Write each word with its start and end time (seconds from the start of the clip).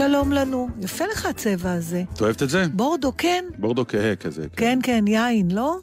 שלום 0.00 0.32
לנו. 0.32 0.68
יפה 0.82 1.04
לך 1.06 1.26
הצבע 1.26 1.72
הזה. 1.72 2.04
את 2.14 2.20
אוהבת 2.20 2.42
את 2.42 2.50
זה? 2.50 2.64
בורדו, 2.72 3.12
כן? 3.18 3.44
בורדו 3.58 3.84
כהה 3.88 4.16
כזה. 4.16 4.46
כן, 4.56 4.78
כן, 4.82 5.04
יין, 5.08 5.50
לא? 5.50 5.76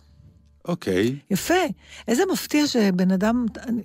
אוקיי. 0.67 1.16
יפה. 1.31 1.53
איזה 2.08 2.23
מפתיע 2.31 2.67
שבן 2.67 3.11
אדם... 3.11 3.45
אני, 3.67 3.81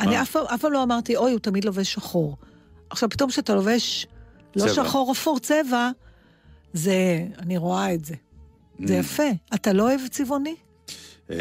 אני 0.00 0.22
אף, 0.22 0.36
אף 0.36 0.60
פעם 0.60 0.72
לא 0.72 0.82
אמרתי, 0.82 1.16
אוי, 1.16 1.32
הוא 1.32 1.40
תמיד 1.40 1.64
לובש 1.64 1.92
שחור. 1.92 2.36
עכשיו, 2.90 3.08
פתאום 3.08 3.30
כשאתה 3.30 3.54
לובש 3.54 4.06
לא 4.56 4.62
צבע. 4.62 4.74
שחור 4.74 5.12
אפור 5.12 5.38
צבע, 5.38 5.90
זה... 6.72 6.94
אני 7.38 7.56
רואה 7.56 7.94
את 7.94 8.04
זה. 8.04 8.14
זה 8.84 8.94
Mm. 8.96 9.00
יפה. 9.00 9.28
אתה 9.54 9.72
לא 9.72 9.82
אוהב 9.82 10.00
צבעוני? 10.10 10.54
אמ, 11.30 11.36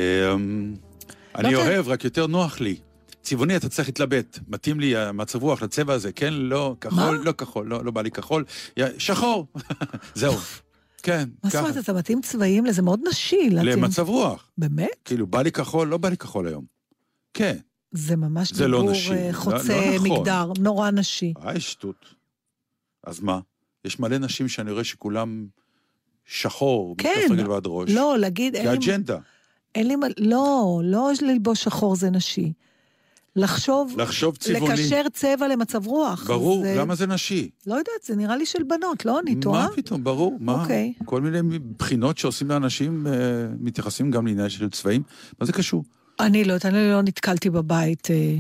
אני 1.36 1.54
לא, 1.54 1.62
אוהב, 1.62 1.88
רק 1.88 2.04
יותר 2.04 2.28
נוח 2.28 2.60
לי. 2.62 2.76
צבעוני 3.22 3.56
אתה 3.58 3.70
צריך 3.70 3.88
להתלבט. 3.88 4.40
מתאים 4.48 4.80
לי 4.80 4.98
המצב 4.98 5.42
רוח 5.44 5.62
לצבע 5.62 5.94
הזה, 5.94 6.12
כן, 6.12 6.34
לא, 6.34 6.76
כחול, 6.82 7.18
מה? 7.18 7.24
לא 7.24 7.32
כחול, 7.32 7.68
לא, 7.68 7.86
לא 7.86 7.92
בא 7.92 8.02
לי 8.02 8.12
כחול. 8.12 8.46
שחור. 8.98 9.48
זהו. 10.16 10.34
כן, 11.04 11.30
מה 11.44 11.50
זאת. 11.50 11.60
אומרת, 11.62 11.78
אתה 11.78 11.94
מתאים 11.94 12.22
צבעים 12.22 12.66
לזה 12.66 12.82
מאוד 12.82 13.00
נשי. 13.10 13.50
למצב 13.50 14.10
רוח. 14.10 14.52
באמת? 14.58 14.90
כאילו, 15.06 15.28
בא 15.28 15.42
לי 15.42 15.52
כחול, 15.52 15.88
לא 15.88 15.98
בא 15.98 16.10
לי 16.10 16.18
כחול 16.18 16.48
היום. 16.48 16.66
כן. 17.34 17.58
זה 17.92 18.16
ממש 18.16 18.54
זה 18.54 18.68
לא 18.68 18.78
דיבור 18.78 18.92
נשי. 18.92 19.12
אה, 19.14 19.28
לא- 19.32 19.34
חוצה 19.38 19.58
לא 19.92 19.96
נכון. 19.96 20.10
מגדר, 20.20 20.52
נורא 20.60 20.92
נשי. 20.92 21.34
איי, 21.46 21.60
שטות. 21.60 22.06
אז 23.04 23.20
מה? 23.20 23.40
יש 23.86 24.00
מלא 24.00 24.18
נשים 24.18 24.48
שאני 24.48 24.72
רואה 24.72 24.84
שכולם 24.84 25.48
שחור, 26.26 26.96
כן. 26.98 27.10
מכף 27.26 27.32
רגל 27.32 27.50
ועד 27.50 27.64
ראש. 27.66 27.90
לא, 27.92 28.18
להגיד, 28.20 28.56
אין 28.56 28.66
זה 28.66 28.72
לי... 28.72 28.78
אג'נדה. 28.78 29.18
אין 29.76 29.88
לי 29.88 29.96
מה... 29.96 30.08
לא, 30.18 30.82
לא 30.84 31.12
ללבוש 31.22 31.64
שחור 31.64 31.96
זה 31.96 32.10
נשי. 32.10 32.54
לחשוב, 33.36 33.94
לחשוב 33.98 34.38
צבעוני. 34.38 34.74
לקשר 34.74 35.04
צבע 35.14 35.48
למצב 35.48 35.88
רוח. 35.88 36.28
ברור, 36.28 36.64
זה... 36.64 36.76
למה 36.78 36.96
זה 36.96 37.08
נשי? 37.08 37.50
לא 37.68 37.74
יודעת, 37.74 38.04
זה 38.04 38.16
נראה 38.16 38.36
לי 38.36 38.46
של 38.46 38.64
בנות, 38.64 39.06
לא? 39.06 39.20
אני 39.20 39.36
טועה? 39.36 39.68
מה 39.68 39.76
פתאום, 39.76 40.04
ברור, 40.04 40.38
מה? 40.40 40.62
אוקיי. 40.62 40.94
כל 41.06 41.22
מיני 41.22 41.60
בחינות 41.78 42.18
שעושים 42.18 42.50
לאנשים, 42.50 43.08
אה, 43.08 43.12
מתייחסים 43.60 44.12
גם 44.12 44.28
לעניין 44.28 44.50
של 44.50 44.70
צבעים. 44.70 45.04
מה 45.40 45.46
זה 45.46 45.54
קשור? 45.54 45.84
אני 46.20 46.44
לא 46.44 46.54
יודעת, 46.54 46.66
אני 46.74 46.92
לא 46.92 47.02
נתקלתי 47.02 47.50
בבית. 47.50 48.12
אה, 48.12 48.38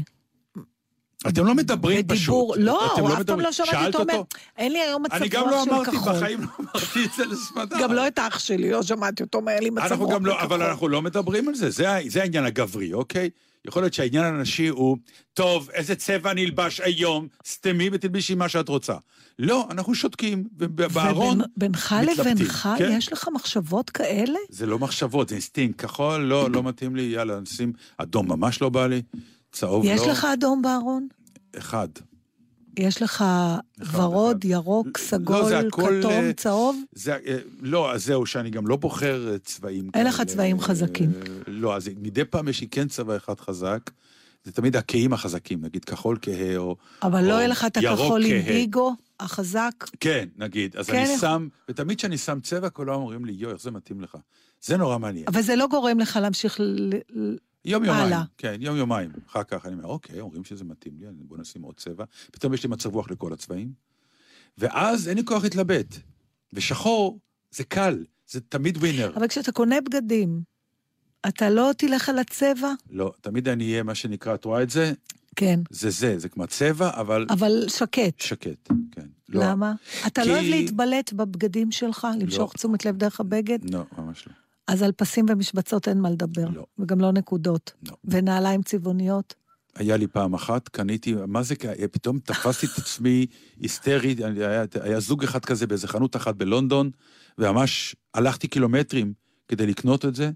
אתם 1.28 1.46
לא 1.46 1.56
מדברים 1.56 2.08
פשוט. 2.08 2.18
בדיבור, 2.18 2.56
לא, 2.58 2.94
אתם 2.94 3.06
אף 3.06 3.24
פעם. 3.24 3.40
לא 3.40 3.52
שמעתי 3.52 3.86
אותו 3.86 4.00
אומר? 4.00 4.22
אין 4.58 4.72
לי 4.72 4.80
היום 4.80 5.04
מצב 5.04 5.16
אני 5.16 5.30
גם 5.30 5.44
רוח 5.44 5.52
לא 5.52 5.64
של 5.66 5.72
אמרתי, 5.72 5.92
כחול. 5.92 6.14
בחיים 6.14 6.42
לא 6.42 6.48
אמרתי 6.60 7.06
את 7.06 7.10
זה 7.18 7.26
לסמדר. 7.26 7.78
גם 7.82 7.94
לא 7.94 8.08
את 8.08 8.20
אח 8.20 8.40
שלי, 8.40 8.72
לא 8.72 8.84
שמעתי 8.84 9.24
אותו 9.24 9.38
אומר, 9.38 9.52
אין 9.52 9.64
לי 9.64 9.70
מצב 9.70 10.02
רוח 10.02 10.12
לא, 10.22 10.34
של 10.34 10.40
אבל 10.40 10.58
כחול. 10.58 10.64
אנחנו 10.64 10.88
לא 10.88 11.02
מדברים 11.02 11.48
על 11.48 11.56
זה, 11.56 11.70
זה, 11.70 11.86
זה 12.08 12.22
העניין 12.22 12.46
הגברי, 12.46 12.94
אוקיי? 12.94 13.30
יכול 13.68 13.84
להיות 13.84 13.94
שהעניין 13.94 14.24
הנשי 14.26 14.68
הוא, 14.68 14.98
טוב, 15.34 15.70
איזה 15.70 15.96
צבע 15.96 16.32
אני 16.32 16.46
אלבש 16.46 16.80
היום, 16.80 17.28
סתמי 17.48 17.90
ותלבישי 17.94 18.36
מה 18.36 18.50
שאת 18.50 18.70
רוצה. 18.70 18.96
לא, 19.40 19.68
אנחנו 19.72 19.96
שותקים, 19.96 20.48
ובארון 20.58 21.40
מתלבטים, 21.58 22.20
לבינך, 22.20 22.70
כן. 22.78 22.92
יש 22.92 23.14
לך 23.14 23.28
מחשבות 23.34 23.90
כאלה? 23.90 24.40
זה 24.50 24.66
לא 24.66 24.80
מחשבות, 24.80 25.30
זה 25.30 25.36
אינסטינקט. 25.36 25.82
כחול, 25.82 26.22
לא, 26.22 26.50
לא 26.52 26.64
מתאים 26.64 26.96
לי, 26.96 27.02
יאללה, 27.02 27.40
נשים 27.40 27.74
אדום 27.98 28.28
ממש 28.28 28.62
לא 28.62 28.70
בא 28.70 28.88
לי, 28.88 29.02
צהוב 29.52 29.86
לא. 29.86 29.90
יש 29.90 30.02
לך 30.02 30.28
אדום 30.34 30.62
בארון? 30.62 31.08
אחד. 31.58 31.88
יש 32.80 33.02
לך 33.02 33.26
ורוד, 33.92 34.46
ירוק, 34.46 34.88
לא, 34.88 35.04
סגול, 35.04 35.46
זה 35.46 35.60
הכל, 35.60 35.98
כתום, 36.00 36.12
אה, 36.12 36.34
צהוב? 36.34 36.84
זה, 36.94 37.14
אה, 37.14 37.38
לא, 37.62 37.92
אז 37.94 38.06
זהו, 38.06 38.26
שאני 38.26 38.50
גם 38.50 38.68
לא 38.68 38.76
בוחר 38.76 39.32
אה, 39.32 39.38
צבעים 39.38 39.90
אין 39.94 40.08
לך. 40.08 40.22
צבעים 40.22 40.60
חזקים. 40.60 41.12
לא, 41.48 41.76
אז 41.76 41.90
מדי 42.02 42.26
פעם 42.26 42.48
יש 42.48 42.62
לי 42.62 42.68
כן 42.68 42.88
צבע 42.88 43.18
אחד 43.18 43.40
חזק. 43.40 43.92
זה 44.44 44.52
תמיד 44.52 44.76
הכהים 44.76 45.14
החזקים, 45.14 45.62
נגיד 45.62 45.86
כחול 45.86 46.18
כהה 46.22 46.58
או... 46.58 46.76
אבל 47.04 47.24
לא 47.24 47.34
או 47.34 47.38
יהיה 47.38 47.48
לך 47.48 47.66
את 47.66 47.78
הכחול 47.78 48.24
כהה. 48.24 48.32
אינדיגו, 48.32 48.96
החזק? 49.20 49.86
כן, 50.00 50.28
נגיד. 50.38 50.76
אז 50.78 50.88
כן, 50.90 50.98
אני 50.98 51.18
שם, 51.18 51.48
ותמיד 51.70 51.98
כשאני 51.98 52.18
שם 52.18 52.40
צבע, 52.40 52.70
כולם 52.70 52.94
אומרים 52.94 53.26
לי, 53.26 53.34
יואי, 53.34 53.54
איך 53.54 53.62
זה 53.62 53.72
מתאים 53.72 54.02
לך. 54.02 54.18
זה 54.62 54.78
נורא 54.78 54.98
מעניין. 54.98 55.26
אבל 55.28 55.42
זה 55.42 55.56
לא 55.56 55.68
גורם 55.68 56.00
לך 56.00 56.20
להמשיך 56.22 56.60
ל... 57.66 57.70
ל- 57.70 57.72
יום 57.72 57.84
יומיים, 57.86 58.06
הלאה. 58.06 58.24
כן, 58.38 58.56
יום 58.60 58.78
יומיים. 58.78 59.12
אחר 59.28 59.44
כך 59.44 59.66
אני 59.66 59.74
אומר, 59.74 59.86
אוקיי, 59.86 60.20
אומרים 60.20 60.44
שזה 60.44 60.64
מתאים 60.64 60.94
לי, 61.00 61.06
בוא 61.12 61.38
נשים 61.38 61.62
עוד 61.62 61.76
צבע. 61.78 62.06
פתאום 62.32 62.54
יש 62.54 62.64
לי 62.64 62.70
מצב 62.70 62.96
רוח 62.96 63.12
לכל 63.12 63.34
הצבעים. 63.34 63.72
ואז 64.58 65.08
אין 65.08 65.18
לי 65.18 65.26
כוח 65.26 65.44
להתלבט. 65.44 65.96
ושחור 66.54 67.20
זה 67.52 67.64
קל, 67.64 68.06
זה 68.28 68.42
תמיד 68.42 68.78
ווינר. 68.78 69.12
אבל 69.16 69.28
כשאתה 69.28 69.52
קונה 69.52 69.76
בגדים, 69.82 70.42
אתה 71.28 71.50
לא 71.50 71.72
תלך 71.78 72.10
על 72.10 72.20
הצבע? 72.20 72.74
לא, 72.90 73.14
תמיד 73.22 73.48
אני 73.48 73.72
אהיה 73.72 73.84
מה 73.84 73.96
שנקרא, 73.96 74.36
את 74.36 74.46
רואה 74.46 74.64
את 74.64 74.70
זה? 74.70 74.94
כן. 75.36 75.60
זה 75.70 75.90
זה, 75.90 76.20
זה 76.20 76.30
כמו 76.30 76.48
צבע, 76.48 76.90
אבל 77.00 77.26
אבל 77.30 77.66
שקט. 77.70 78.20
שקט, 78.20 78.70
כן. 78.92 79.08
לא, 79.30 79.42
למה? 79.44 79.74
אתה 80.08 80.22
כי- 80.22 80.30
לא 80.30 80.34
אוהב 80.34 80.46
להתבלט 80.46 81.14
בבגדים 81.14 81.72
שלך? 81.72 82.08
למשוך 82.20 82.54
תשומת 82.54 82.86
לב 82.86 82.98
דרך 82.98 83.20
הבגד? 83.20 83.74
לא, 83.74 83.84
ממש 83.98 84.28
לא. 84.28 84.34
אז 84.72 84.82
על 84.82 84.92
פסים 84.92 85.26
ומשבצות 85.30 85.88
אין 85.88 86.02
מה 86.02 86.10
לדבר. 86.10 86.50
לא. 86.54 86.66
וגם 86.80 87.02
לא 87.02 87.12
נקודות. 87.12 87.74
לא. 87.90 87.96
ונעליים 88.06 88.64
צבעוניות? 88.64 89.36
היה 89.76 89.98
לי 89.98 90.08
פעם 90.08 90.34
אחת, 90.34 90.68
קניתי, 90.68 91.16
מה 91.28 91.44
זה, 91.44 91.56
פתאום 91.92 92.20
תפסתי 92.20 92.66
את 92.66 92.78
עצמי 92.78 93.26
היסטרי, 93.60 94.16
היה, 94.38 94.66
היה 94.82 95.00
זוג 95.00 95.24
אחד 95.24 95.46
כזה 95.46 95.68
באיזה 95.68 95.88
חנות 95.88 96.16
אחת 96.16 96.36
בלונדון, 96.36 96.92
וממש 97.38 97.96
הלכתי 98.14 98.48
קילומטרים 98.48 99.14
כדי 99.48 99.68
לקנות 99.68 100.06
את 100.06 100.16
זה, 100.16 100.32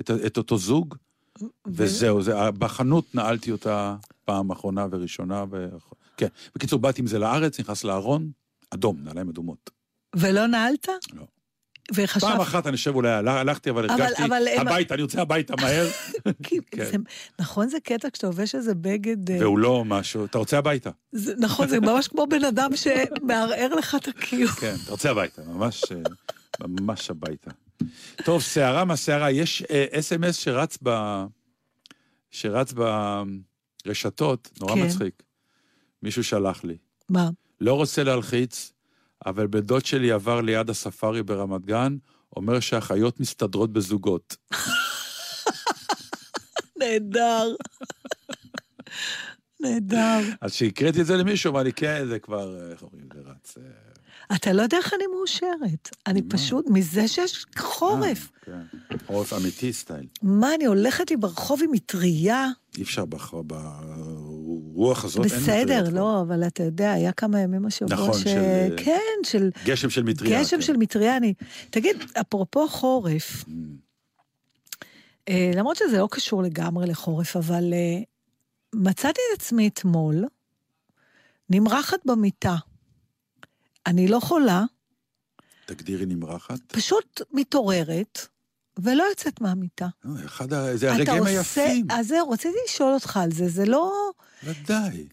את, 0.00 0.10
את 0.26 0.36
אותו 0.36 0.58
זוג, 0.58 0.94
וזהו, 1.66 2.22
זה, 2.22 2.50
בחנות 2.58 3.14
נעלתי 3.14 3.52
אותה 3.52 3.96
פעם 4.24 4.50
אחרונה 4.50 4.86
וראשונה, 4.90 5.44
ו... 5.50 5.68
כן. 6.16 6.28
בקיצור, 6.54 6.78
באתי 6.78 7.00
עם 7.00 7.06
זה 7.06 7.18
לארץ, 7.18 7.60
נכנס 7.60 7.84
לארון, 7.84 8.30
אדום, 8.70 8.96
נעליים 9.02 9.28
אדומות. 9.28 9.70
ולא 10.16 10.46
נעלת? 10.46 10.88
לא. 11.12 11.24
וחשבת... 11.94 12.30
פעם 12.30 12.40
אחת 12.40 12.66
אני 12.66 12.76
חושב 12.76 12.94
אולי 12.94 13.10
הלכתי, 13.10 13.70
אבל 13.70 13.90
אבל- 13.90 14.02
הרגשתי, 14.02 14.24
אבל 14.24 14.48
הם- 14.56 14.68
הביתה, 14.68 14.94
אני 14.94 15.02
רוצה 15.02 15.22
הביתה 15.22 15.54
מהר, 15.60 15.86
כי 16.42 16.56
כן. 16.70 16.84
זה, 16.84 16.96
נכון 17.40 17.68
זה 17.68 17.80
קטע 17.84 18.10
כשאתה 18.10 18.26
לובש 18.26 18.54
איזה 18.54 18.74
בגד... 18.74 19.30
אה, 19.30 19.36
והוא 19.40 19.58
לא 19.58 19.84
משהו, 19.84 20.24
אתה 20.24 20.38
רוצה 20.38 20.58
הביתה. 20.58 20.90
זה, 21.12 21.34
נכון, 21.38 21.68
זה 21.68 21.80
ממש 21.80 22.08
כמו 22.08 22.26
בן 22.26 22.44
אדם 22.44 22.70
שמערער 22.76 23.74
לך 23.74 23.94
את 23.94 24.08
הקיום. 24.08 24.50
כן, 24.50 24.74
אתה 24.84 24.90
רוצה 24.90 25.10
הביתה, 25.10 25.42
ממש, 25.46 25.82
אה, 25.92 25.98
ממש 26.68 27.10
הביתה. 27.10 27.50
טוב, 28.24 28.42
שערה 28.42 28.84
מהשערה, 28.84 29.30
יש 29.30 29.62
אס.אם.אס 29.62 30.36
שרץ 30.36 30.78
ב... 30.82 30.90
שרץ 32.30 32.74
ברשתות, 33.84 34.50
נורא 34.60 34.74
כן. 34.74 34.82
מצחיק. 34.86 35.22
מישהו 36.02 36.24
שלח 36.24 36.64
לי. 36.64 36.76
מה? 37.08 37.30
לא 37.60 37.74
רוצה 37.74 38.04
להלחיץ, 38.04 38.72
אבל 39.28 39.46
בן 39.46 39.60
דוד 39.60 39.84
שלי 39.84 40.12
עבר 40.12 40.40
ליד 40.40 40.70
הספארי 40.70 41.22
ברמת 41.22 41.66
גן, 41.66 41.96
אומר 42.36 42.60
שהחיות 42.60 43.20
מסתדרות 43.20 43.72
בזוגות. 43.72 44.36
נהדר. 46.78 47.54
נהדר. 49.60 50.20
אז 50.40 50.52
כשהקראתי 50.52 51.00
את 51.00 51.06
זה 51.06 51.16
למישהו, 51.16 51.52
אמר 51.52 51.62
לי, 51.62 51.72
כן, 51.72 52.06
זה 52.08 52.18
כבר, 52.18 52.70
איך 52.70 52.82
אומרים, 52.82 53.08
זה 53.14 53.20
רץ. 53.30 53.58
אה, 53.58 54.36
אתה 54.36 54.52
לא 54.52 54.62
יודע 54.62 54.76
איך 54.76 54.94
אני 54.94 55.06
מאושרת. 55.06 55.90
אני? 56.06 56.22
פשוט, 56.22 56.66
מזה 56.70 57.08
שיש 57.08 57.44
חורף. 57.58 58.30
כן, 58.44 58.62
חורף 59.06 59.32
אמיתי 59.32 59.72
סטייל. 59.72 60.06
מה, 60.22 60.54
אני 60.54 60.66
הולכת 60.66 61.10
לי 61.10 61.16
ברחוב 61.16 61.60
עם 61.62 61.70
מטריה? 61.72 62.48
אי 62.78 62.82
אפשר 62.82 63.04
ברוח 63.44 65.04
הזאת, 65.04 65.24
בסדר. 65.24 65.84
לא, 65.92 66.20
אבל 66.20 66.46
אתה 66.46 66.62
יודע, 66.62 66.92
היה 66.92 67.12
כמה 67.12 67.40
ימים 67.40 67.66
השבוע 67.66 67.92
נכון, 67.92 68.12
ש... 68.18 68.22
של- 68.22 68.74
כן, 68.76 69.00
של... 69.24 69.50
גשם 69.64 69.90
של 69.90 70.02
מטריה. 70.02 70.40
גשם 70.40 70.56
כן. 70.56 70.62
של 70.62 70.76
מטריה. 70.76 71.16
אני... 71.16 71.34
תגיד, 71.70 71.96
אפרופו 72.20 72.68
חורף, 72.68 73.44
Mm. 73.44 73.48
אה, 75.28 75.50
למרות 75.54 75.76
שזה 75.76 75.98
לא 75.98 76.08
קשור 76.10 76.42
לגמרי 76.42 76.86
לחורף, 76.86 77.36
אבל 77.36 77.72
אה, 77.72 77.98
מצאתי 78.74 79.20
את 79.34 79.40
עצמי 79.40 79.68
אתמול 79.68 80.24
נמרחת 81.50 81.98
במיטה. 82.06 82.56
אני 83.86 84.08
לא 84.08 84.20
חולה, 84.20 84.64
תגדירי 85.66 86.06
נמרחת. 86.06 86.60
פשוט 86.72 87.20
מתעוררת 87.32 88.18
ולא 88.78 89.04
יוצאת 89.10 89.40
מהמיטה. 89.40 89.86
אה, 90.06 90.24
אחד 90.24 90.52
ה... 90.52 90.76
זה 90.76 90.92
הרגעים 90.92 91.24
היפים. 91.24 91.86
אז 91.90 92.08
זהו, 92.08 92.30
רציתי 92.30 92.58
לשאול 92.68 92.94
אותך 92.94 93.16
על 93.16 93.32
זה, 93.32 93.48
זה 93.48 93.64
לא... 93.64 94.10
ודאי. 94.44 95.06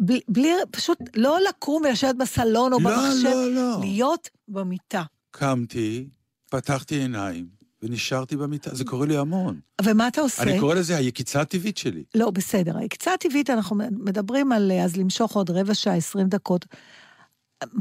בלי, 0.00 0.20
בלי 0.28 0.52
פשוט 0.70 0.98
לא 1.16 1.38
לקום 1.48 1.82
ולשבת 1.82 2.16
בסלון 2.16 2.72
או 2.72 2.78
לא, 2.80 2.90
במחשב, 2.90 3.24
לא, 3.24 3.50
לא. 3.54 3.80
להיות 3.80 4.28
במיטה. 4.48 5.02
קמתי, 5.30 6.08
פתחתי 6.50 6.94
עיניים, 6.94 7.46
ונשארתי 7.82 8.36
במיטה. 8.36 8.74
זה 8.74 8.84
קורה 8.84 9.06
לי 9.06 9.16
המון. 9.16 9.60
ומה 9.84 10.08
אתה 10.08 10.20
עושה? 10.20 10.42
אני 10.42 10.60
קורא 10.60 10.74
לזה 10.74 10.96
היקיצה 10.96 11.40
הטבעית 11.40 11.76
שלי. 11.76 12.04
לא, 12.14 12.30
בסדר. 12.30 12.78
הקצה 12.78 13.14
הטבעית, 13.14 13.50
אנחנו 13.50 13.76
מדברים 13.90 14.52
על 14.52 14.72
אז 14.84 14.96
למשוך 14.96 15.36
עוד 15.36 15.50
רבע 15.50 15.74
שעה, 15.74 15.94
עשרים 15.94 16.28
דקות. 16.28 16.66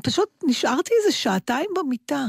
פשוט 0.03 0.29
נשארתי 0.43 0.91
איזה 0.99 1.17
שעתיים 1.17 1.69
במיטה. 1.77 2.25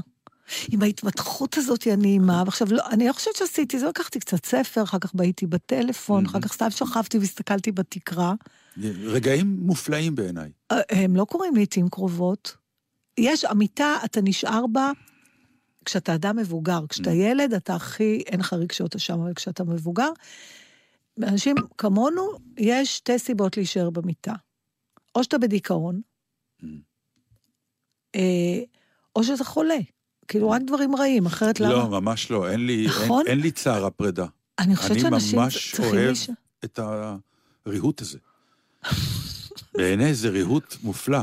עם 0.72 0.82
ההתמתחות 0.82 1.56
הזאת 1.56 1.86
הנעימה, 1.86 2.42
ועכשיו, 2.46 2.68
לא, 2.70 2.82
אני 2.90 3.08
לא 3.08 3.12
חושבת 3.12 3.36
שעשיתי 3.36 3.78
זה, 3.78 3.86
לקחתי 3.86 4.20
קצת 4.20 4.46
ספר, 4.46 4.82
אחר 4.82 4.98
כך 4.98 5.14
בהיתי 5.14 5.46
בטלפון, 5.46 6.26
אחר 6.26 6.40
כך 6.40 6.52
סתם 6.52 6.70
שכבתי 6.70 7.18
והסתכלתי 7.18 7.72
בתקרה. 7.72 8.34
רגעים 9.04 9.56
מופלאים 9.60 10.14
בעיניי. 10.14 10.50
אה, 10.72 10.80
הם 10.90 11.16
לא 11.16 11.24
קורים 11.24 11.54
לעיתים 11.54 11.88
קרובות. 11.88 12.56
יש, 13.18 13.44
המיטה, 13.44 13.94
אתה 14.04 14.20
נשאר 14.22 14.66
בה 14.66 14.90
כשאתה 15.84 16.14
אדם 16.14 16.36
מבוגר. 16.36 16.80
כשאתה 16.88 17.10
ילד, 17.10 17.54
אתה 17.54 17.74
הכי, 17.74 18.22
אין 18.26 18.40
לך 18.40 18.52
רגשות 18.52 18.94
אשם, 18.94 19.20
אבל 19.20 19.34
כשאתה 19.34 19.64
מבוגר, 19.64 20.10
אנשים 21.22 21.56
כמונו, 21.78 22.22
יש 22.58 22.96
שתי 22.96 23.18
סיבות 23.18 23.56
להישאר 23.56 23.90
במיטה. 23.90 24.32
או 25.14 25.24
שאתה 25.24 25.38
בדיכאון, 25.38 26.00
אה, 28.14 28.60
או 29.16 29.24
שאתה 29.24 29.44
חולה. 29.44 29.78
כאילו, 30.28 30.50
רק 30.50 30.62
דברים 30.66 30.96
רעים, 30.96 31.26
אחרת 31.26 31.60
למה? 31.60 31.72
לא, 31.72 31.88
ממש 31.88 32.30
לא. 32.30 32.50
אין 32.50 32.66
לי, 32.66 32.86
נכון? 32.86 33.18
אין, 33.26 33.28
אין 33.28 33.40
לי 33.40 33.50
צער 33.50 33.86
הפרידה. 33.86 34.26
אני 34.58 34.76
חושבת 34.76 35.00
שאנשים 35.00 35.38
אני 35.38 35.44
ממש 35.44 35.72
צריכים 35.74 35.94
אוהב 35.94 36.06
להישאר. 36.06 36.34
את 36.64 36.80
הריהוט 37.66 38.00
הזה. 38.00 38.18
בעיניי 39.74 40.14
זה 40.14 40.28
ריהוט 40.28 40.76
מופלא, 40.82 41.18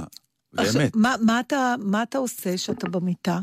באמת. 0.53 0.95
מה, 0.95 1.15
מה, 1.21 1.39
אתה, 1.39 1.75
מה 1.79 2.03
אתה 2.03 2.17
עושה 2.17 2.55
כשאתה 2.55 2.89
במיטה? 2.89 3.39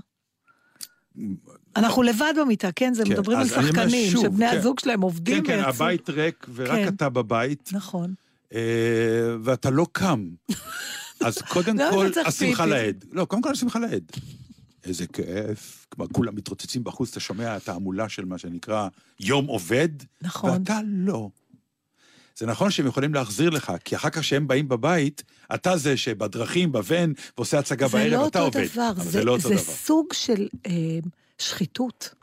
אנחנו 1.77 2.03
לבד 2.03 2.33
במיטה, 2.41 2.73
כן? 2.73 2.95
זה 2.95 3.05
כן, 3.05 3.11
מדברים 3.11 3.39
על 3.39 3.49
שחקנים, 3.49 4.11
שוב, 4.11 4.25
שבני 4.25 4.51
כן. 4.51 4.59
הזוג 4.59 4.81
שלהם 4.81 4.97
כן, 4.99 5.03
עובדים 5.03 5.45
כן, 5.45 5.59
ויצאו- 5.65 5.69
הבית 5.69 6.11
ריק, 6.11 6.47
ורק 6.55 6.71
כן. 6.71 6.89
אתה 6.89 7.09
בבית, 7.09 7.71
נכון. 7.73 8.15
אה, 8.55 8.61
ואתה 9.45 9.71
לא 9.71 9.87
קם. 9.93 10.29
אז 11.27 11.39
קודם 11.49 11.79
למה 11.79 11.91
כל, 11.91 12.07
אתה 12.07 12.15
צריך 12.15 12.29
השמחה? 12.29 12.67
לאיד. 12.67 13.05
לא, 13.13 13.25
קודם 13.25 13.43
כל 13.43 13.51
השמחה 13.51 13.79
לאיד. 13.79 14.13
איזה 14.85 15.07
כיף. 15.07 15.87
כלומר, 15.89 16.13
כולם 16.13 16.35
מתרוצצים 16.37 16.85
בחוץ, 16.85 17.11
אתה 17.11 17.21
שומע 17.21 17.57
את 17.57 17.69
ההמולה 17.69 18.09
של 18.09 18.25
מה 18.25 18.39
שנקרא 18.39 18.89
יום 19.21 19.47
עובד, 19.47 19.89
נכון. 20.23 20.51
ואתה 20.51 20.79
לא. 20.87 21.29
זה 22.39 22.47
נכון 22.47 22.71
שהם 22.71 22.87
יכולים 22.87 23.15
להחזיר 23.15 23.51
לך, 23.51 23.73
כי 23.85 23.97
אחר 23.97 24.11
כך 24.11 24.19
כשהם 24.21 24.49
באים 24.49 24.69
בבית, 24.69 25.23
אתה 25.55 25.77
זה 25.77 25.97
שבדרכים, 25.97 26.73
בוון, 26.73 27.13
ועושה 27.37 27.59
הצגה 27.59 27.89
זה 27.89 27.99
בערב, 27.99 28.13
לא 28.13 28.27
אתה 28.27 28.41
אותו 28.43 28.59
עובד. 28.59 28.69
דבר, 28.73 28.93
זה, 28.97 29.11
זה 29.11 29.25
לא 29.25 29.33
אותו 29.33 29.49
זה 29.49 29.55
דבר. 29.55 29.63
סוג 29.63 30.07
של 30.13 30.49
אה, 30.67 30.73
שחיתות. 31.39 32.15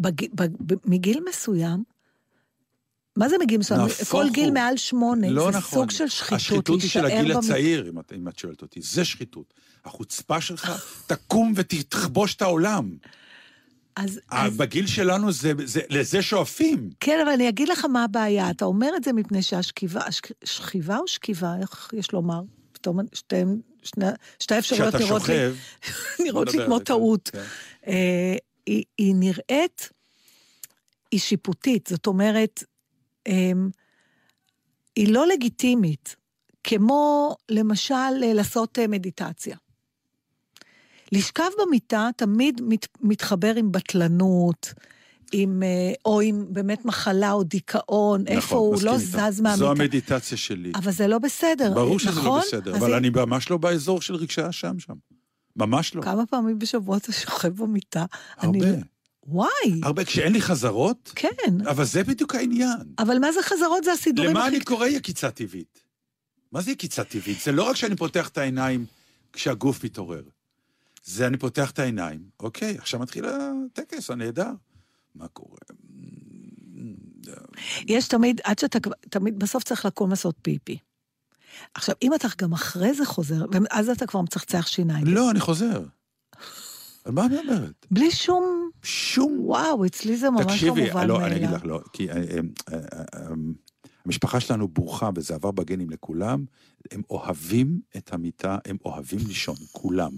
בג, 0.00 0.34
בג, 0.34 0.48
ב, 0.66 0.74
מגיל 0.84 1.20
מסוים, 1.28 1.84
מה 3.16 3.28
זה 3.28 3.36
מגיל 3.40 3.58
מסוים? 3.58 3.80
כל 4.10 4.26
גיל 4.32 4.44
הוא. 4.44 4.54
מעל 4.54 4.76
שמונה, 4.76 5.30
לא 5.30 5.50
זה 5.52 5.58
נכון. 5.58 5.78
סוג 5.78 5.90
של 5.90 6.08
שחיתות, 6.08 6.32
השחיתות 6.36 6.80
היא 6.80 6.90
של 6.90 7.04
הגיל 7.04 7.32
במ- 7.32 7.38
הצעיר, 7.38 7.88
אם 7.88 8.00
את, 8.00 8.12
אם 8.16 8.28
את 8.28 8.38
שואלת 8.38 8.62
אותי. 8.62 8.80
זה 8.82 9.04
שחיתות. 9.04 9.54
החוצפה 9.84 10.40
שלך, 10.40 10.72
תקום 11.06 11.52
ותכבוש 11.56 12.34
את 12.34 12.42
העולם. 12.42 12.96
אז, 13.96 14.20
אה, 14.32 14.46
אז 14.46 14.56
בגיל 14.56 14.86
שלנו 14.86 15.32
זה, 15.32 15.52
זה, 15.64 15.80
לזה 15.88 16.22
שואפים. 16.22 16.90
כן, 17.00 17.18
אבל 17.22 17.30
אני 17.30 17.48
אגיד 17.48 17.68
לך 17.68 17.84
מה 17.84 18.04
הבעיה. 18.04 18.50
אתה 18.50 18.64
אומר 18.64 18.90
את 18.96 19.04
זה 19.04 19.12
מפני 19.12 19.42
שהשכיבה, 19.42 20.00
השכ- 20.00 20.44
שכיבה 20.44 20.98
או 20.98 21.08
שכיבה, 21.08 21.54
איך 21.60 21.90
יש 21.92 22.12
לומר? 22.12 22.40
פתאום 22.72 22.98
שתיהן, 23.12 23.60
שני, 23.82 24.06
שתי 24.38 24.54
האפשרויות 24.54 24.94
כשאתה 24.94 25.04
נראות 25.06 25.28
לי, 25.28 25.34
שוכב... 25.34 25.54
נראות 26.24 26.48
בוא 26.48 26.60
לי 26.60 26.66
כמו 26.66 26.78
זה, 26.78 26.84
טעות. 26.84 27.30
כן. 27.32 27.42
אה, 27.86 28.36
היא, 28.66 28.84
היא 28.98 29.14
נראית, 29.14 29.90
היא 31.10 31.20
שיפוטית, 31.20 31.86
זאת 31.86 32.06
אומרת, 32.06 32.64
אה, 33.26 33.52
היא 34.96 35.12
לא 35.12 35.26
לגיטימית, 35.26 36.16
כמו 36.64 37.36
למשל 37.48 38.10
לעשות 38.34 38.78
אה, 38.78 38.86
מדיטציה. 38.86 39.56
לשכב 41.12 41.48
במיטה 41.66 42.08
תמיד 42.16 42.60
מת, 42.64 42.86
מתחבר 43.00 43.54
עם 43.56 43.72
בטלנות, 43.72 44.72
עם, 45.32 45.62
אה, 45.62 45.92
או 46.04 46.20
עם 46.20 46.46
באמת 46.48 46.84
מחלה 46.84 47.32
או 47.32 47.44
דיכאון, 47.44 48.26
איפה 48.26 48.38
נכון, 48.38 48.58
הוא 48.58 48.74
מסכים 48.74 48.86
לא 48.88 48.96
איתך. 48.96 49.30
זז 49.30 49.40
מהמיטה. 49.40 49.56
זו 49.56 49.70
המדיטציה 49.70 50.38
שלי. 50.38 50.72
אבל 50.74 50.92
זה 50.92 51.06
לא 51.06 51.18
בסדר, 51.18 51.74
ברור 51.74 51.98
שזה 51.98 52.10
נכון? 52.10 52.24
לא 52.38 52.44
בסדר, 52.46 52.70
אז 52.70 52.76
אבל 52.82 52.86
היא- 52.90 52.96
אני 52.98 53.10
ממש 53.10 53.50
לא 53.50 53.56
באזור 53.56 54.02
של 54.02 54.14
רגשי 54.14 54.42
האשם 54.42 54.78
שם. 54.78 54.94
ממש 55.56 55.94
לא. 55.94 56.02
כמה 56.02 56.26
פעמים 56.26 56.58
בשבוע 56.58 56.96
אתה 56.96 57.12
שוכב 57.12 57.48
במיטה? 57.62 58.04
אני... 58.42 58.58
הרבה. 58.64 58.82
וואי, 59.26 59.80
הרבה. 59.82 60.04
כשאין 60.04 60.32
לי 60.32 60.40
חזרות, 60.40 61.12
כן. 61.14 61.28
אבל 61.70 61.84
זה 61.84 62.04
בדיוק 62.04 62.34
העניין. 62.34 62.78
אבל 62.98 63.18
מה 63.18 63.32
זה 63.32 63.40
חזרות? 63.42 63.84
זה 63.84 63.92
הסידורים 63.92 64.30
למה 64.30 64.46
הכי... 64.46 64.56
אני 64.56 64.64
קורא 64.64 64.86
יקיצה 64.86 65.30
טבעית? 65.30 65.78
מה 66.52 66.60
זה 66.60 66.70
יקיצה 66.70 67.04
טבעית? 67.04 67.40
זה 67.40 67.52
לא 67.52 67.62
רק 67.62 67.76
שאני 67.76 67.96
פותח 67.96 68.28
את 68.28 68.38
העיניים 68.38 68.84
כשהגוף 69.32 69.84
מתעורר. 69.84 70.22
זה 71.04 71.26
אני 71.26 71.36
פותח 71.36 71.70
את 71.70 71.78
העיניים, 71.78 72.20
אוקיי, 72.40 72.78
עכשיו 72.78 73.00
מתחיל 73.00 73.24
הטקס 73.24 74.10
הנהדר. 74.10 74.50
מה 75.14 75.28
קורה? 75.28 75.58
יש 77.86 78.08
תמיד, 78.08 78.40
עד 78.44 78.58
שאתה, 78.58 78.78
תמיד, 79.10 79.38
בסוף 79.38 79.64
צריך 79.64 79.84
לקום 79.84 80.10
לעשות 80.10 80.34
פיפי. 80.42 80.78
עכשיו, 81.74 81.94
אם 82.02 82.14
אתה 82.14 82.28
גם 82.38 82.52
אחרי 82.52 82.94
זה 82.94 83.04
חוזר, 83.04 83.44
ואז 83.52 83.88
אתה 83.88 84.06
כבר 84.06 84.20
מצחצח 84.20 84.66
שיניים. 84.66 85.06
לא, 85.06 85.30
אני 85.30 85.40
חוזר. 85.40 85.84
על 87.04 87.12
מה 87.12 87.26
את 87.26 87.30
מדברת? 87.30 87.86
בלי 87.90 88.10
שום... 88.10 88.70
שום... 88.82 89.36
וואו, 89.40 89.86
אצלי 89.86 90.16
זה 90.16 90.30
ממש 90.30 90.40
לא 90.40 90.50
תקשיבי, 90.50 90.86
מובן 90.88 91.06
לא, 91.06 91.18
מאליו. 91.18 91.26
אני 91.26 91.36
אגיד 91.36 91.56
לך, 91.56 91.64
לא, 91.64 91.80
כי 91.92 92.10
אה, 92.10 92.16
אה, 92.16 92.78
אה, 93.14 93.28
המשפחה 94.04 94.40
שלנו 94.40 94.68
ברוכה, 94.68 95.10
וזה 95.14 95.34
עבר 95.34 95.50
בגנים 95.50 95.90
לכולם, 95.90 96.44
הם 96.90 97.02
אוהבים 97.10 97.80
את 97.96 98.12
המיטה, 98.12 98.58
הם 98.64 98.76
אוהבים 98.84 99.18
לישון, 99.28 99.56
כולם, 99.72 100.10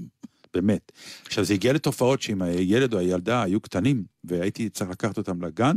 באמת. 0.55 0.93
עכשיו, 1.27 1.45
זה 1.45 1.55
הגיע 1.55 1.73
לתופעות 1.73 2.23
שאם 2.23 2.43
הילד 2.43 2.95
או 2.95 2.99
הילדה 2.99 3.43
היו 3.43 3.61
קטנים, 3.61 4.05
והייתי 4.25 4.69
צריך 4.69 4.91
לקחת 4.91 5.19
אותם 5.19 5.43
לגן, 5.45 5.77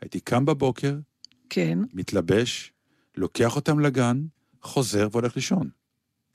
הייתי 0.00 0.20
קם 0.20 0.44
בבוקר, 0.44 0.94
כן, 1.50 1.78
מתלבש, 1.94 2.72
לוקח 3.16 3.56
אותם 3.56 3.80
לגן, 3.80 4.24
חוזר 4.62 5.08
והולך 5.12 5.36
לישון. 5.36 5.68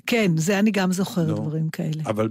כן, 0.08 0.38
זה 0.38 0.60
אני 0.60 0.72
גם 0.72 0.92
זוכרת 0.92 1.28
נו. 1.28 1.36
דברים 1.36 1.70
כאלה. 1.70 2.04
אבל 2.06 2.30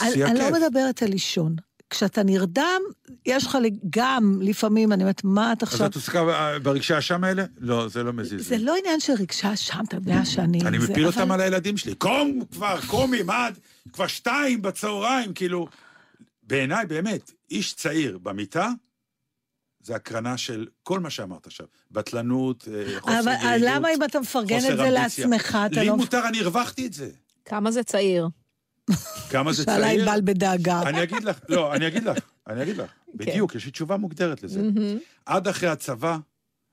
אני, 0.00 0.10
שיא 0.12 0.26
אני 0.26 0.40
הכיף. 0.40 0.60
לא 0.60 0.68
מדברת 0.68 1.02
על 1.02 1.08
לישון. 1.08 1.56
כשאתה 1.92 2.22
נרדם, 2.22 2.80
יש 3.26 3.46
לך 3.46 3.58
גם, 3.90 4.38
לפעמים, 4.42 4.92
אני 4.92 5.02
אומרת, 5.02 5.24
מה 5.24 5.52
את 5.52 5.62
אז 5.62 5.68
עכשיו... 5.68 5.86
את 5.86 5.94
עוסקה 5.94 6.24
ב- 6.24 6.56
ברגשי 6.62 6.94
האשם 6.94 7.24
האלה? 7.24 7.44
לא, 7.58 7.88
זה 7.88 8.02
לא 8.02 8.12
מזיז. 8.12 8.48
זה 8.48 8.56
לי. 8.56 8.64
לא 8.64 8.76
עניין 8.76 9.00
של 9.00 9.12
רגשה 9.18 9.56
שם, 9.56 9.80
אתה 9.88 9.96
יודע 9.96 10.24
שאני... 10.24 10.60
אני 10.60 10.78
מפיל 10.78 11.06
אבל- 11.06 11.20
אותם 11.20 11.32
על 11.32 11.40
הילדים 11.40 11.76
שלי. 11.76 11.94
קום 11.94 12.40
כבר, 12.52 12.78
קומי, 12.86 13.22
מה 13.22 13.48
את? 13.48 13.54
כבר 13.92 14.06
שתיים 14.06 14.62
בצהריים, 14.62 15.32
כאילו... 15.34 15.66
בעיניי, 16.42 16.86
באמת, 16.86 17.32
איש 17.50 17.74
צעיר 17.74 18.18
במיטה, 18.18 18.68
זה 19.82 19.94
הקרנה 19.96 20.36
של 20.36 20.66
כל 20.82 21.00
מה 21.00 21.10
שאמרת 21.10 21.46
עכשיו. 21.46 21.66
בטלנות, 21.90 22.68
אה, 22.74 23.00
חוסר 23.00 23.20
אבל 23.20 23.32
יעילות, 23.32 23.68
למה 23.74 23.88
אם 23.94 24.04
אתה 24.04 24.20
מפרגן 24.20 24.56
את 24.56 24.62
חוסר 24.62 24.76
זה 24.76 24.82
אמביציה. 24.88 25.26
לעצמך, 25.26 25.58
אתה 25.66 25.80
לי 25.80 25.86
לא... 25.88 25.96
מותר, 25.96 26.28
אני 26.28 26.40
הרווחתי 26.40 26.86
את 26.86 26.92
זה. 26.92 27.10
כמה 27.44 27.70
זה 27.70 27.82
צעיר? 27.82 28.28
כמה 29.30 29.52
זה 29.52 29.62
שאלה 29.62 29.76
צעיר? 29.80 30.02
ענבל 30.10 30.20
בדאגה. 30.24 30.82
אני 30.82 31.02
אגיד 31.02 31.24
לך, 31.24 31.38
לא, 31.48 31.74
אני 31.74 31.86
אגיד 31.88 32.04
לך, 32.04 32.18
אני 32.48 32.62
אגיד 32.62 32.76
לך. 32.76 32.90
בדיוק, 33.14 33.54
יש 33.54 33.64
לי 33.64 33.70
תשובה 33.70 33.96
מוגדרת 33.96 34.42
לזה. 34.42 34.62
עד 35.26 35.48
אחרי 35.48 35.68
הצבא, 35.68 36.16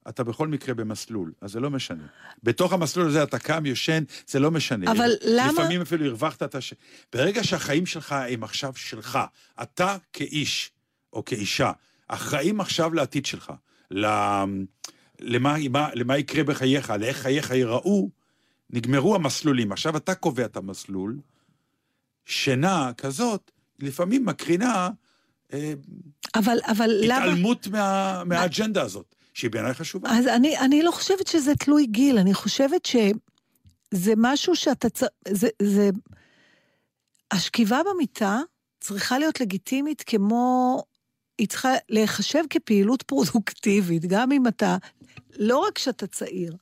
אתה 0.10 0.24
בכל 0.24 0.48
מקרה 0.48 0.76
במסלול, 0.76 1.32
אז 1.42 1.52
זה 1.52 1.60
לא 1.60 1.70
משנה. 1.70 2.04
בתוך 2.44 2.74
המסלול 2.74 3.08
הזה 3.08 3.24
אתה 3.24 3.40
קם, 3.40 3.66
יושן, 3.66 4.04
זה 4.28 4.40
לא 4.40 4.52
משנה. 4.52 4.92
אבל 4.92 5.12
למה- 5.26 5.52
לפעמים 5.52 5.82
אפילו 5.82 6.06
הרווחת 6.06 6.44
את 6.44 6.56
הש... 6.56 6.74
ברגע 7.14 7.44
שהחיים 7.44 7.86
שלך 7.86 8.12
הם 8.30 8.44
עכשיו 8.44 8.74
שלך, 8.76 9.20
אתה 9.62 9.98
כאיש 10.14 10.72
או 11.14 11.26
כאישה, 11.26 11.72
אחראים 12.08 12.62
עכשיו 12.62 12.94
לעתיד 12.94 13.26
שלך. 13.26 13.54
למה, 13.92 14.46
למה, 15.20 15.90
למה 15.94 16.18
יקרה 16.18 16.44
בחייך, 16.44 16.90
לאיך 17.00 17.18
חייך 17.18 17.52
ייראו, 17.52 18.10
נגמרו 18.70 19.16
המסלולים. 19.16 19.72
עכשיו 19.72 19.98
אתה 19.98 20.16
קובע 20.16 20.46
את 20.46 20.58
המסלול, 20.58 21.18
שינה 22.26 22.92
כזאת, 22.98 23.52
לפעמים 23.80 24.26
מקרינה 24.26 24.90
אה, 25.54 25.74
אבל, 26.36 26.58
אבל 26.66 26.90
למה... 27.02 27.18
התעלמות 27.18 27.68
מה, 27.68 28.24
מהאג'נדה 28.26 28.82
הזאת. 28.82 29.16
שהיא 29.34 29.52
בעיניי 29.52 29.74
חשובה. 29.74 30.10
אז 30.12 30.28
אני, 30.28 30.58
אני 30.58 30.84
לא 30.84 30.92
חושבת 30.92 31.28
שזה 31.28 31.56
תלוי 31.56 31.86
גיל, 31.86 32.18
אני 32.18 32.34
חושבת 32.34 32.86
שזה 32.86 34.14
משהו 34.18 34.56
שאתה 34.56 34.90
צריך... 34.90 35.12
זה, 35.28 35.48
זה... 35.62 35.90
השכיבה 37.32 37.82
במיטה 37.90 38.40
צריכה 38.80 39.20
להיות 39.20 39.42
לגיטימית 39.42 40.04
כמו... 40.06 40.84
היא 41.38 41.48
צריכה 41.48 41.70
להיחשב 41.90 42.44
כפעילות 42.50 43.02
פרודוקטיבית, 43.02 44.06
גם 44.06 44.32
אם 44.32 44.48
אתה... 44.48 44.78
לא 45.40 45.58
רק 45.58 45.78
שאתה 45.78 46.08
צעיר, 46.08 46.56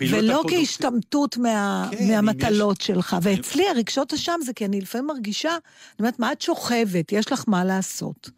ולא 0.00 0.32
הפרודוקטיבית- 0.32 0.58
כהשתמטות 0.66 1.36
מה, 1.36 1.88
כן, 1.90 2.08
מהמטלות 2.08 2.80
יש- 2.80 2.86
שלך. 2.86 3.16
ואצלי 3.22 3.68
הרגשות 3.68 4.12
אשם 4.12 4.40
זה 4.44 4.52
כי 4.52 4.64
אני 4.64 4.80
לפעמים 4.80 5.06
מרגישה, 5.06 5.50
אני 5.50 5.58
אומרת, 5.98 6.18
מה 6.18 6.32
את 6.32 6.42
שוכבת? 6.42 7.12
יש 7.12 7.32
לך 7.32 7.44
מה 7.46 7.64
לעשות. 7.64 8.30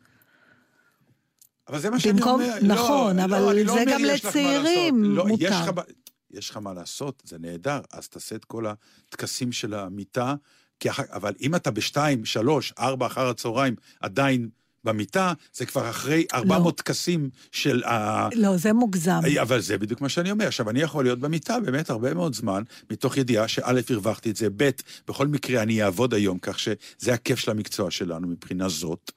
אבל 1.69 1.79
זה 1.79 1.91
מה 1.91 2.01
שאני 2.01 2.13
במקום- 2.13 2.43
אומר. 2.43 2.59
נכון, 2.63 3.17
לא, 3.17 3.25
אבל 3.25 3.41
לא, 3.41 3.55
לא 3.55 3.65
זה 3.65 3.71
אומר 3.81 3.93
גם 3.93 4.05
לצעירים. 4.05 5.05
לא, 5.05 5.27
מותר. 5.27 5.45
יש 5.45 5.53
לך, 5.53 5.69
מה- 5.77 5.83
יש 6.31 6.51
לך 6.51 6.57
מה 6.57 6.73
לעשות, 6.75 7.23
זה 7.27 7.39
נהדר, 7.39 7.81
אז 7.93 8.09
תעשה 8.09 8.37
את 8.37 8.45
כל 8.45 8.65
הטקסים 8.67 9.53
של 9.53 9.75
המיטה, 9.75 10.35
כי 10.81 10.89
אבל 11.13 11.33
אם 11.41 11.55
אתה 11.55 11.71
בשתיים, 11.71 12.25
שלוש, 12.25 12.73
ארבע 12.79 13.07
אחר 13.07 13.29
הצהריים 13.29 13.75
עדיין 14.01 14.49
במיטה, 14.85 15.33
זה 15.53 15.67
כבר 15.67 15.91
אחרי 15.91 16.27
400 16.35 16.77
טקסים 16.79 17.31
של 17.53 17.83
ה... 17.85 18.29
לא, 18.35 18.57
זה 18.57 18.73
מוגזם. 18.73 19.21
אבל 19.43 19.61
זה 19.61 19.79
בדיוק 19.79 20.01
מה 20.01 20.09
שאני 20.09 20.31
אומר. 20.31 20.47
עכשיו, 20.47 20.71
אני 20.71 20.81
יכול 20.81 21.05
להיות 21.05 21.19
במיטה 21.19 21.61
באמת 21.61 21.91
הרבה 21.91 22.15
מאוד 22.15 22.35
זמן, 22.35 22.63
מתוך 22.91 23.17
ידיעה 23.17 23.49
שא', 23.49 23.81
הרווחתי 23.91 24.31
את 24.31 24.37
זה, 24.37 24.49
ב', 24.57 24.71
בכל 25.09 25.27
מקרה 25.27 25.63
אני 25.63 25.83
אעבוד 25.83 26.15
היום, 26.15 26.39
כך 26.39 26.59
שזה 26.59 27.15
הכיף 27.15 27.39
של 27.39 27.51
המקצוע 27.51 27.91
שלנו 27.91 28.29
מבחינה 28.29 28.69
זאת. 28.69 29.13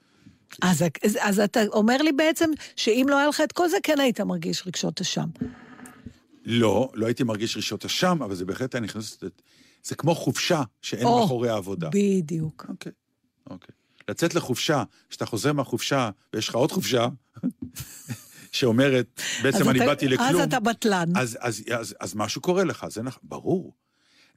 אז, 0.62 0.84
אז, 1.04 1.18
אז 1.20 1.40
אתה 1.40 1.60
אומר 1.66 2.02
לי 2.02 2.12
בעצם 2.12 2.50
שאם 2.76 3.06
לא 3.08 3.18
היה 3.18 3.28
לך 3.28 3.40
את 3.40 3.52
כל 3.52 3.68
זה, 3.68 3.76
כן 3.82 4.00
היית 4.00 4.20
מרגיש 4.20 4.66
רגשות 4.66 5.00
אשם. 5.00 5.28
לא, 6.44 6.90
לא 6.94 7.06
הייתי 7.06 7.24
מרגיש 7.24 7.56
רשות 7.56 7.84
אשם, 7.84 8.22
אבל 8.22 8.34
זה 8.34 8.44
בהחלט 8.44 8.74
היה 8.74 8.82
נכנס... 8.82 9.18
זה 9.84 9.94
כמו 9.94 10.14
חופשה 10.14 10.62
שאין 10.82 11.04
מאחורי 11.04 11.48
העבודה. 11.48 11.88
בדיוק. 11.92 12.66
אוקיי, 12.68 12.92
אוקיי. 13.50 13.74
לצאת 14.08 14.34
לחופשה, 14.34 14.82
כשאתה 15.08 15.26
חוזר 15.26 15.52
מהחופשה 15.52 16.10
ויש 16.34 16.48
לך 16.48 16.54
עוד 16.54 16.72
חופשה, 16.72 17.06
שאומרת, 18.52 19.20
בעצם 19.42 19.68
אני 19.68 19.78
אתה- 19.78 19.86
באתי 19.86 20.08
לכלום, 20.08 20.28
אז 20.28 20.40
אתה 20.40 20.60
בטלן. 20.60 21.08
אז, 21.16 21.38
אז, 21.40 21.62
אז, 21.80 21.94
אז 22.00 22.14
משהו 22.14 22.40
קורה 22.40 22.64
לך, 22.64 22.86
זה 22.90 23.02
נכון, 23.02 23.20
ברור. 23.22 23.74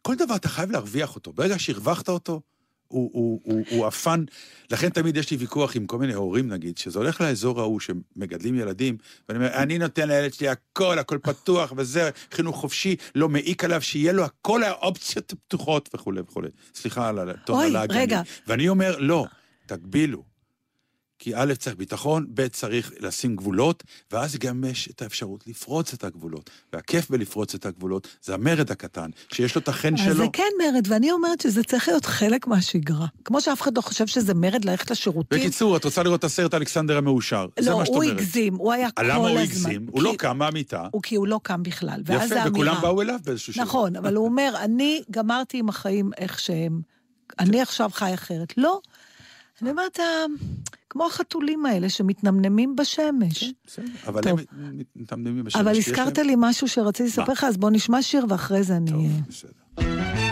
כל 0.01 0.15
דבר 0.15 0.35
אתה 0.35 0.49
חייב 0.49 0.71
להרוויח 0.71 1.15
אותו. 1.15 1.33
ברגע 1.33 1.59
שהרווחת 1.59 2.09
אותו, 2.09 2.41
הוא, 2.87 3.09
הוא, 3.13 3.41
הוא, 3.43 3.63
הוא 3.69 3.87
אפן. 3.87 4.23
לכן 4.71 4.89
תמיד 4.89 5.17
יש 5.17 5.31
לי 5.31 5.37
ויכוח 5.37 5.75
עם 5.75 5.85
כל 5.85 5.97
מיני 5.97 6.13
הורים, 6.13 6.47
נגיד, 6.49 6.77
שזה 6.77 6.99
הולך 6.99 7.21
לאזור 7.21 7.59
ההוא 7.59 7.79
שמגדלים 7.79 8.55
ילדים, 8.55 8.97
ואני 9.29 9.39
אומר, 9.39 9.53
אני 9.55 9.77
נותן 9.77 10.07
לילד 10.07 10.33
שלי 10.33 10.47
הכל, 10.49 10.99
הכל 10.99 11.17
פתוח, 11.23 11.73
וזה, 11.77 12.09
חינוך 12.31 12.55
חופשי, 12.57 12.95
לא 13.15 13.29
מעיק 13.29 13.63
עליו, 13.63 13.81
שיהיה 13.81 14.13
לו 14.13 14.23
הכל 14.23 14.63
האופציות 14.63 15.33
הפתוחות 15.33 15.89
וכולי 15.93 16.21
וכולי. 16.21 16.47
סליחה 16.75 17.09
על 17.09 17.29
הטון 17.29 17.55
אוי, 17.55 17.65
הלעגני. 17.65 17.97
רגע. 17.99 18.21
ואני 18.47 18.69
אומר, 18.69 18.97
לא, 18.99 19.25
תגבילו. 19.65 20.35
כי 21.19 21.35
א', 21.35 21.53
צריך 21.59 21.75
ביטחון, 21.75 22.25
ב', 22.33 22.47
צריך 22.47 22.91
לשים 22.99 23.35
גבולות, 23.35 23.83
ואז 24.11 24.37
גם 24.37 24.63
יש 24.63 24.89
את 24.91 25.01
האפשרות 25.01 25.47
לפרוץ 25.47 25.93
את 25.93 26.03
הגבולות. 26.03 26.49
והכיף 26.73 27.09
בלפרוץ 27.09 27.55
את 27.55 27.65
הגבולות 27.65 28.07
זה 28.23 28.33
המרד 28.33 28.71
הקטן, 28.71 29.09
שיש 29.33 29.55
לו 29.55 29.61
את 29.61 29.67
החן 29.67 29.93
אז 29.93 29.99
שלו. 29.99 30.15
זה 30.15 30.25
כן 30.33 30.43
מרד, 30.63 30.87
ואני 30.87 31.11
אומרת 31.11 31.41
שזה 31.41 31.63
צריך 31.63 31.87
להיות 31.87 32.05
חלק 32.05 32.47
מהשגרה. 32.47 33.07
כמו 33.25 33.41
שאף 33.41 33.61
אחד 33.61 33.77
לא 33.77 33.81
חושב 33.81 34.07
שזה 34.07 34.33
מרד 34.33 34.65
ללכת 34.65 34.91
לשירותים. 34.91 35.39
בקיצור, 35.39 35.77
את 35.77 35.85
רוצה 35.85 36.03
לראות 36.03 36.19
את 36.19 36.23
הסרט 36.23 36.53
אלכסנדר 36.53 36.97
המאושר. 36.97 37.45
זה 37.59 37.69
לא, 37.69 37.77
מה 37.77 37.85
שאת 37.85 37.93
הוא 37.95 38.03
אומרת. 38.03 38.17
הגזים, 38.17 38.55
הוא 38.55 38.73
היה 38.73 38.91
כל 38.91 39.01
הזמן. 39.05 39.15
למה 39.15 39.29
הוא 39.29 39.39
הגזים? 39.39 39.87
הוא 39.91 40.03
לא 40.03 40.13
קם 40.17 40.37
מהמיטה. 40.37 40.87
הוא 40.91 41.01
כי 41.01 41.15
הוא 41.15 41.27
לא 41.27 41.39
קם 41.43 41.63
בכלל. 41.63 42.01
ואז 42.05 42.17
יפה, 42.17 42.27
זה 42.27 42.43
אמירה. 42.43 42.49
וכולם 42.51 42.81
באו 42.81 43.01
אליו 43.01 43.19
באיזשהו 43.25 43.53
שלב. 43.53 43.63
נכון, 43.63 43.95
אבל 43.95 44.15
הוא 44.15 44.25
אומר, 44.25 44.53
אני 44.63 45.01
גמרתי 45.11 45.57
עם 45.57 45.69
החיים 45.69 46.11
איך 46.17 46.39
שהם. 46.39 46.81
אני 47.39 47.61
עכשיו 47.61 47.89
חי 47.93 48.13
אחרת. 48.13 48.57
לא. 48.57 48.79
אני 49.61 49.69
אומרת, 49.69 49.99
"אה, 49.99 50.05
כמו 50.89 51.05
החתולים 51.05 51.65
האלה 51.65 51.89
שמתנמנמים 51.89 52.75
בשמש. 52.75 53.53
בסדר, 53.67 53.85
אבל. 54.07 54.21
הם 54.27 54.37
מתעמדמים 54.95 55.43
בשמש. 55.43 55.61
אבל 55.61 55.77
הזכרת 55.77 56.17
לי 56.17 56.33
משהו 56.37 56.67
שרציתי 56.67 57.09
לספר 57.09 57.31
לך, 57.31 57.43
אז 57.43 57.57
בוא 57.57 57.69
נשמע 57.69 58.01
שיר 58.01 58.25
ואחרי 58.29 58.63
זה 58.63 58.77
אני... 58.77 58.91
טוב, 58.91 59.05
בסדר. 59.29 60.24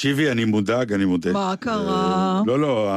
תקשיבי, 0.00 0.30
אני 0.30 0.44
מודאג, 0.44 0.92
אני 0.92 1.04
מודה. 1.04 1.32
מה 1.32 1.54
קרה? 1.60 2.36
אה, 2.38 2.42
לא, 2.46 2.60
לא, 2.60 2.92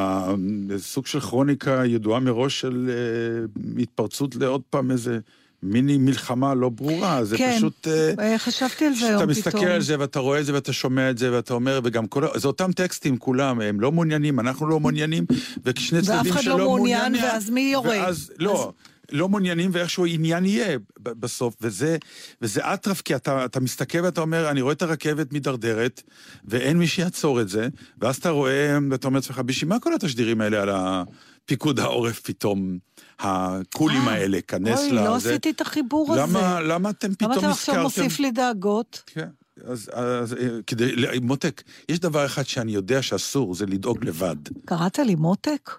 זה 0.67 0.83
סוג 0.83 1.07
של 1.07 1.19
כרוניקה 1.19 1.83
ידועה 1.85 2.19
מראש 2.19 2.61
של 2.61 2.89
אה, 2.89 3.81
התפרצות 3.81 4.35
לעוד 4.35 4.61
פעם 4.69 4.91
איזה 4.91 5.19
מיני 5.63 5.97
מלחמה 5.97 6.53
לא 6.53 6.69
ברורה. 6.69 7.23
זה 7.23 7.37
כן. 7.37 7.55
פשוט... 7.57 7.87
אה, 8.19 8.37
חשבתי 8.37 8.85
על 8.85 8.93
זה 8.93 9.07
היום 9.07 9.23
אתה 9.23 9.33
פתאום. 9.33 9.53
מסתכל 9.53 9.71
על 9.71 9.81
זה 9.81 9.99
ואתה 9.99 10.19
רואה 10.19 10.39
את 10.39 10.45
זה 10.45 10.53
ואתה 10.53 10.73
שומע 10.73 11.09
את 11.09 11.17
זה 11.17 11.33
ואתה 11.33 11.53
אומר, 11.53 11.79
וגם 11.83 12.07
כל... 12.07 12.23
זה 12.35 12.47
אותם 12.47 12.71
טקסטים 12.71 13.17
כולם, 13.17 13.61
הם 13.61 13.79
לא 13.79 13.91
מעוניינים, 13.91 14.39
אנחנו 14.39 14.67
לא 14.67 14.79
מעוניינים, 14.79 15.25
וכשני 15.65 15.99
ואף 15.99 16.05
צדדים 16.05 16.31
אחד 16.31 16.41
שלא 16.41 16.57
לא 16.57 16.65
מעוניין, 16.65 17.01
מעוניין, 17.01 17.25
ואז 17.25 17.49
מי 17.49 17.61
יורה? 17.61 17.89
ואז, 17.89 18.31
לא. 18.39 18.73
לא 19.11 19.29
מעוניינים 19.29 19.69
ואיכשהו 19.73 20.05
עניין 20.05 20.45
יהיה 20.45 20.77
בסוף, 20.99 21.55
וזה, 21.61 21.97
וזה 22.41 22.73
אטרף, 22.73 23.01
כי 23.01 23.15
אתה, 23.15 23.45
אתה 23.45 23.59
מסתכל 23.59 24.01
ואתה 24.01 24.21
אומר, 24.21 24.49
אני 24.49 24.61
רואה 24.61 24.73
את 24.73 24.81
הרכבת 24.81 25.33
מידרדרת, 25.33 26.01
ואין 26.45 26.77
מי 26.77 26.87
שיעצור 26.87 27.41
את 27.41 27.49
זה, 27.49 27.67
ואז 27.97 28.15
אתה 28.15 28.29
רואה, 28.29 28.77
ואתה 28.91 29.07
אומר 29.07 29.17
לעצמך, 29.17 29.39
בשביל 29.39 29.69
מה 29.69 29.79
כל 29.79 29.93
התשדירים 29.93 30.41
האלה 30.41 30.61
על 30.61 30.69
הפיקוד 30.73 31.79
העורף 31.79 32.19
פתאום, 32.19 32.77
הקולים 33.19 34.07
אה, 34.07 34.13
האלה, 34.13 34.41
כנס 34.41 34.79
אוי, 34.79 34.91
לזה? 34.91 34.95
לא 34.95 35.15
עשיתי 35.15 35.49
את 35.49 35.61
החיבור 35.61 36.13
הזה. 36.13 36.21
למה, 36.21 36.61
למה 36.61 36.89
אתם 36.89 37.13
פתאום 37.13 37.31
למה 37.31 37.41
אתה? 37.41 37.49
עכשיו 37.51 37.83
מוסיף 37.83 38.19
לי 38.19 38.31
דאגות? 38.31 39.03
כן, 39.05 39.27
אז, 39.65 39.89
אז 39.93 40.33
אה, 40.33 40.47
כדי, 40.67 40.91
מותק, 41.21 41.63
יש 41.89 41.99
דבר 41.99 42.25
אחד 42.25 42.43
שאני 42.43 42.71
יודע 42.71 43.01
שאסור, 43.01 43.55
זה 43.55 43.65
לדאוג 43.65 44.05
לבד. 44.05 44.35
קראת 44.65 44.99
לי 44.99 45.15
מותק? 45.15 45.71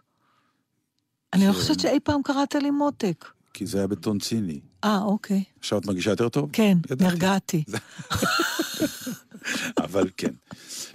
אני 1.34 1.46
לא 1.46 1.52
כן. 1.52 1.58
חושבת 1.58 1.80
שאי 1.80 2.00
פעם 2.00 2.20
קראת 2.24 2.54
לי 2.54 2.70
מותק. 2.70 3.24
כי 3.54 3.66
זה 3.66 3.78
היה 3.78 3.86
בטון 3.86 4.18
ציני. 4.18 4.60
אה, 4.84 4.98
אוקיי. 5.02 5.42
עכשיו 5.60 5.78
את 5.78 5.86
מרגישה 5.86 6.10
יותר 6.10 6.28
טוב? 6.28 6.50
כן. 6.52 6.78
נרגעתי. 7.00 7.64
אבל 9.84 10.08
כן. 10.16 10.30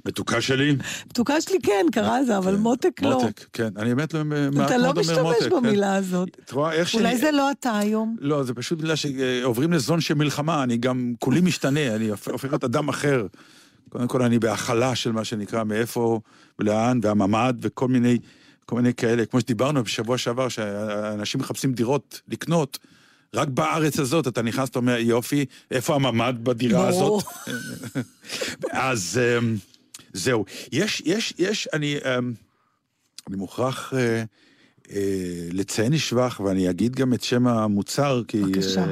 מתוקה 0.05 0.41
שלי, 0.41 0.75
מתוקה 1.07 1.41
שלי 1.41 1.57
כן, 1.63 1.85
קרא 1.91 2.23
זה, 2.23 2.37
אבל 2.37 2.55
כן, 2.55 2.61
מותק 2.61 3.01
לא. 3.01 3.21
מותק, 3.23 3.45
כן. 3.53 3.69
אני 3.77 3.95
באמת 3.95 4.13
לא- 4.13 4.23
מעט 4.23 4.67
אתה 4.67 4.77
לא 4.77 4.89
אומר 4.89 5.01
מותק. 5.01 5.09
משתמש 5.11 5.49
כן. 5.49 5.55
במילה 5.55 5.95
הזאת. 5.95 6.29
את 6.45 6.51
רואה 6.51 6.71
איך 6.73 6.93
אולי 6.93 7.05
שאני- 7.09 7.17
זה 7.21 7.31
לא 7.31 7.51
אתה 7.51 7.77
היום. 7.77 8.15
לא, 8.19 8.43
זה 8.43 8.53
פשוט 8.53 8.79
בגלל 8.79 8.95
שעוברים 8.95 9.73
לזון 9.73 10.01
של 10.01 10.13
מלחמה, 10.13 10.63
אני 10.63 10.77
גם, 10.77 11.13
כולי 11.19 11.41
משתנה, 11.41 11.95
אני 11.95 12.09
הופ- 12.11 12.27
הופך 12.31 12.45
להיות 12.45 12.63
אדם 12.63 12.89
אחר. 12.89 13.27
קודם 13.89 14.07
כל, 14.07 14.21
אני 14.21 14.39
בהכלה 14.39 14.95
של 14.95 15.11
מה 15.11 15.23
שנקרא, 15.23 15.63
מאיפה 15.63 16.19
ולאן, 16.59 16.99
והממ"ד, 17.03 17.53
וכל 17.61 17.87
מיני, 17.87 18.17
כל 18.69 18.75
מיני 18.75 18.93
כאלה. 18.93 19.25
כמו 19.25 19.39
שדיברנו 19.39 19.83
בשבוע 19.83 20.17
שעבר, 20.17 20.49
שאנשים 20.49 21.41
מחפשים 21.41 21.73
דירות 21.73 22.21
לקנות. 22.27 22.79
רק 23.33 23.47
בארץ 23.47 23.99
הזאת 23.99 24.27
אתה 24.27 24.41
נכנס, 24.41 24.69
אתה 24.69 24.79
אומר, 24.79 24.97
יופי, 24.97 25.45
איפה 25.71 25.95
הממ"ד 25.95 26.35
בדירה. 26.43 26.87
הזאת? 26.87 27.23
אז 28.71 29.19
אמ, 29.37 29.55
זהו. 30.13 30.45
יש, 30.71 31.01
יש, 31.05 31.33
יש, 31.37 31.67
אני, 31.73 31.97
אמ, 31.97 32.33
אני 33.27 33.37
מוכרח 33.37 33.93
אה, 33.93 34.23
אה, 34.91 35.47
לציין 35.51 35.93
לשבח, 35.93 36.41
ואני 36.45 36.69
אגיד 36.69 36.95
גם 36.95 37.13
את 37.13 37.23
שם 37.23 37.47
המוצר, 37.47 38.21
כי... 38.27 38.41
בבקשה. 38.41 38.81
אה, 38.81 38.85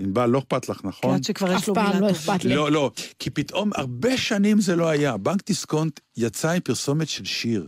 ענבל, 0.00 0.26
לא 0.26 0.38
אכפת 0.38 0.68
לך, 0.68 0.80
כי 0.80 0.88
נכון? 0.88 1.14
עד 1.14 1.24
שכבר 1.24 1.52
יש 1.52 1.62
אף 1.62 1.68
לו 1.68 1.74
פעם 1.74 1.86
מילה 1.86 2.00
לא 2.00 2.06
טובה. 2.06 2.18
אכפת 2.18 2.44
לי. 2.44 2.54
לא, 2.54 2.72
לא, 2.72 2.90
כי 3.18 3.30
פתאום 3.30 3.70
הרבה 3.74 4.16
שנים 4.16 4.60
זה 4.60 4.76
לא 4.76 4.88
היה. 4.88 5.16
בנק 5.16 5.46
דיסקונט 5.46 6.00
יצא 6.16 6.50
עם 6.50 6.60
פרסומת 6.60 7.08
של 7.08 7.24
שיר. 7.24 7.66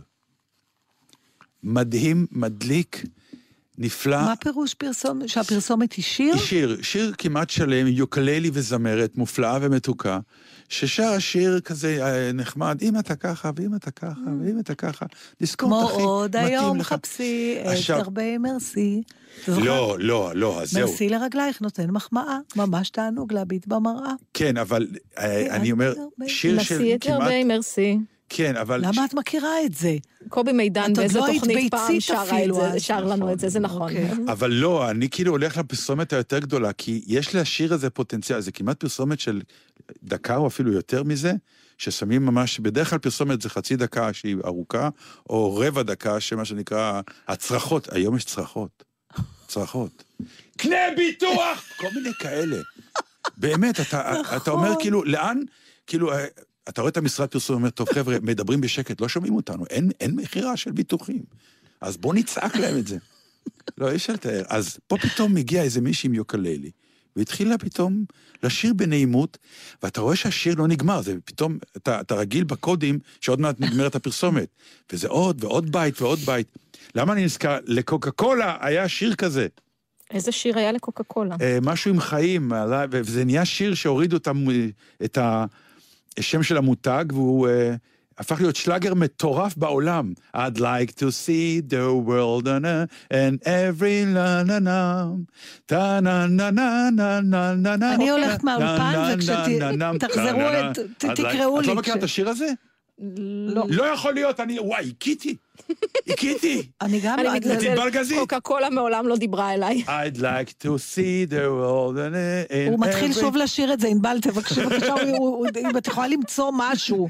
מדהים, 1.63 2.25
מדליק, 2.31 3.03
נפלא. 3.77 4.21
מה 4.21 4.35
פירוש 4.35 4.73
פרסומת? 4.73 5.29
שהפרסומת 5.29 5.93
היא 5.93 6.03
שיר? 6.03 6.33
היא 6.33 6.41
שיר, 6.41 6.77
שיר 6.81 7.13
כמעט 7.17 7.49
שלם, 7.49 7.87
יוקללי 7.87 8.49
וזמרת, 8.53 9.17
מופלאה 9.17 9.57
ומתוקה, 9.61 10.19
ששרה 10.69 11.19
שיר 11.19 11.59
כזה 11.59 12.05
אה, 12.05 12.31
נחמד, 12.31 12.77
אם 12.81 12.99
אתה 12.99 13.15
ככה, 13.15 13.51
ואם 13.55 13.75
אתה 13.75 13.91
ככה, 13.91 14.21
ואם 14.41 14.59
אתה 14.59 14.75
ככה, 14.75 15.05
כמו 15.57 15.85
אחי, 15.85 16.01
עוד 16.01 16.29
מתאים 16.29 16.45
היום 16.45 16.77
לך. 16.77 16.87
חפשי 16.87 17.57
את 17.61 17.89
הרבה 17.89 18.37
מרסי. 18.37 19.01
לא, 19.47 19.95
לא, 19.99 20.31
לא, 20.35 20.61
אז 20.61 20.71
זהו. 20.71 20.87
מרסי 20.87 21.09
לרגלייך 21.09 21.61
נותן 21.61 21.91
מחמאה, 21.91 22.37
ממש 22.55 22.89
תענוג 22.89 23.33
להביט 23.33 23.67
במראה. 23.67 24.13
כן, 24.33 24.57
אבל 24.57 24.87
אה, 25.17 25.55
אני 25.55 25.71
אומר, 25.71 25.93
שיר 26.27 26.63
של 26.63 26.75
נשיא 26.75 26.95
את 26.95 27.03
כמעט... 27.03 27.21
הרבה 27.21 27.43
מרסי. 27.43 27.97
כן, 28.35 28.55
אבל... 28.55 28.81
למה 28.85 29.05
את 29.05 29.13
מכירה 29.13 29.65
את 29.65 29.73
זה? 29.73 29.95
קובי 30.29 30.51
מידן 30.51 30.93
באיזה 30.93 31.19
לא 31.19 31.25
תוכנית 31.33 31.71
פעם 31.71 31.99
שרה 31.99 32.23
את 32.23 32.33
אפילו 32.33 32.71
זה. 32.71 32.79
שר 32.79 33.03
לנו 33.03 33.31
את 33.31 33.39
זה, 33.39 33.49
זה 33.49 33.59
נכון. 33.59 33.81
אוקיי. 33.81 34.11
אבל 34.27 34.51
לא, 34.51 34.89
אני 34.89 35.09
כאילו 35.09 35.31
הולך 35.31 35.57
לפרסומת 35.57 36.13
היותר 36.13 36.39
גדולה, 36.39 36.73
כי 36.73 37.01
יש 37.07 37.35
לשיר 37.35 37.73
הזה 37.73 37.89
פוטנציאל, 37.89 38.39
זה 38.39 38.51
כמעט 38.51 38.79
פרסומת 38.79 39.19
של 39.19 39.41
דקה 40.03 40.35
או 40.35 40.47
אפילו 40.47 40.73
יותר 40.73 41.03
מזה, 41.03 41.33
ששמים 41.77 42.25
ממש, 42.25 42.59
בדרך 42.59 42.89
כלל 42.89 42.99
פרסומת 42.99 43.41
זה 43.41 43.49
חצי 43.49 43.75
דקה 43.75 44.13
שהיא 44.13 44.35
ארוכה, 44.45 44.89
או 45.29 45.55
רבע 45.55 45.83
דקה, 45.83 46.19
שמה 46.19 46.45
שנקרא 46.45 47.01
הצרחות, 47.27 47.93
היום 47.93 48.15
יש 48.15 48.25
צרחות. 48.25 48.83
צרחות. 49.47 50.03
קנה 50.57 50.77
ביטוח! 50.97 51.63
כל 51.79 51.87
מיני 51.95 52.13
כאלה. 52.19 52.57
באמת, 53.37 53.79
אתה, 53.79 54.21
אתה 54.35 54.51
אומר 54.51 54.69
נכון. 54.69 54.81
כאילו, 54.81 55.03
לאן, 55.03 55.39
כאילו, 55.87 56.11
אתה 56.69 56.81
רואה 56.81 56.89
את 56.89 56.97
המשרד 56.97 57.29
פרסום, 57.29 57.55
אומר, 57.55 57.69
טוב, 57.69 57.89
חבר'ה, 57.89 58.17
מדברים 58.21 58.61
בשקט, 58.61 59.01
לא 59.01 59.07
שומעים 59.07 59.35
אותנו, 59.35 59.65
אין, 59.69 59.91
אין 59.99 60.15
מכירה 60.15 60.57
של 60.57 60.71
ביטוחים. 60.71 61.23
אז 61.81 61.97
בוא 61.97 62.13
נצעק 62.13 62.55
להם 62.55 62.77
את 62.77 62.87
זה. 62.87 62.97
לא, 63.77 63.89
אי 63.91 63.95
אפשר 63.95 64.13
לתאר. 64.13 64.43
אז 64.47 64.77
פה 64.87 64.97
פתאום 64.97 65.33
מגיע 65.33 65.63
איזה 65.63 65.81
מישהי 65.81 66.07
עם 66.07 66.13
יוקללי, 66.13 66.71
והתחילה 67.15 67.57
פתאום 67.57 68.05
לשיר 68.43 68.73
בנעימות, 68.73 69.37
ואתה 69.83 70.01
רואה 70.01 70.15
שהשיר 70.15 70.55
לא 70.55 70.67
נגמר, 70.67 71.01
זה 71.01 71.15
פתאום, 71.25 71.57
אתה, 71.77 72.01
אתה 72.01 72.15
רגיל 72.15 72.43
בקודים 72.43 72.99
שעוד 73.21 73.39
מעט 73.39 73.59
נגמרת 73.59 73.95
הפרסומת. 73.95 74.47
וזה 74.93 75.07
עוד 75.07 75.43
ועוד 75.43 75.71
בית 75.71 76.01
ועוד 76.01 76.19
בית. 76.19 76.47
למה 76.95 77.13
אני 77.13 77.25
נזכר? 77.25 77.57
לקוקה 77.65 78.11
קולה 78.11 78.57
היה 78.61 78.87
שיר 78.87 79.15
כזה. 79.15 79.47
איזה 80.11 80.31
שיר 80.31 80.57
היה 80.57 80.71
לקוקה 80.71 81.03
קולה? 81.03 81.35
אה, 81.41 81.57
משהו 81.61 81.91
עם 81.91 81.99
חיים, 81.99 82.51
וזה 82.91 83.25
נהיה 83.25 83.45
שיר 83.45 83.73
שהורידו 83.73 84.17
את, 84.17 84.27
המ... 84.27 84.47
את 85.03 85.17
השם 86.17 86.43
של 86.43 86.57
המותג, 86.57 87.05
והוא 87.13 87.47
אה, 87.47 87.75
הפך 88.17 88.41
להיות 88.41 88.55
שלאגר 88.55 88.93
מטורף 88.93 89.57
בעולם. 89.57 90.13
I'd 90.35 90.57
like 90.57 90.91
to 90.91 91.11
see 91.11 91.61
the 91.69 91.93
world 92.07 92.47
on 92.47 92.65
a, 92.65 92.87
and 93.11 93.47
every 93.47 94.05
na 94.05 94.43
na 94.43 94.59
na 94.59 94.79
ta 95.71 95.99
na 96.05 96.15
na 96.27 96.47
na 96.51 96.67
na 96.99 97.21
na 97.21 97.41
na 97.55 97.77
na 97.77 97.95
אני 97.95 98.09
הולכת 98.09 98.43
מהאולפן, 98.43 99.13
וכשתחזרו, 99.15 100.39
תקראו 100.99 101.59
את 101.59 101.65
לי. 101.65 101.67
לא 101.67 101.75
מכירה 101.75 101.97
את 101.97 102.03
השיר 102.03 102.29
הזה? 102.29 102.47
לא. 103.17 103.65
לא 103.69 103.83
יכול 103.83 104.13
להיות, 104.13 104.39
אני, 104.39 104.59
וואי, 104.59 104.89
הכיתי. 104.97 105.35
הכיתי. 106.09 106.67
אני 106.81 106.99
גם... 106.99 107.19
אני 107.19 107.29
זה- 107.43 107.55
מתנצלת. 107.55 108.19
קוקה 108.19 108.39
קולה 108.39 108.69
מעולם 108.69 109.07
לא 109.07 109.15
דיברה 109.17 109.53
אליי. 109.53 109.83
I'd 109.87 110.17
like 110.17 110.63
to 110.63 110.67
see 110.67 111.29
the 111.29 111.33
world 111.33 111.95
a, 111.97 112.51
and 112.51 112.69
הוא 112.71 112.79
מתחיל 112.79 113.11
every 113.11 113.19
שוב 113.19 113.35
לשיר 113.35 113.73
את 113.73 113.79
זה, 113.79 113.87
ענבל, 113.87 114.17
תבקשי 114.21 114.61
בבקשה, 114.65 114.93
אם 115.61 115.77
את 115.77 115.87
יכולה 115.87 116.07
למצוא 116.07 116.51
משהו. 116.57 117.09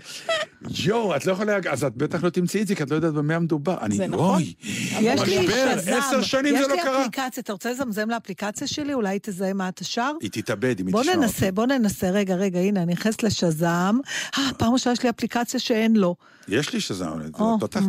יואו, 0.83 1.15
את 1.15 1.25
לא 1.25 1.31
יכולה... 1.31 1.57
אז 1.71 1.83
את 1.83 1.95
בטח 1.95 2.23
לא 2.23 2.29
תמצאי 2.29 2.61
את 2.61 2.67
זה, 2.67 2.75
כי 2.75 2.83
את 2.83 2.91
לא 2.91 2.95
יודעת 2.95 3.13
במה 3.13 3.39
מדובר. 3.39 3.77
אני... 3.81 3.95
זה 3.97 4.07
נכון. 4.07 4.35
אוי, 4.35 4.53
יש 5.01 5.21
לי 5.21 5.39
משבר, 5.47 5.77
שזם, 5.79 5.93
עשר 5.93 6.21
שנים 6.21 6.55
זה 6.57 6.67
לא 6.67 6.73
יש 6.73 6.81
קרה. 6.83 6.91
לי 6.97 7.05
אפליקציה, 7.05 7.41
אתה 7.41 7.53
רוצה 7.53 7.71
לזמזם 7.71 8.09
לאפליקציה 8.09 8.67
שלי? 8.67 8.93
אולי 8.93 9.19
תזהה 9.21 9.53
מה 9.53 9.69
אתה 9.69 9.83
שר? 9.83 10.11
היא 10.21 10.29
תתאבד 10.33 10.79
אם 10.79 10.87
היא 10.87 10.93
בוא 10.93 11.01
תשמע 11.03 11.15
ננסה, 11.15 11.51
בוא 11.51 11.65
ננסה, 11.65 12.09
רגע, 12.09 12.35
רגע, 12.35 12.59
הנה, 12.59 12.83
אני 12.83 12.93
נכנסת 12.93 13.23
לשזם. 13.23 13.97
אה, 14.37 14.49
פעם 14.57 14.73
ראשונה 14.73 14.93
יש 14.93 15.03
לי 15.03 15.09
אפליקציה 15.09 15.59
שאין 15.59 15.95
לו. 15.95 16.15
יש 16.47 16.73
לי 16.73 16.79
שזם, 16.79 17.05
או, 17.39 17.57
תותח, 17.59 17.81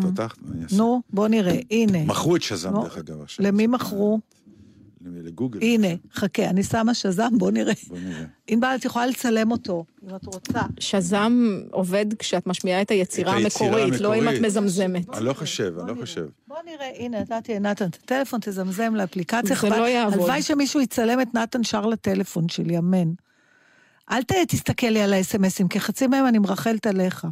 נו, 0.77 1.03
בוא 1.11 1.29
נראה, 1.29 1.59
הנה. 1.71 2.05
מכרו 2.05 2.37
את 2.37 2.43
שזם, 2.43 2.73
נו, 2.73 2.83
דרך 2.83 2.99
אגב, 2.99 3.23
עכשיו. 3.23 3.47
למי 3.47 3.67
מכרו? 3.67 4.21
לגוגל. 5.07 5.59
הנה, 5.63 5.89
חכה, 6.15 6.45
אני 6.45 6.63
שמה 6.63 6.95
שזם, 6.95 7.39
בוא 7.39 7.51
נראה. 7.51 7.73
בוא 7.89 7.99
נראה. 7.99 8.25
ענבל, 8.47 8.75
את 8.79 8.85
יכולה 8.85 9.07
לצלם 9.07 9.51
אותו, 9.51 9.85
אם 10.03 10.17
את 10.17 10.27
רוצה. 10.27 10.61
שזם 10.81 11.61
עובד 11.71 12.07
כשאת 12.19 12.47
משמיעה 12.47 12.83
את 12.83 12.91
היצירה 12.91 13.39
את 13.39 13.45
היצירה 13.45 13.71
המקורית, 13.71 14.01
לא 14.01 14.15
אם 14.15 14.29
את. 14.29 14.41
מזמזמת. 14.41 15.17
אני 15.17 15.25
לא 15.25 15.33
חושב, 15.33 15.75
אני 15.79 15.89
לא. 15.89 16.01
חושב. 16.01 16.27
בוא 16.49 16.57
נראה, 16.65 16.91
הנה, 16.99 17.21
נתתי 17.21 17.55
לנתן 17.55 17.87
את 17.87 17.95
הטלפון, 17.95 18.41
תזמזם 18.43 18.95
לאפליקציה. 18.95 19.57
זה 19.57 19.69
לא 19.69 19.89
יעבוד. 19.89 20.15
הלוואי 20.15 20.43
שמישהו 20.43 20.81
יצלם 20.81 21.21
את 21.21 21.35
נתן 21.35 21.65
שר 21.65 21.87
לטלפון 21.87 22.49
שלי, 22.49 22.79
אמן. 22.79 23.13
אל 24.11 24.23
תסתכל 24.49 24.87
לי 24.87 25.01
על 25.01 25.13
האס.אם.אסים, 25.13 25.69
כי 25.69 25.81
חצי 25.81 26.07
מהם 26.07 26.27
אני 26.27 26.39
מרחלת 26.39 26.87
עליך. 26.87 27.27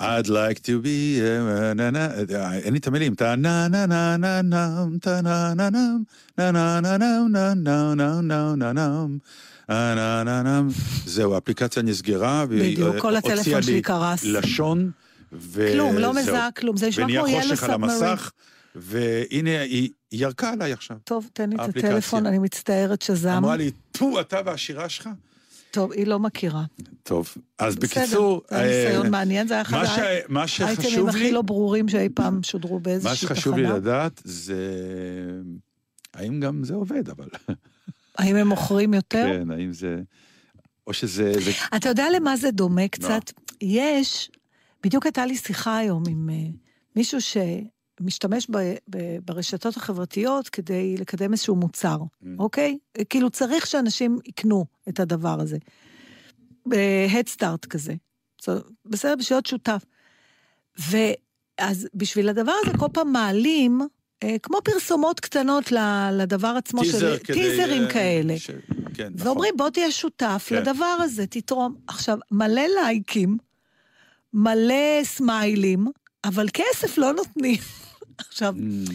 I'd 0.00 0.28
like 0.28 0.58
to 0.62 0.82
be... 0.84 1.20
אה, 1.22 1.74
נה, 1.74 1.90
נה, 1.90 2.08
אה, 2.34 2.54
אין 2.58 2.72
לי 2.72 2.78
את 2.78 2.86
המילים. 2.86 3.14
טה 3.14 3.36
נה 3.36 3.68
נה 3.68 3.86
נה 3.86 4.16
נה 4.16 4.42
נם, 4.42 4.98
טה 4.98 5.20
נה 5.20 5.54
נה 5.54 5.70
נם, 5.70 6.02
נה 6.38 6.50
נה 6.50 6.80
נה 6.80 6.98
נם, 6.98 7.32
נה 7.32 7.54
נה 7.54 7.94
נה 7.94 8.20
נה 8.22 8.54
נה 8.56 8.72
נם. 8.72 9.18
אה, 9.70 9.94
נה 9.94 10.22
נה 10.24 10.42
נם. 10.42 10.68
זהו, 11.06 11.34
האפליקציה 11.34 11.82
נסגרה, 11.82 12.44
והיא 12.48 12.82
אה, 12.82 12.88
הוציאה 12.88 13.60
לי. 13.66 13.82
לשון, 14.24 14.90
וזהו. 15.32 15.72
כלום, 15.72 15.98
לא 15.98 16.14
מזהה 16.14 16.50
כלום, 16.50 16.76
זה 16.76 16.88
נשמע 16.88 17.06
כמו 17.06 17.28
ילד 17.28 17.54
סאבמרין. 17.54 18.16
והנה, 18.74 19.60
היא 19.60 19.90
ירקה 20.12 20.50
עליי 20.50 20.72
עכשיו. 20.72 20.96
טוב, 21.04 21.28
תן 21.32 21.50
לי 21.50 21.56
את. 21.56 21.76
הטלפון, 21.76 22.26
אני 22.26 22.38
מצטערת 22.38 23.02
שזם. 23.02 23.30
אמרה 23.30 23.56
לי, 23.56 23.70
טו, 23.92 24.20
אתה 24.20 24.40
והשירה 24.44 24.88
שלך? 24.88 25.08
טוב, 25.72 25.92
היא 25.92 26.06
לא 26.06 26.18
מכירה. 26.18 26.64
טוב, 27.02 27.34
אז 27.58 27.76
בסדר, 27.76 28.00
בקיצור... 28.02 28.42
זה 28.50 28.56
היה 28.56 28.84
ניסיון 28.86 29.04
אה, 29.06 29.10
מעניין, 29.10 29.48
זה 29.48 29.54
היה 29.54 29.62
אחד 29.62 29.76
מה 30.28 30.48
ש- 30.48 30.58
מה 30.60 30.66
האייטמים 30.66 31.08
הכי 31.08 31.32
לא 31.32 31.42
ברורים 31.42 31.88
שאי 31.88 32.08
פעם 32.14 32.42
שודרו 32.42 32.74
מה 32.74 32.80
באיזושהי 32.80 33.26
תחנה. 33.26 33.36
שחשוב 33.36 33.56
לי 33.56 33.62
לדעת 33.62 34.20
זה... 34.24 34.60
האם 36.14 36.40
גם 36.40 36.64
זה 36.64 36.74
עובד, 36.74 37.08
אבל... 37.08 37.28
האם 38.18 38.36
הם 38.36 38.48
מוכרים 38.48 38.94
יותר? 38.94 39.24
כן, 39.32 39.50
האם 39.50 39.72
זה... 39.72 39.96
או 40.86 40.92
שזה... 40.92 41.32
זה... 41.44 41.50
אתה 41.76 41.88
יודע 41.88 42.04
למה 42.16 42.36
זה 42.36 42.50
דומה 42.50 42.88
קצת? 42.88 43.22
יש, 43.62 44.30
בדיוק 44.84 45.06
הייתה 45.06 45.26
לי 45.26 45.36
שיחה 45.36 45.76
היום 45.76 46.02
עם 46.10 46.30
אה, 46.32 46.36
מישהו 46.96 47.20
שמשתמש 48.00 48.46
ב, 48.50 48.56
ב, 48.90 48.96
ברשתות 49.24 49.76
החברתיות 49.76 50.48
כדי 50.48 50.96
לקדם 50.98 51.32
איזשהו 51.32 51.56
מוצר, 51.56 51.96
Mm. 51.96 52.26
אוקיי? 52.38 52.78
כאילו 53.10 53.30
צריך 53.30 53.66
שאנשים 53.66 54.18
יקנו 54.26 54.64
את 54.88 55.00
הדבר 55.00 55.40
הזה. 55.40 55.56
start 57.28 57.66
כזה. 57.70 57.94
זאת- 58.42 58.66
בסדר, 58.84 59.14
בשביל 59.18 59.36
להיות 59.36 59.46
שותף. 59.46 59.84
ואז 60.90 61.88
בשביל 61.94 62.28
הדבר 62.28 62.52
הזה 62.66 62.78
כל 62.78 62.86
פעם 62.92 63.12
מעלים, 63.12 63.80
אה, 64.22 64.36
כמו 64.42 64.58
פרסומות 64.64 65.20
קטנות 65.20 65.72
לדבר 66.12 66.54
עצמו, 66.58 66.82
טיזר 66.82 66.98
של, 67.16 67.24
כדי... 67.24 67.34
טיזרים 67.38 67.82
אה, 67.82 67.90
כאלה. 67.90 68.38
ש... 68.38 68.50
כן, 68.94 69.08
נכון. 69.14 69.26
ואומרים, 69.26 69.54
בוא 69.56 69.70
תהיה 69.70 69.90
שותף 69.90 70.46
כן. 70.48 70.56
לדבר 70.56 70.84
הזה, 71.00 71.26
תתרום. 71.26 71.74
עכשיו, 71.86 72.18
מלא 72.30 72.62
לייקים, 72.82 73.36
מלא 74.34 74.74
סמיילים, 75.04 75.86
אבל 76.24 76.46
כסף 76.52 76.98
לא 76.98 77.12
נותנים. 77.12 77.60
עכשיו, 78.18 78.54
Mm, 78.58 78.90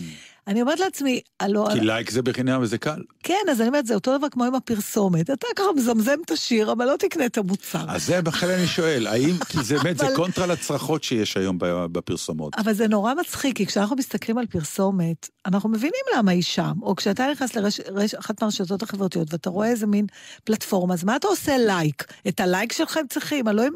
אני 0.47 0.61
אומרת 0.61 0.79
לעצמי, 0.79 1.21
הלו, 1.39 1.65
כי 1.73 1.79
לייק 1.79 2.09
זה 2.09 2.21
בחינם 2.21 2.61
וזה 2.61 2.77
קל. 2.77 3.01
כן, 3.23 3.33
אז 3.51 3.61
אני 3.61 3.67
אומרת, 3.67 3.85
זה 3.85 3.95
אותו 3.95 4.17
דבר 4.17 4.29
כמו 4.29 4.43
עם 4.43 4.55
הפרסומת. 4.55 5.29
אתה 5.29 5.47
ככה 5.55 5.65
מזמזם 5.75 6.15
את 6.25 6.31
השיר, 6.31 6.71
אבל 6.71 6.85
לא 6.85 6.95
תקנה 6.99 7.25
את 7.25 7.37
המוצר. 7.37 7.85
אז 7.87 8.05
זה 8.05 8.21
בכלל 8.21 8.51
אני 8.51 8.67
שואל, 8.67 9.07
האם, 9.07 9.37
כי 9.49 9.57
זה 9.63 9.77
באמת, 9.77 9.97
זה 9.97 10.07
קונטרה 10.15 10.45
לצרחות 10.45 11.03
שיש 11.03 11.37
היום 11.37 11.57
בפרסומות. 11.91 12.55
אבל 12.57 12.73
זה 12.73 12.87
נורא 12.87 13.13
מצחיק, 13.13 13.57
כי 13.57 13.65
כשאנחנו 13.65 13.95
מסתכלים 13.95 14.37
על 14.37 14.45
פרסומת, 14.45 15.29
אנחנו 15.45 15.69
מבינים 15.69 16.01
למה 16.17 16.31
היא 16.31 16.43
שם. 16.43 16.73
או 16.81 16.95
כשאתה 16.95 17.27
נכנס 17.31 17.55
לאחת 17.55 18.41
מהרשתות 18.41 18.83
החברתיות 18.83 19.33
ואתה 19.33 19.49
רואה 19.49 19.67
איזה 19.67 19.87
מין 19.87 20.05
פלטפורמה, 20.43 20.93
אז 20.93 21.03
מה 21.03 21.15
אתה 21.15 21.27
עושה 21.27 21.57
לייק? 21.57 22.03
את 22.27 22.39
הלייק 22.39 22.71
שלך 22.73 22.97
הם 22.97 23.05
צריכים, 23.09 23.47
הלוא 23.47 23.63
הם... 23.63 23.73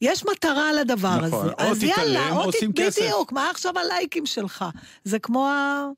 יש 0.00 0.24
מטרה 0.32 0.72
לדבר 0.72 1.16
נכון, 1.16 1.24
הזה. 1.24 1.52
או 1.52 1.70
אז 1.70 1.78
תתעלם, 1.84 2.32
או 2.32 2.44
או 2.44 2.52
שים 2.52 2.72
ת- 2.72 2.78
כסף. 2.80 3.02
בדיוק, 3.02 3.32
מה 3.32 3.50
עכשיו 3.50 3.78
הלייקים 3.78 4.26
שלך? 4.26 4.64
זה 5.04 5.18
כמו 5.18 5.48
ה... 5.70 5.88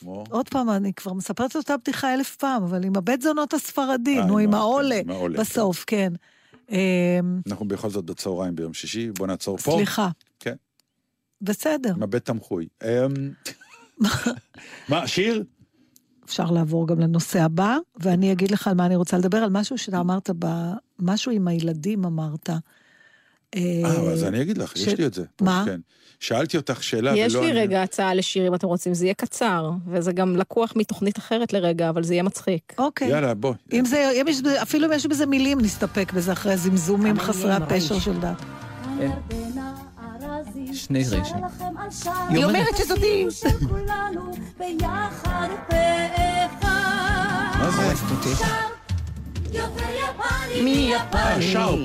כמו- 0.00 0.24
עוד 0.30 0.48
פעם, 0.48 0.70
אני 0.70 0.92
כבר 0.94 1.12
מספרת 1.12 1.56
אותה 1.56 1.76
בדיחה 1.76 2.14
אלף 2.14 2.36
פעם, 2.36 2.62
אבל 2.62 2.84
עם 2.84 2.96
הבית 2.96 3.22
זונות 3.22 3.54
הספרדי, 3.54 4.18
אה, 4.18 4.24
נו, 4.24 4.38
עם 4.38 4.54
העולה, 4.54 5.00
כן, 5.06 5.32
בסוף, 5.32 5.84
כן. 5.86 6.12
אמ, 6.70 6.76
אנחנו 7.50 7.68
בכל 7.68 7.90
זאת 7.90 8.04
בצהריים 8.04 8.54
ביום 8.56 8.74
שישי, 8.74 9.10
בוא 9.10 9.26
נעצור 9.26 9.56
פה. 9.56 9.72
סליחה. 9.76 10.08
כן. 10.40 10.54
בסדר. 11.42 11.92
עם 11.96 12.02
הבית 12.02 12.24
תמחוי. 12.24 12.68
אמ, 12.84 13.30
מה, 14.88 15.06
שיר? 15.06 15.44
אפשר 16.24 16.50
לעבור 16.50 16.88
גם 16.88 17.00
לנושא 17.00 17.42
הבא, 17.42 17.76
ואני 17.96 18.32
אגיד 18.32 18.50
לך 18.50 18.68
על 18.68 18.74
מה 18.74 18.86
אני 18.86 18.96
רוצה 18.96 19.18
לדבר, 19.18 19.38
על 19.38 19.50
משהו 19.50 19.78
שאתה 19.78 20.00
אמרת. 20.00 20.30
משהו 20.98 21.32
עם 21.32 21.48
הילדים 21.48 22.04
אמרת. 22.04 22.50
אה, 23.56 23.82
אז 24.12 24.24
אני 24.24 24.42
אגיד 24.42 24.58
לך, 24.58 24.72
יש 24.76 24.88
לי 24.88 25.06
את 25.06 25.14
זה. 25.14 25.24
מה? 25.40 25.62
כן. 25.66 25.80
שאלתי 26.20 26.56
אותך 26.56 26.82
שאלה, 26.82 27.16
יש 27.16 27.34
לי 27.34 27.40
אני- 27.50 27.52
רגע 27.52 27.82
הצעה 27.82 28.14
לשיר, 28.14 28.46
אם 28.48 28.54
אתם 28.54 28.66
רוצים, 28.66 28.94
זה 28.94 29.04
יהיה 29.04 29.14
קצר, 29.14 29.70
וזה 29.88 30.12
גם 30.12 30.36
לקוח 30.36 30.72
מתוכנית 30.76 31.18
אחרת 31.18 31.52
לרגע, 31.52 31.88
אבל 31.88 32.02
זה 32.02 32.14
יהיה 32.14 32.22
מצחיק. 32.22 32.74
אוקיי. 32.78 33.08
יאללה, 33.08 33.34
בוא. 33.34 33.54
אם 33.72 33.84
זה, 33.84 34.10
אם 34.20 34.28
יש, 34.28 34.40
בזה- 34.40 34.62
אפילו 34.62 34.86
אם 34.86 34.92
יש 34.92 35.06
בזה 35.06 35.26
מילים, 35.26 35.60
נסתפק 35.60 36.12
בזה 36.12 36.32
אחרי 36.32 36.52
הזמזומים 36.52 37.18
חסרי 37.20 37.52
הפשר 37.52 37.98
של 37.98 38.20
דת. 38.20 38.42
שני 40.72 41.04
ריישים. 41.10 41.36
היא 42.28 42.44
אומרת 42.44 42.76
שזאתי... 42.76 43.26
מה 47.58 47.70
זה? 47.70 48.79
הורסת 49.52 49.74
אותי. 50.48 50.62
מי 50.62 50.94
אה, 51.14 51.42
שאופ. 51.42 51.80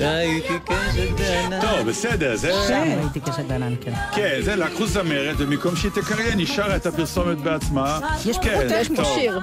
הייתי 0.00 0.58
קשת 0.64 1.10
בעיניי. 1.18 1.60
טוב, 1.60 1.88
בסדר, 1.88 2.36
זה... 2.36 2.52
כן. 2.68 2.98
הייתי 3.00 3.20
קשת 3.20 3.44
בענן, 3.44 3.74
כן. 3.80 3.92
כן, 4.14 4.38
זה 4.42 4.56
לקחו 4.56 4.86
זמרת, 4.86 5.36
ובמקום 5.38 5.76
שהיא 5.76 5.90
תקריין, 5.90 6.38
היא 6.38 6.46
שרה 6.46 6.76
את 6.76 6.86
הפרסומת 6.86 7.38
בעצמה. 7.38 8.00
יש 8.26 8.38
פה 8.38 8.42
כן. 8.42 9.04
שיר. 9.14 9.40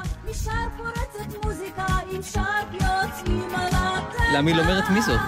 למה 4.34 4.50
היא 4.50 4.56
לא 4.56 4.62
אומרת 4.62 4.90
מי 4.90 5.02
זאת? 5.02 5.20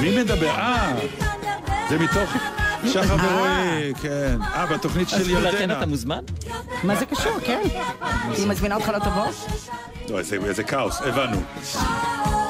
מי 0.00 0.22
מדבר? 0.22 0.50
אה, 0.50 0.92
זה 1.88 1.98
מתוך 1.98 2.36
שחר 2.86 3.16
ורועי, 3.24 3.94
כן. 4.02 4.38
אה, 4.54 4.66
בתוכנית 4.66 5.08
של 5.08 5.16
אז 5.16 5.28
לכן 5.30 5.46
ירדנה. 5.46 5.78
אתה 5.78 5.86
מוזמן? 5.86 6.20
מה 6.84 6.96
זה 6.96 7.06
קשור, 7.06 7.32
כן? 7.44 7.60
היא 8.36 8.46
מזמינה 8.46 8.74
אותך 8.74 8.90
תבוא? 9.04 9.26
לא, 10.10 10.18
איזה, 10.18 10.64
כאוס, 10.64 11.00
הבנו. 11.00 11.36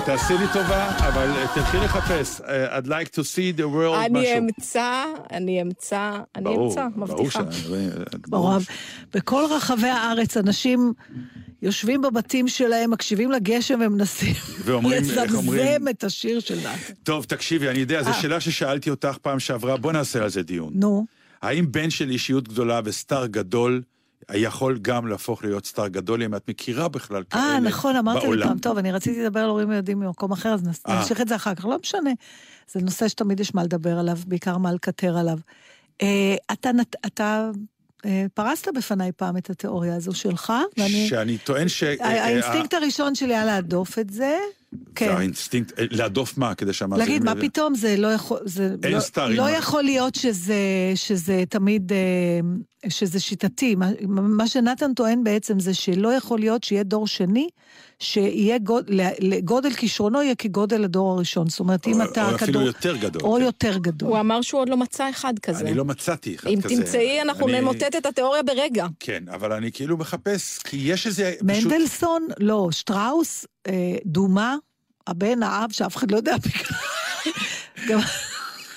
תעשי 0.07 0.33
לי 0.39 0.47
טובה, 0.53 0.89
אבל 0.99 1.31
אה, 1.37 1.47
תלכי 1.55 1.77
לחפש. 1.77 2.41
אה, 2.41 2.79
I'd 2.79 2.87
like 2.87 3.09
to 3.15 3.21
see 3.21 3.59
the 3.59 3.75
world 3.75 3.97
אני 4.07 4.21
משהו. 4.21 4.39
אמצא, 4.39 5.05
אני 5.33 5.63
אמצא, 5.63 6.11
אני 6.37 6.45
ברור, 6.45 6.69
אמצא, 6.71 6.87
ברור 6.97 7.15
מבטיחה. 7.23 7.41
שאני- 7.53 7.89
ברור. 8.29 8.53
בכל 9.15 9.45
רחבי 9.57 9.89
הארץ 9.89 10.37
אנשים 10.37 10.93
יושבים 11.63 12.03
בבתים 12.03 12.49
שלהם, 12.49 12.91
מקשיבים 12.91 13.31
לגשם 13.31 13.81
ומנסים 13.87 14.35
ואומרים? 14.65 15.03
לזמזם 15.03 15.89
את 15.91 16.05
השיר 16.05 16.41
של 16.41 16.61
דת. 16.61 16.99
טוב, 17.03 17.25
תקשיבי, 17.25 17.69
אני 17.69 17.79
יודע, 17.79 18.03
זו 18.03 18.09
אה. 18.09 18.15
שאלה 18.15 18.41
ששאלתי 18.41 18.91
אותך 18.91 19.17
פעם 19.23 19.41
שעברה, 19.41 19.77
בוא 19.77 19.93
נעשה 19.93 20.23
על 20.23 20.29
זה 20.29 20.43
דיון. 20.43 20.73
נו, 20.75 21.07
האם 21.43 21.73
בן 21.73 21.91
של 21.91 22.11
אישיות 22.11 22.49
גדולה 22.49 22.81
וסטאר 22.85 23.27
גדול 23.27 23.83
יכול 24.35 24.79
גם 24.83 25.07
להפוך 25.07 25.45
להיות 25.45 25.67
סטאר 25.67 25.89
גדול, 25.89 26.23
אם 26.23 26.35
את 26.35 26.49
מכירה 26.49 26.89
בכלל 26.89 27.23
כאלה 27.31 27.43
אה, 27.43 27.61
נכון, 27.61 27.97
אמרת 27.97 28.17
לי 28.17 28.23
בעולם? 28.23 28.49
פעם. 28.49 28.59
טוב, 28.59 28.79
אני 28.79 28.93
רציתי 28.93 29.23
לדבר 29.23 29.41
על 29.41 29.49
הורים 29.49 29.69
וילדים 29.69 30.01
ממקום 30.01 30.33
אחר, 30.33 30.55
אז 30.55 30.69
אה. 30.89 30.99
נמשיך 30.99 31.21
את 31.21 31.29
זה 31.29 31.37
אחר 31.37 31.55
כך, 31.55 31.65
לא 31.65 31.79
משנה. 31.83 32.11
זה 32.73 32.81
נושא 32.81 33.09
שתמיד 33.09 33.41
יש 33.41 33.55
מה 33.55 33.65
לדבר 33.65 33.99
עליו, 33.99 34.19
בעיקר 34.27 34.59
מה 34.59 34.73
לקטר 34.73 35.19
עליו. 35.19 35.39
אה, 36.03 36.35
אתה 36.53 36.71
אתה 37.07 37.25
אה, 37.25 37.51
פרסת 38.35 38.69
בפניי 38.77 39.13
פעם 39.13 39.37
את 39.37 39.51
התיאוריה 39.51 39.97
הזו 39.97 40.13
שלך, 40.15 40.53
ואני... 40.79 41.09
שאני 41.09 41.39
טוען 41.39 41.69
ש... 41.69 41.83
אה, 41.83 42.25
האינסטינקט 42.25 42.75
הראשון 42.75 43.15
שלי 43.15 43.35
היה 43.35 43.45
להדוף 43.45 43.99
את 43.99 44.11
זה. 44.11 44.39
כן. 44.95 45.07
זה 45.07 45.15
האינסטינקט, 45.15 45.79
אה, 45.79 45.85
להדוף 45.91 46.39
מה? 46.39 46.55
כדי 46.55 46.73
שהמאזינים... 46.73 47.09
להגיד, 47.09 47.25
מה. 47.25 47.49
פתאום, 47.49 47.75
זה 47.75 47.97
לא 47.97 48.09
יכול... 48.09 48.39
זה 48.45 48.75
אין 48.83 48.93
לא, 48.93 49.01
סטארים. 49.01 49.37
לא 49.37 49.51
יכול 49.51 49.83
להיות 49.83 50.15
שזה, 50.15 50.55
שזה 50.95 51.45
תמיד, 51.49 51.93
אה, 51.93 51.99
שזה 52.89 53.21
שיטתי. 53.21 53.75
מה, 53.75 53.91
מה 54.09 54.47
שנתן 54.49 54.95
טוען 54.95 55.25
בעצם 55.25 55.61
זה 55.61 55.75
שלא 55.75 56.09
יכול 56.15 56.39
להיות 56.39 56.65
שיהיה 56.65 56.83
דור 56.83 57.07
שני, 57.07 57.49
שיהיה 57.99 58.59
גוד, 58.59 58.91
לגודל 59.21 59.73
כישרונו 59.73 60.23
יהיה 60.23 60.35
כגודל 60.35 60.85
הדור 60.85 61.13
הראשון. 61.13 61.49
זאת 61.49 61.61
אומרת, 61.61 61.87
אם 61.87 62.01
או- 62.01 62.07
אתה 62.13 62.31
או 62.31 62.35
אפילו 62.35 62.61
יותר 62.61 62.97
גדול. 62.97 63.23
או 63.23 63.37
כן. 63.37 63.43
יותר 63.43 63.79
גדול. 63.79 64.09
הוא 64.09 64.21
אמר 64.21 64.43
שהוא 64.43 64.61
עוד 64.61 64.69
לא 64.69 64.77
מצא 64.77 65.11
אחד 65.11 65.39
כזה. 65.39 65.65
אני 65.65 65.75
לא 65.75 65.85
מצאתי 65.85 66.35
אחד 66.35 66.51
אם 66.51 66.61
כזה. 66.63 66.77
תמצאי, 66.77 67.23
אנחנו 67.23 67.49
אני- 67.49 67.61
נמוטט 67.61 67.97
את 67.99 68.07
התיאוריה 68.07 68.43
ברגע. 68.43 68.87
כן, 69.01 69.25
אבל 69.35 69.53
אני 69.53 69.73
כאילו 69.73 69.97
מחפש, 69.97 70.59
כי 70.59 70.77
יש 70.85 71.07
איזה... 71.07 71.33
פשוט... 71.49 71.73
מנדלסון, 71.73 72.27
לא, 72.39 72.69
שטראוס, 72.71 73.47
אה, 73.67 73.73
דומה, 74.07 74.57
הבן, 75.07 75.43
האב, 75.43 75.71
שאף 75.73 75.97
אחד 75.97 76.11
לא 76.11 76.17
יודע 76.17 76.37
בכלל. 76.37 76.77
גם 77.89 77.99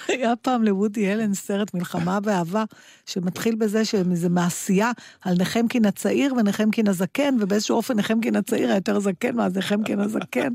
היה 0.08 0.36
פעם 0.36 0.64
לוודי 0.64 1.14
אלן 1.14 1.34
סרט 1.34 1.74
מלחמה 1.74 2.20
ואהבה, 2.24 2.64
שמתחיל 3.06 3.56
בזה 3.56 3.86
שזה 3.86 4.30
מעשייה 4.30 4.92
על 5.22 5.36
נחמקין 5.40 5.86
הצעיר 5.86 6.34
ונחמקין 6.34 6.88
הזקן, 6.88 7.36
ובאיזשהו 7.40 7.78
אופן 7.78 7.94
נחמקין 7.98 8.36
הצעיר 8.36 8.68
היה 8.68 8.76
יותר 8.76 9.00
זקן 9.00 9.36
מאז 9.36 9.58
נחמקין 9.58 10.00
הזקן. 10.00 10.54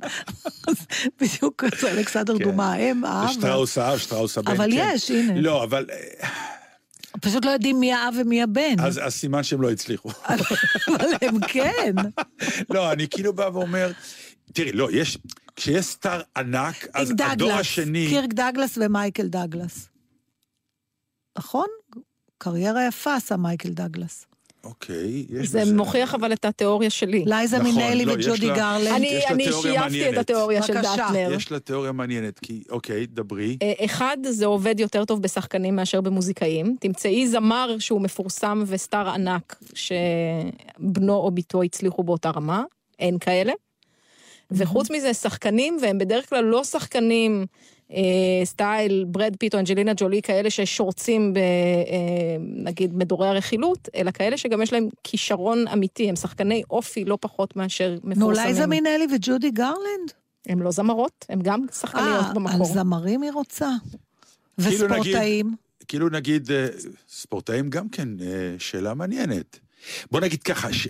בדיוק 1.20 1.64
זה 1.80 1.90
אלכסנדר 1.90 2.38
כן. 2.38 2.44
דומה, 2.44 2.72
האם, 2.72 3.04
האב. 3.04 3.32
שטראוס 3.32 3.78
האב, 3.78 3.98
שטראוס 3.98 4.38
הבן, 4.38 4.52
אבל 4.52 4.70
כן. 4.72 4.92
יש, 4.94 5.10
הנה. 5.10 5.40
לא, 5.40 5.64
אבל... 5.64 5.86
אה, 5.90 6.28
פשוט 7.20 7.44
לא 7.44 7.50
יודעים 7.50 7.80
מי 7.80 7.92
האב 7.92 8.14
ומי 8.20 8.42
הבן. 8.42 8.80
אז 8.80 9.00
אז 9.02 9.14
סימן 9.14 9.42
שהם 9.42 9.62
לא 9.62 9.70
הצליחו. 9.70 10.10
אבל 10.28 11.06
הם 11.22 11.40
כן. 11.48 11.94
לא, 12.70 12.92
אני 12.92 13.08
כאילו 13.08 13.32
בא 13.32 13.50
ואומר, 13.52 13.92
תראי, 14.52 14.72
לא, 14.72 14.88
יש, 14.92 15.18
כשיש 15.60 15.86
סטאר 15.86 16.20
ענק, 16.36 16.86
אז 16.94 17.12
קירק 17.16 17.30
הדור 17.30 17.48
דגלס, 17.48 17.60
השני... 17.60 18.06
קירק 18.08 18.32
דגלס 18.34 18.78
ומייקל 18.80 19.26
דגלס. 19.28 19.88
נכון? 21.38 21.66
קריירה 22.38 22.86
יפה 22.86 23.14
עשה 23.14 23.36
מייקל 23.36 23.68
דגלס. 23.68 24.26
אוקיי, 24.64 25.26
יש 25.30 25.48
זה 25.48 25.60
בזה- 25.60 25.74
מוכיח 25.74 26.14
אבל 26.14 26.32
את 26.32 26.44
התיאוריה 26.44 26.90
שלי. 26.90 27.24
לייזה 27.26 27.58
נכון, 27.58 27.70
מינלי 27.74 28.04
לא, 28.04 28.12
וג'ודי 28.12 28.46
לה- 28.46 28.56
גרלנד. 28.56 28.86
אני 28.94 29.20
אני 29.30 29.44
שייפתי 29.62 30.08
את. 30.10 30.18
התיאוריה 30.18 30.62
של 30.62 30.74
בבקשה. 30.74 30.94
דטנר. 31.08 31.32
יש 31.36 31.52
לה 31.52 31.58
תיאוריה 31.60 31.92
מעניינת, 31.92 32.38
כי, 32.38 32.62
אוקיי, 32.70 33.06
דברי. 33.06 33.56
אה, 33.62 33.72
אחד, 33.84 34.16
זה 34.30 34.46
עובד 34.46 34.80
יותר 34.80 35.04
טוב 35.04 35.22
בשחקנים 35.22 35.76
מאשר 35.76 36.00
במוזיקאים. 36.00 36.76
תמצאי 36.80 37.28
זמר 37.28 37.76
שהוא 37.78 38.00
מפורסם 38.00 38.62
וסטאר 38.66 39.08
ענק, 39.08 39.56
שבנו 39.74 41.14
או 41.14 41.30
בתו 41.30 41.62
הצליחו 41.62 42.02
באותה 42.02 42.30
רמה, 42.30 42.62
אין 42.98 43.18
כאלה. 43.18 43.52
וחוץ 44.52 44.90
מזה, 44.90 45.14
שחקנים, 45.14 45.78
והם 45.82 45.98
בדרך 45.98 46.28
כלל 46.28 46.44
לא 46.44 46.64
שחקנים 46.64 47.46
אה, 47.92 48.44
סטייל 48.44 49.04
ברד 49.08 49.36
פיט 49.38 49.54
או 49.54 49.58
אנג'לינה 49.58 49.92
ג'ולי, 49.96 50.22
כאלה 50.22 50.50
ששורצים 50.50 51.32
ב... 51.32 51.36
אה, 51.36 51.42
נגיד 52.40 52.96
מדורי 52.96 53.28
הרכילות, 53.28 53.88
אלא 53.94 54.10
כאלה 54.10 54.36
שגם 54.36 54.62
יש 54.62 54.72
להם 54.72 54.88
כישרון 55.04 55.68
אמיתי, 55.68 56.08
הם 56.08 56.16
שחקני 56.16 56.62
אופי 56.70 57.04
לא 57.04 57.18
פחות 57.20 57.56
מאשר 57.56 57.96
מפורסמים. 58.04 58.46
לייזה 58.46 58.66
מינלי 58.66 59.06
וג'ודי 59.14 59.50
גרלנד? 59.50 60.12
הם 60.46 60.62
לא 60.62 60.70
זמרות, 60.70 61.26
הם 61.28 61.40
גם 61.42 61.66
שחקניות 61.72 62.08
אה, 62.08 62.28
על 62.28 62.34
במקור. 62.34 62.66
זמרים 62.66 63.22
היא 63.22 63.32
רוצה. 63.32 63.68
כאילו 64.62 64.86
וספורטאים. 64.88 65.54
כאילו 65.88 66.08
נגיד, 66.08 66.50
אה, 66.50 66.66
ספורטאים 67.08 67.70
גם 67.70 67.88
כן, 67.88 68.08
אה, 68.20 68.54
שאלה 68.58 68.94
מעניינת. 68.94 69.58
בוא 70.10 70.20
נגיד 70.20 70.42
ככה, 70.42 70.72
ש... 70.72 70.88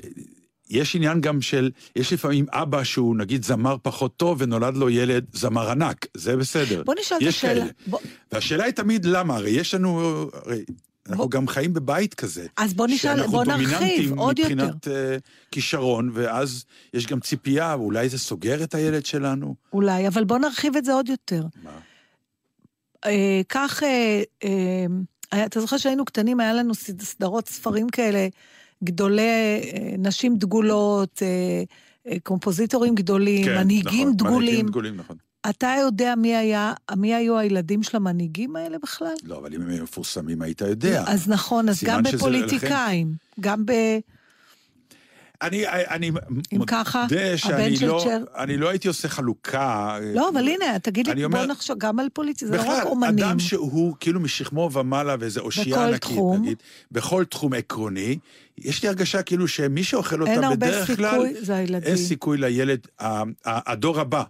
יש 0.71 0.97
עניין 0.97 1.21
גם 1.21 1.43
של, 1.43 1.71
יש 1.97 2.13
לפעמים 2.13 2.47
אבא 2.53 2.85
שהוא 2.85 3.17
נגיד 3.17 3.45
זמר 3.45 3.77
פחות 3.83 4.17
טוב 4.17 4.39
ונולד 4.41 4.77
לו 4.77 4.91
ילד 4.91 5.25
זמר 5.33 5.71
ענק, 5.71 6.07
זה 6.15 6.37
בסדר. 6.37 6.83
בוא 6.87 6.95
נשאל 7.01 7.17
את 7.23 7.27
השאלה. 7.29 7.65
בוא- 7.87 7.99
והשאלה 8.33 8.65
היא 8.65 8.73
תמיד 8.75 9.05
למה, 9.05 9.37
הרי 9.37 9.51
יש 9.51 9.75
לנו, 9.75 10.01
הרי 10.33 10.65
אנחנו 11.09 11.23
בוא- 11.25 11.31
גם 11.31 11.49
חיים 11.49 11.73
בבית 11.75 12.15
כזה. 12.15 12.47
אז 12.57 12.75
בוא 12.75 12.87
נשאל, 12.87 12.97
שאנחנו 13.17 13.33
בוא 13.33 13.45
נרחיב 13.45 13.69
דומיננטים 13.71 14.19
עוד 14.19 14.39
יותר. 14.39 14.55
מבחינת 14.55 14.89
אה, 14.89 15.17
כישרון, 15.53 16.11
ואז 16.15 16.65
יש 16.95 17.07
גם 17.07 17.21
ציפייה, 17.21 17.75
אולי 17.75 18.09
זה 18.09 18.19
סוגר 18.19 18.63
את 18.63 18.75
הילד 18.75 19.07
שלנו. 19.07 19.55
אולי, 19.73 20.09
אבל 20.09 20.25
בוא 20.25 20.39
נרחיב 20.39 20.77
את 20.77 20.85
זה 20.85 20.93
עוד 20.93 21.09
יותר. 21.09 21.43
מה? 21.63 21.71
אה, 23.07 23.41
כך, 23.49 23.83
אה, 23.83 24.23
היה- 25.33 25.47
אתה 25.47 25.61
זוכר 25.61 25.77
שהיינו 25.77 26.05
קטנים, 26.05 26.41
היה 26.41 26.53
לנו 26.53 26.75
סד- 26.75 27.03
סדרות 27.03 27.49
ספרים 27.49 27.89
כאלה, 27.89 28.29
גדולי, 28.85 29.23
אה, 29.23 29.95
נשים 29.99 30.37
דגולות, 30.37 31.23
אה, 31.23 31.63
אה, 32.13 32.17
קומפוזיטורים 32.23 32.95
גדולים, 32.95 33.45
כן, 33.45 33.59
מנהיגים 33.59 34.09
נכון, 34.09 34.17
דגולים. 34.17 34.39
מנהיגים 34.39 34.67
דגולים, 34.67 34.97
נכון. 34.97 35.17
אתה 35.51 35.75
יודע 35.81 36.15
מי 36.15 36.37
היה, 36.37 36.73
מי 36.97 37.15
היו 37.15 37.39
הילדים 37.39 37.83
של 37.83 37.97
המנהיגים 37.97 38.57
האלה 38.57 38.79
בכלל? 38.83 39.15
לא, 39.25 39.39
אבל 39.39 39.55
אם 39.55 39.61
הם 39.63 39.83
מפורסמים 39.83 40.43
היית 40.43 40.61
יודע. 40.61 41.05
אז 41.07 41.29
נכון, 41.29 41.69
אז 41.69 41.85
גם 41.85 42.05
שזה 42.07 42.17
בפוליטיקאים, 42.17 43.13
גם 43.41 43.67
ב... 43.67 43.73
אני, 45.43 45.69
אני 45.69 46.11
אם 46.53 46.65
ככה, 46.67 47.03
מודה 47.03 47.37
שאני 47.39 47.55
הבן 47.65 47.77
של 47.77 47.87
לא, 47.87 48.05
צ'ר- 48.05 48.39
אני 48.43 48.57
לא 48.57 48.69
הייתי 48.69 48.89
עושה 48.89 49.09
חלוקה. 49.09 49.99
לא, 50.15 50.29
אבל 50.29 50.49
הנה, 50.49 50.79
תגיד 50.79 51.09
לי, 51.09 51.25
אומר- 51.25 51.39
בוא 51.39 51.47
נחשוב 51.47 51.79
גם 51.79 51.99
על 51.99 52.07
פוליטיקה, 52.13 52.51
זה 52.51 52.57
לא 52.57 52.63
רק 52.63 52.67
בכלל, 52.69 52.87
אומנים. 52.87 53.19
אדם 53.25 53.39
שהוא 53.39 53.97
כאילו 54.01 54.21
משכמו 54.21 54.71
ומעלה 54.73 55.17
ואיזה 55.21 55.41
אושייה 55.41 55.67
בכל 55.77 55.81
ענקית, 55.87 56.01
תחום. 56.01 56.43
נגיד, 56.43 56.57
בכל 56.93 57.25
תחום 57.25 57.53
עקרוני, 57.55 58.19
יש 58.59 58.83
לי 58.83 58.89
הרגשה 58.89 59.23
כאילו 59.23 59.49
שמי 59.49 59.85
שאוכל 59.85 60.23
אותה 60.23 60.51
בדרך 60.51 60.97
כלל, 60.97 61.11
סיכוי, 61.11 61.35
זה 61.45 61.57
הילדים. 61.57 61.89
אין 61.89 61.97
סיכוי 61.97 62.39
לילד, 62.39 62.81
הדור 63.47 64.01
הבא. 64.01 64.23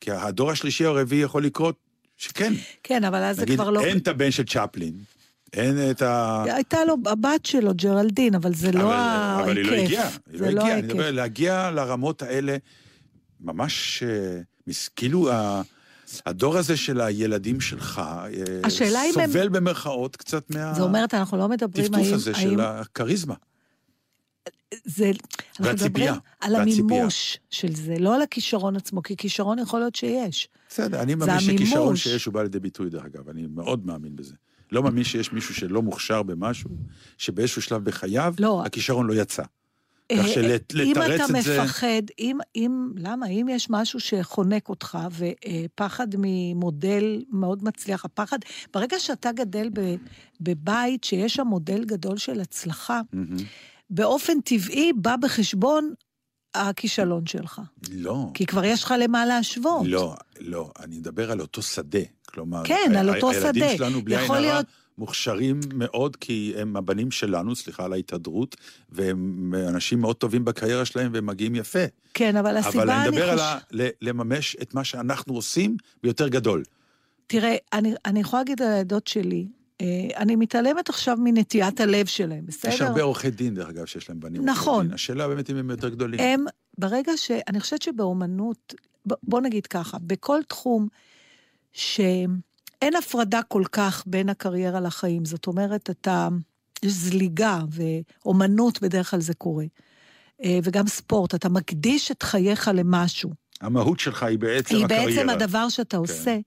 כי 0.00 0.10
הדור 0.10 0.50
השלישי 0.50 0.86
או 0.86 0.98
הרביעי 0.98 1.22
יכול 1.22 1.44
לקרות, 1.44 1.74
שכן, 2.16 2.52
כן, 2.82 3.04
אבל 3.04 3.18
אז 3.22 3.36
זה 3.36 3.42
נגיד, 3.42 3.54
כבר 3.60 3.70
לא... 3.70 3.84
אין 3.84 3.98
את 3.98 4.08
הבן 4.08 4.30
של 4.30 4.44
צ'פלין, 4.44 4.92
אין 5.54 5.90
את 5.90 6.02
ה... 6.02 6.42
הייתה 6.48 6.84
לו, 6.84 6.94
הבת 7.06 7.46
שלו, 7.46 7.74
ג'רלדין, 7.74 8.34
אבל 8.34 8.54
זה 8.54 8.72
לא 8.72 8.80
אבל, 8.80 8.92
ההיקף. 8.92 9.44
אבל 9.44 9.56
היא 9.56 9.64
לא 9.64 9.72
הגיעה, 9.76 10.08
היא 10.30 10.38
זה 10.38 10.44
לא 10.44 10.50
לא 10.50 10.60
הגיעה, 10.60 10.78
אני. 10.78 10.86
מדבר, 10.86 11.10
להגיע 11.10 11.70
לרמות 11.70 12.22
האלה, 12.22 12.56
ממש, 13.40 14.02
אה, 14.02 14.40
כאילו 14.96 15.30
הדור 16.26 16.56
הזה 16.58 16.76
של 16.76 17.00
הילדים 17.00 17.60
שלך, 17.60 18.02
אה, 18.04 18.26
אם 18.30 19.20
הם- 19.20 19.26
סובל 19.26 19.48
במרכאות 19.48 20.16
קצת 20.16 20.50
מה... 20.50 20.74
זאת 20.74 20.82
אומרת, 20.88 21.14
אנחנו 21.14 21.36
לא 21.38 21.48
מדברים 21.48 21.84
הטפטוף. 21.94 22.12
הזה 22.12 22.32
האם 22.34 22.50
של 22.50 22.60
הכריזמה. 22.60 23.34
זה... 24.84 25.10
אנחנו 25.50 25.64
והציפייה, 25.64 26.12
מדברים 26.12 26.20
על 26.40 26.56
והציפייה. 26.56 26.84
המימוש 26.84 27.38
של 27.50 27.74
זה, 27.74 27.94
לא 27.98 28.14
על 28.14 28.22
הכישרון 28.22 28.76
עצמו, 28.76 29.02
כי 29.02 29.16
כישרון 29.16 29.58
יכול 29.58 29.80
להיות 29.80 29.94
שיש. 29.94 30.48
בסדר, 30.68 31.02
אני 31.02 31.14
מאמין. 31.14 31.40
שכישרון 31.40 31.96
שיש 31.96 32.24
הוא 32.24 32.34
בא 32.34 32.42
לידי 32.42 32.60
ביטוי, 32.60 32.90
דרך 32.90 33.04
אגב, 33.04 33.28
אני 33.28 33.46
מאוד 33.46 33.86
מאמין 33.86 34.16
בזה. 34.16 34.34
לא 34.72 34.82
מאמין 34.82 35.04
שיש 35.04 35.32
מישהו 35.32 35.54
שלא 35.54 35.82
מוכשר 35.82 36.22
במשהו, 36.22 36.70
שבאיזשהו 37.18 37.62
שלב 37.62 37.84
בחייו, 37.84 38.34
לא. 38.38 38.62
הכישרון 38.66 39.06
לא 39.06 39.14
יצא. 39.14 39.42
אה, 40.10 40.18
כך 40.18 40.28
שלתרץ 40.28 40.86
אם 40.86 40.92
אתה 41.02 41.24
את 41.24 41.42
זה... 41.42 41.62
מפחד, 41.62 42.02
אם, 42.18 42.38
אם, 42.56 42.90
למה? 42.96 43.26
אם 43.26 43.46
יש 43.50 43.70
משהו 43.70 44.00
שחונק 44.00 44.68
אותך, 44.68 44.98
ופחד 45.10 46.08
ממודל 46.18 47.24
מאוד 47.30 47.64
מצליח, 47.64 48.04
הפחד, 48.04 48.38
ברגע 48.74 48.98
שאתה 48.98 49.32
גדל 49.32 49.70
ב, 49.72 49.94
בבית 50.40 51.04
שיש 51.04 51.34
שם 51.34 51.46
מודל 51.46 51.84
גדול 51.84 52.16
של 52.16 52.40
הצלחה, 52.40 53.00
מהמם. 53.12 53.36
באופן 53.90 54.40
טבעי 54.40 54.92
בא 54.92 55.16
בחשבון 55.16 55.94
הכישלון 56.54 57.26
שלך. 57.26 57.60
לא. 57.92 58.30
כי 58.34 58.46
כבר 58.46 58.64
יש 58.64 58.84
לך 58.84 58.94
למה 58.98 59.26
להשוות. 59.26 59.86
לא, 59.86 60.14
לא, 60.40 60.70
אני 60.80 60.98
מדבר 60.98 61.30
על 61.30 61.40
אותו 61.40 61.62
שדה. 61.62 61.98
כלומר, 62.34 62.62
כן, 62.64 62.92
על 62.98 63.08
ה- 63.08 63.14
אותו 63.16 63.30
הילדים 63.30 63.62
שדה. 63.68 63.76
שלנו, 63.76 64.02
בלי 64.02 64.16
עין 64.16 64.30
הרע, 64.30 64.40
להיות- 64.40 64.66
מוכשרים 64.98 65.60
מאוד, 65.74 66.16
כי 66.16 66.54
הם 66.56 66.76
הבנים 66.76 67.10
שלנו, 67.10 67.56
סליחה 67.56 67.84
על 67.84 67.92
ההתהדרות, 67.92 68.56
והם 68.88 69.54
אנשים 69.68 70.00
מאוד 70.00 70.16
טובים 70.16 70.44
בקריירה 70.44 70.84
שלהם, 70.84 71.10
והם 71.14 71.26
מגיעים 71.26 71.54
יפה. 71.54 71.78
כן, 72.14 72.36
אבל 72.36 72.56
הסיבה, 72.56 72.82
אבל 72.82 72.90
אני 72.90 73.08
מדבר 73.10 73.30
על 73.30 73.38
חוש- 73.38 73.46
ה- 73.46 73.58
ל- 73.72 73.88
לממש 74.02 74.56
את 74.62 74.74
מה 74.74 74.84
שאנחנו 74.84 75.34
עושים 75.34 75.76
ביותר 76.02 76.28
גדול. 76.28 76.62
תראה, 77.26 77.56
אני, 77.72 77.94
אני 78.06 78.20
יכולה 78.20 78.40
להגיד 78.42 78.62
על 78.62 78.68
העדות 78.68 79.06
שלי, 79.06 79.46
אה, 79.80 79.86
אני 80.16 80.36
מתעלמת 80.36 80.88
עכשיו 80.88 81.16
מנטיית 81.20 81.80
הלב 81.80 82.06
שלהם, 82.06 82.46
בסדר? 82.46 82.72
יש 82.72 82.80
הרבה 82.80 83.02
עורכי 83.02 83.30
דין, 83.30 83.54
דרך 83.54 83.68
אגב, 83.68 83.84
שיש 83.86 84.08
להם 84.08 84.20
בנים. 84.20 84.40
עורכי 84.40 84.52
נכון. 84.60 84.86
דין. 84.86 84.94
השאלה 84.94 85.28
באמת 85.28 85.50
אם 85.50 85.56
הם 85.56 85.70
יותר 85.70 85.88
גדולים. 85.88 86.20
הם, 86.20 86.44
ברגע 86.78 87.12
ש... 87.16 87.30
אני 87.48 87.60
חושבת 87.60 87.82
שבאומנות, 87.82 88.74
בוא 89.22 89.40
נגיד 89.40 89.66
ככה, 89.66 89.98
בכל 90.00 90.38
תחום 90.48 90.88
שאין 91.74 92.96
הפרדה 92.98 93.42
כל 93.42 93.62
כך 93.72 94.02
בין 94.06 94.28
הקריירה 94.28 94.80
לחיים, 94.80 95.24
זאת 95.24 95.46
אומרת, 95.46 95.90
אתה... 95.90 96.28
יש 96.84 96.92
זליגה, 96.92 97.60
ואומנות 97.70 98.82
בדרך 98.82 99.10
כלל 99.10 99.20
זה 99.20 99.34
קורה. 99.34 99.64
אה, 100.44 100.58
וגם 100.62 100.86
ספורט, 100.86 101.34
אתה 101.34 101.48
מקדיש 101.48 102.10
את 102.10 102.22
חייך 102.22 102.70
למשהו. 102.74 103.30
המהות 103.60 104.00
שלך 104.00 104.22
היא 104.22 104.38
בעצם 104.38 104.76
היא 104.76 104.84
הקריירה. 104.84 105.06
בעצם 105.06 105.30
הדבר 105.30 105.68
שאתה 105.68 105.96
כן. 105.96 106.00
עושה. 106.00 106.38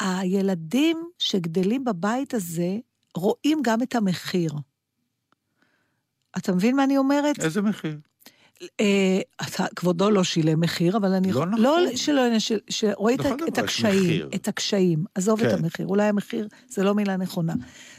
הילדים 0.00 1.08
שגדלים 1.18 1.84
בבית 1.84 2.34
הזה 2.34 2.76
רואים 3.14 3.58
גם 3.62 3.82
את 3.82 3.94
המחיר. 3.94 4.52
אתה 6.36 6.52
מבין 6.52 6.76
מה 6.76 6.84
אני 6.84 6.98
אומרת? 6.98 7.40
איזה 7.40 7.62
מחיר? 7.62 7.98
אה, 8.80 9.20
כבודו 9.76 10.10
לא 10.10 10.24
שילם 10.24 10.60
מחיר, 10.60 10.96
אבל 10.96 11.12
אני... 11.12 11.32
לא 11.32 11.46
נכון. 11.46 11.62
לא 11.62 11.96
שלא, 11.96 12.22
שרואה 12.70 13.14
את, 13.14 13.20
יש 13.20 13.58
הקשיים. 13.58 14.28
את 14.34 14.48
הקשיים. 14.48 15.04
עזוב 15.14 15.40
את 15.40 15.50
כן. 15.50 15.58
המחיר, 15.58 15.86
אולי 15.86 16.04
המחיר 16.04 16.48
זה 16.68 16.84
לא 16.84 16.94
מילה 16.94 17.16
נכונה. 17.16 17.54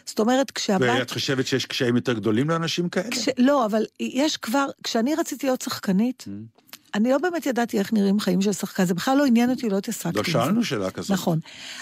זאת 0.06 0.20
אומרת, 0.20 0.52
כשהבת... 0.52 0.82
ואת 1.00 1.12
חושבת 1.12 1.48
שיש 1.48 1.66
קשיים 1.66 1.96
יותר 1.96 2.14
גדולים 2.14 2.50
לאנשים 2.50 2.90
כאלה? 2.90 3.10
לא, 3.38 3.66
אבל 3.66 3.86
יש 4.00 4.38
כבר... 4.38 4.66
כשאני 4.84 5.16
רציתי 5.16 5.48
להיות 5.48 5.62
שחקנית, 5.62 6.26
Mm. 6.28 6.58
אני 6.96 7.12
לא 7.12 7.18
באמת 7.18 7.46
ידעתי 7.46 7.80
איך 7.80 7.94
נראים 7.94 8.20
חיים 8.20 8.42
של 8.42 8.52
שחקן, 8.54 8.86
זה 8.86 8.94
בכלל 8.94 9.18
לא 9.18 9.26
עניין 9.26 9.50
אותי, 9.50 9.70
לא 9.70 9.78
התעסקתי 9.78 10.18
לא. 10.18 10.24
שאלנו 10.24 10.64
שאלה 10.64 10.92
כזאת. 10.92 11.12
נכון. 11.12 11.40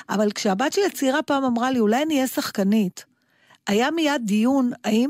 אבל 0.10 0.32
כשהבת 0.32 0.74
שלי 0.74 0.86
הצעירה 0.86 1.22
פעם 1.22 1.44
אמרה 1.44 1.72
לי, 1.72 1.80
אולי 1.80 2.04
אני 2.04 2.16
אהיה 2.16 2.28
שחקנית, 2.28 3.06
היה 3.68 3.92
מיד 3.92 4.22
דיון 4.26 4.72
האם 4.84 5.10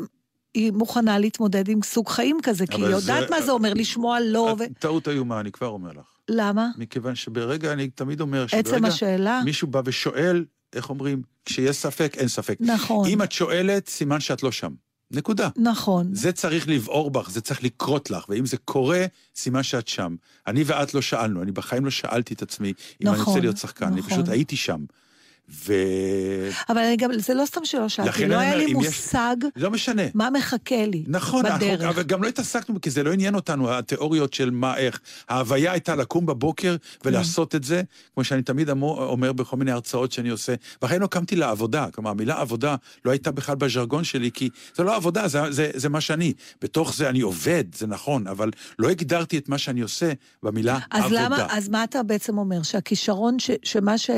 היא 0.55 0.71
מוכנה 0.71 1.19
להתמודד 1.19 1.69
עם 1.69 1.79
סוג 1.83 2.09
חיים 2.09 2.37
כזה, 2.43 2.67
כי 2.67 2.75
היא 2.75 2.85
אבל 2.85 2.99
זה- 2.99 3.11
יודעת 3.11 3.29
מה 3.29 3.41
זה 3.41 3.51
אומר 3.51 3.73
לשמוע 3.73 4.17
לא, 4.19 4.55
ו... 4.59 4.63
טעות 4.79 5.07
איומה, 5.07 5.39
אני 5.39 5.51
כבר 5.51 5.67
אומר 5.67 5.89
לך. 5.91 6.05
למה? 6.29 6.67
מכיוון 6.77 7.15
שברגע, 7.15 7.73
אני 7.73 7.89
תמיד 7.89 8.21
אומר 8.21 8.43
עצם 8.43 8.61
שברגע 8.69 8.87
השאלה? 8.87 9.41
מישהו 9.45 9.67
בא 9.67 9.81
ושואל, 9.85 10.45
איך 10.75 10.89
אומרים, 10.89 11.21
כשיש 11.45 11.75
ספק, 11.77 12.13
אין 12.17 12.27
ספק. 12.27 12.57
נכון, 12.59 13.07
אם 13.07 13.21
את 13.23 13.31
שואלת, 13.31 13.89
סימן 13.89 14.19
שאת 14.19 14.43
לא 14.43 14.51
שם. 14.51 14.71
נקודה. 15.11 15.49
נכון. 15.57 16.07
זה 16.15 16.31
צריך 16.31 16.67
לבעור 16.67 17.11
בך, 17.11 17.29
זה 17.29 17.41
צריך 17.41 17.63
לקרות 17.63 18.11
לך, 18.11 18.29
ואם 18.29 18.45
זה 18.45 18.57
קורה, 18.57 19.05
סימן 19.35 19.63
שאת 19.63 19.87
שם. 19.87 20.15
אני 20.47 20.63
ואת 20.65 20.93
לא 20.93 21.01
שאלנו, 21.01 21.41
אני 21.41 21.51
בחיים 21.51 21.85
לא 21.85 21.91
שאלתי 21.91 22.33
את 22.33 22.41
עצמי 22.41 22.73
אם 23.01 23.07
אני 23.07 23.15
נכון, 23.17 23.25
רוצה 23.25 23.39
להיות 23.39 23.57
שחקן, 23.57 23.85
אני 23.85 23.99
נכון. 23.99 24.11
פשוט 24.11 24.29
הייתי 24.29 24.55
שם. 24.55 24.79
ו... 25.49 25.73
אבל 26.69 26.77
אני 26.77 26.97
גם, 26.97 27.09
זה 27.19 27.33
לא 27.33 27.45
סתם 27.45 27.65
שלא 27.65 27.89
שאלתי, 27.89 28.25
לא 28.25 28.35
היה 28.35 28.55
לי 28.55 28.63
אם 28.65 28.69
יש- 28.69 28.75
מושג 28.75 29.35
לא 29.55 29.71
משנה. 29.71 30.01
מה 30.13 30.29
מחכה 30.29 30.85
לי 30.85 31.03
נכון, 31.07 31.45
בדרך. 31.45 31.81
אבל 31.81 32.03
גם 32.03 32.23
לא 32.23 32.27
התעסקנו, 32.27 32.81
כי 32.81 32.89
זה 32.89 33.03
לא 33.03 33.13
עניין 33.13 33.35
אותנו, 33.35 33.71
התיאוריות 33.73 34.33
של 34.33 34.49
מה, 34.49 34.77
איך. 34.77 34.99
ההוויה 35.29 35.71
הייתה 35.71 35.95
לקום 35.95 36.25
בבוקר 36.25 36.75
ולעשות 37.05 37.55
את 37.55 37.63
זה, 37.63 37.81
כמו 38.13 38.23
שאני 38.23 38.41
תמיד 38.41 38.69
אמור, 38.69 39.03
אומר 39.03 39.33
בכל 39.33 39.57
מיני 39.57 39.71
הרצאות 39.71 40.11
שאני 40.11 40.29
עושה. 40.29 40.53
ואחרי 40.81 40.99
לא 40.99 41.07
קמתי 41.07 41.35
לעבודה, 41.35 41.87
כלומר, 41.91 42.09
המילה 42.09 42.39
עבודה 42.41 42.75
לא 43.05 43.11
הייתה 43.11 43.31
בכלל 43.31 43.55
בז'רגון 43.55 44.03
שלי, 44.03 44.31
כי 44.31 44.49
זה 44.75 44.83
לא 44.83 44.95
עבודה, 44.95 45.27
זה, 45.27 45.39
זה, 45.51 45.71
זה 45.73 45.89
מה 45.89 46.01
שאני. 46.01 46.33
בתוך 46.61 46.95
זה 46.95 47.09
אני 47.09 47.21
עובד, 47.21 47.63
זה 47.75 47.87
נכון, 47.87 48.27
אבל 48.27 48.51
לא 48.79 48.89
הגדרתי 48.89 49.37
את 49.37 49.49
מה 49.49 49.57
שאני 49.57 49.81
עושה 49.81 50.11
במילה 50.43 50.79
אז 50.91 51.03
עבודה. 51.03 51.25
למה, 51.25 51.47
אז 51.49 51.69
מה 51.69 51.83
אתה 51.83 52.03
בעצם 52.03 52.37
אומר? 52.37 52.63
שהכישרון, 52.63 53.39
ש, 53.39 53.51
שמה 53.63 53.97
ש... 53.97 54.09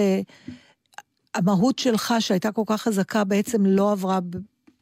המהות 1.36 1.80
שלך, 1.80 2.14
שהייתה 2.20 2.52
כל 2.52 2.64
כך 2.66 2.82
חזקה, 2.82 3.24
בעצם 3.24 3.66
לא 3.66 3.92
עברה... 3.92 4.20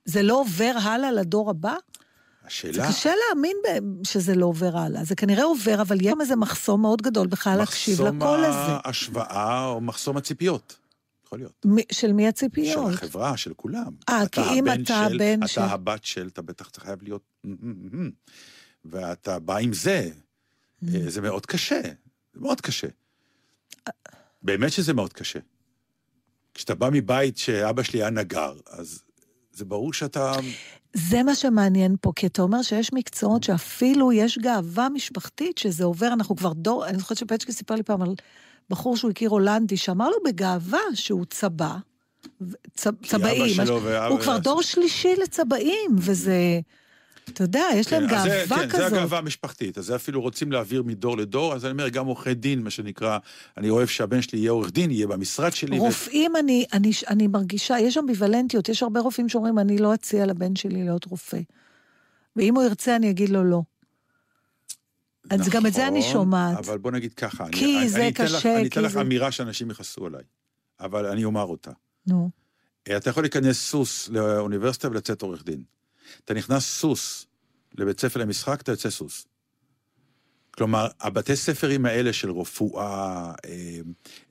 זה 0.06 0.22
לא 0.24 0.42
עובר 0.42 0.72
הלאה 0.84 1.12
לדור 1.12 1.50
הבא? 1.50 1.74
זה 1.74 2.48
השאלה... 2.48 2.88
קשה 2.90 3.12
להאמין 3.30 3.58
שזה 4.04 4.36
לא 4.36 4.46
עובר 4.46 4.78
הלאה. 4.78 5.04
זה 5.04 5.16
כנראה 5.16 5.44
עובר, 5.44 5.82
אבל 5.82 5.98
שם 6.04 6.22
איזה 6.22 6.36
מחסום 6.36 6.82
מאוד 6.82 7.02
גדול 7.02 7.28
בכלל 7.28 7.58
להקשיב 7.58 8.02
מחסום 8.02 8.18
לקול 8.18 8.44
הזה. 8.46 8.58
ההשוואה 8.84 9.66
או 9.68 9.82
מחסום 9.82 10.18
הציפיות. 10.18 10.78
יכול 11.26 11.40
להיות. 11.40 11.66
מ- 11.66 11.92
של 11.92 12.14
מי 12.14 12.24
של 12.24 12.30
הציפיות? 12.30 12.94
החברה, 12.94 13.38
של 13.38 13.54
כולם. 13.54 13.94
אה, 14.10 14.24
כי 14.32 14.42
אם 14.42 14.68
הבן 14.68 14.84
אתה 14.84 15.06
של, 15.10 15.16
הבן 15.16 15.40
אתה 15.40 15.48
של- 15.48 15.62
הבת 15.62 16.04
של, 16.04 16.28
אתה 16.28 16.42
בטח 16.42 16.70
חייב 16.78 17.04
להיות... 17.04 17.22
ואתה 18.86 19.40
בא 19.40 19.58
עם 19.58 19.74
זה. 19.74 20.10
אה, 20.84 21.00
זה 21.08 21.22
מאוד 21.22 21.46
קשה. 21.46 21.82
זה 22.34 22.40
מאוד 22.42 22.62
קשה. 22.62 22.88
באמת 24.44 24.72
שזה 24.72 24.94
מאוד 24.94 25.14
קשה. 25.14 25.40
כשאתה 26.56 26.76
בא 26.76 26.90
מבית 26.92 27.38
שאבא 27.38 27.84
שלי 27.84 28.00
היה 28.02 28.10
נגר, 28.10 28.54
אז 28.70 29.02
זה 29.54 29.66
ברור 29.66 29.94
שאתה... 29.94 30.34
זה 30.94 31.24
מה 31.24 31.36
שמעניין 31.36 31.96
פה, 32.02 32.12
כי 32.16 32.28
אתה 32.28 32.42
אומר 32.42 32.62
שיש 32.62 32.94
מקצועות 32.94 33.44
שאפילו 33.44 34.12
יש 34.12 34.38
גאווה 34.38 34.90
משפחתית 34.90 35.58
שזה 35.58 35.84
עובר, 35.84 36.08
אנחנו 36.08 36.36
כבר 36.36 36.54
דור, 36.54 36.86
אני 36.88 36.98
זוכרת 36.98 37.18
שפצ'קי 37.18 37.52
סיפר 37.52 37.76
לי 37.76 37.84
פעם 37.84 38.02
על 38.02 38.14
בחור 38.70 38.98
שהוא 38.98 39.12
הכיר 39.12 39.30
הולנדי, 39.30 39.78
שאמר 39.78 40.10
לו 40.10 40.16
בגאווה 40.26 40.80
שהוא 40.94 41.26
צבא, 41.30 41.76
ו- 42.42 42.46
צ- 42.76 42.88
כי 43.02 43.10
צבאים, 43.10 43.56
אבא 43.60 43.66
שלו 43.66 43.84
ואבא- 43.84 44.08
הוא 44.08 44.20
כבר 44.20 44.38
דור 44.38 44.62
שלישי 44.62 45.16
לצבאים, 45.24 45.92
וזה, 45.98 46.60
אתה 47.30 47.44
יודע, 47.44 47.64
יש 47.76 47.94
להם 47.94 48.08
כן, 48.10 48.18
זה- 48.24 48.44
גאווה 48.50 48.58
כן, 48.64 48.70
זה 48.70 48.74
כזאת. 48.74 48.94
הגאווה 48.94 49.18
המשפחתית. 49.18 49.78
אז 49.78 49.86
זה 49.86 49.96
אפילו 49.96 50.22
רוצים 50.22 50.52
להעביר 50.52 50.84
מדור 50.84 51.18
לדור, 51.18 51.54
אז 51.56 51.66
אני 51.66 51.72
אומר, 51.72 51.90
גם 51.90 52.06
עורכי 52.06 52.34
דין, 52.34 52.64
מה 52.64 52.70
שנקרא, 52.70 53.18
אני 53.58 53.70
אוהב 53.70 53.88
שהבן 53.88 54.22
שלי 54.22 54.40
יהיה 54.40 54.52
עורך 54.52 54.72
דין, 54.72 54.92
יהיה 54.92 55.08
במשרד 55.08 55.54
שלי. 55.54 55.80
ו- 55.80 55.82
רופאים, 55.82 56.36
אני, 56.36 56.66
אני, 56.74 56.92
אני 57.10 57.28
מרגישה, 57.28 57.80
יש 57.80 57.98
אמביוולנטיות, 57.98 58.70
יש 58.70 58.84
הרבה 58.84 59.00
רופאים 59.00 59.30
שאומרים, 59.30 59.60
אני 59.60 59.78
לא 59.78 59.94
אציע 59.94 60.26
לבן 60.26 60.56
שלי 60.56 60.84
להיות 60.84 61.06
רופא. 61.06 61.40
ואם 62.36 62.56
הוא 62.56 62.64
ירצה, 62.64 62.96
אני 62.96 63.10
אגיד 63.10 63.30
לו 63.30 63.44
לא. 63.44 63.62
אז 65.30 65.50
גם 65.50 65.66
את 65.66 65.74
זה 65.74 65.88
אני 65.88 66.00
נכון, 66.00 66.12
שומעת. 66.12 66.58
אבל 66.58 66.78
בוא 66.78 66.92
נגיד 66.92 67.14
ככה. 67.14 67.46
כי 67.52 67.78
אני, 67.80 67.90
זה 67.90 67.98
אני 67.98 68.10
אתן 68.10 68.24
לך, 68.26 68.36
קשה, 68.36 68.54
אני 68.60 68.68
אתן 68.68 68.70
כי 68.70 68.86
לך 68.86 68.92
זה- 68.92 69.02
אמירה 69.02 69.32
שאנשים 69.32 69.72
יכעסו 69.72 70.06
עליי, 70.06 70.24
אבל 70.80 71.06
אני 71.06 71.24
אומר 71.24 71.44
אותה. 71.44 71.72
נו. 72.08 72.30
אתה 72.98 73.10
יכול 73.10 73.24
להיכנס 73.24 73.58
סוס 73.62 74.10
לאוניברסיטה 74.10 74.88
ולצאת 74.90 75.22
עורך 75.22 75.44
דין. 75.46 75.64
אתה 76.26 76.34
נכנס 76.34 76.66
סוס 76.66 77.26
לבית 77.78 78.00
ספר 78.00 78.20
למשחק, 78.20 78.62
אתה 78.62 78.72
יוצא 78.72 78.90
סוס. 78.90 79.26
כלומר, 80.52 80.88
הבתי 81.02 81.36
ספרים 81.36 81.86
האלה 81.86 82.14
של 82.14 82.32
רפואה, 82.32 83.32
אה, 83.46 83.80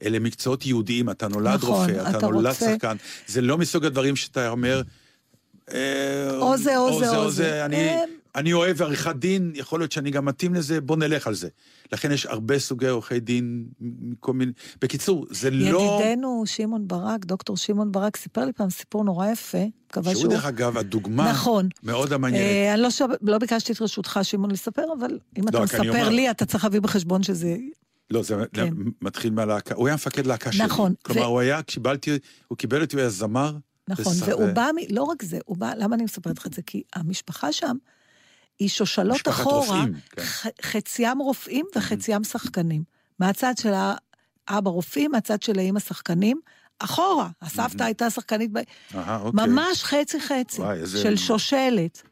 אלה 0.02 0.18
מקצועות 0.18 0.66
יהודיים, 0.66 1.10
אתה 1.10 1.28
נולד 1.28 1.54
נכון, 1.54 1.90
רופא, 1.90 2.08
אתה 2.08 2.18
אתה 2.18 2.26
נולד 2.26 2.46
רוצה- 2.46 2.72
שחקן. 2.72 2.96
זה 3.26 3.40
לא 3.40 3.58
מסוג 3.58 3.84
הדברים 3.84 4.16
שאתה 4.16 4.48
אומר... 4.48 4.82
אה, 5.72 6.30
או 6.36 6.56
זה, 6.58 6.76
או 6.78 6.98
זה, 7.04 7.16
או 7.16 7.30
זה. 7.30 7.64
אני, 7.64 7.76
אה, 7.76 8.00
אני 8.36 8.52
אוהב 8.52 8.82
עריכת 8.82 9.16
דין, 9.16 9.52
יכול 9.54 9.80
להיות 9.80 9.92
שאני 9.92 10.10
גם 10.10 10.24
מתאים 10.24 10.54
לזה, 10.54 10.80
בוא 10.80 10.96
נלך 10.96 11.26
על 11.26 11.34
זה. 11.34 11.48
לכן 11.92 12.12
יש 12.12 12.26
הרבה 12.26 12.58
סוגי 12.58 12.88
עורכי 12.88 13.20
דין, 13.20 13.66
מכל 13.80 14.32
מיני... 14.32 14.52
בקיצור, 14.82 15.26
זה 15.30 15.50
לא... 15.50 15.98
ידידנו 16.02 16.42
שמעון 16.46 16.88
ברק, 16.88 17.24
דוקטור 17.24 17.56
שמעון 17.56 17.92
ברק, 17.92 18.16
סיפר 18.16 18.44
לי 18.44 18.52
פעם 18.52 18.70
סיפור 18.70 19.04
נורא 19.04 19.28
יפה, 19.28 19.58
שהוא 20.02 20.14
שהוא... 20.14 20.30
דרך 20.30 20.44
אגב 20.44 20.78
הדוגמה 20.78 21.30
נכון. 21.30 21.68
מאוד 21.82 22.12
המעניינת. 22.12 22.46
אה, 22.46 22.74
אני 22.74 22.82
לא, 22.82 22.90
שוב, 22.90 23.10
לא 23.22 23.38
ביקשתי 23.38 23.72
את 23.72 23.82
רשותך, 23.82 24.20
שמעון, 24.22 24.50
לספר, 24.50 24.84
אבל 24.98 25.18
אם 25.38 25.48
אתה 25.48 25.58
רק 25.58 25.74
אני 25.74 25.80
מספר 25.88 25.98
אומר- 26.00 26.08
לי, 26.08 26.30
אתה 26.30 26.46
צריך 26.46 26.64
להביא 26.64 26.80
בחשבון 26.80 27.22
שזה... 27.22 27.56
לא, 28.10 28.22
זה 28.22 28.34
כן. 28.52 28.74
מתחיל 29.02 29.32
מהלהקה, 29.32 29.74
הוא 29.74 29.86
היה 29.86 29.94
מפקד 29.94 30.26
להקה 30.26 30.52
שלי. 30.52 30.64
נכון, 30.64 30.94
כלומר, 31.02 31.22
ו- 31.22 31.24
הוא 31.24 31.40
היה, 31.40 31.62
קיבלתי, 31.62 32.18
הוא 32.48 32.58
קיבל 32.58 32.80
אותי, 32.80 32.96
הוא 32.96 33.00
היה 33.00 33.10
זמר. 33.10 33.56
נכון, 33.88 34.12
וש- 34.12 34.22
והוא 34.28 34.46
בא, 34.52 34.70
מ- 34.76 34.94
לא 34.94 35.02
רק 35.02 35.22
זה, 35.22 35.38
הוא 35.44 35.56
בא, 35.56 35.72
למה 35.78 35.94
אני 35.96 36.04
מספרת 36.04 36.38
לך 36.38 36.46
את 36.46 36.52
זה? 36.52 36.62
כי 36.62 36.82
המשפחה 36.94 37.52
שם 37.52 37.76
היא 38.58 38.68
שושלות 38.68 39.28
אחורה, 39.28 39.56
רופאים, 39.56 39.94
כן. 40.10 40.22
חציים 40.62 41.18
רופאים 41.18 41.66
וחציים 41.76 42.24
שחקנים. 42.24 42.82
מהצד 43.18 43.54
של 43.58 43.72
האבא 44.48 44.70
רופאים, 44.70 45.10
מהצד 45.10 45.42
של 45.42 45.58
האמא 45.58 45.80
שחקנים, 45.80 46.40
אחורה. 46.78 47.28
הסבתא 47.42 47.82
הייתה 47.82 48.10
שחקנית, 48.10 48.50
ב... 48.52 48.58
אהה, 48.94 49.20
אוקיי. 49.20 49.46
ממש 49.46 49.84
חצי-חצי, 49.84 50.62
של 51.02 51.16
שושלת. 51.16 52.02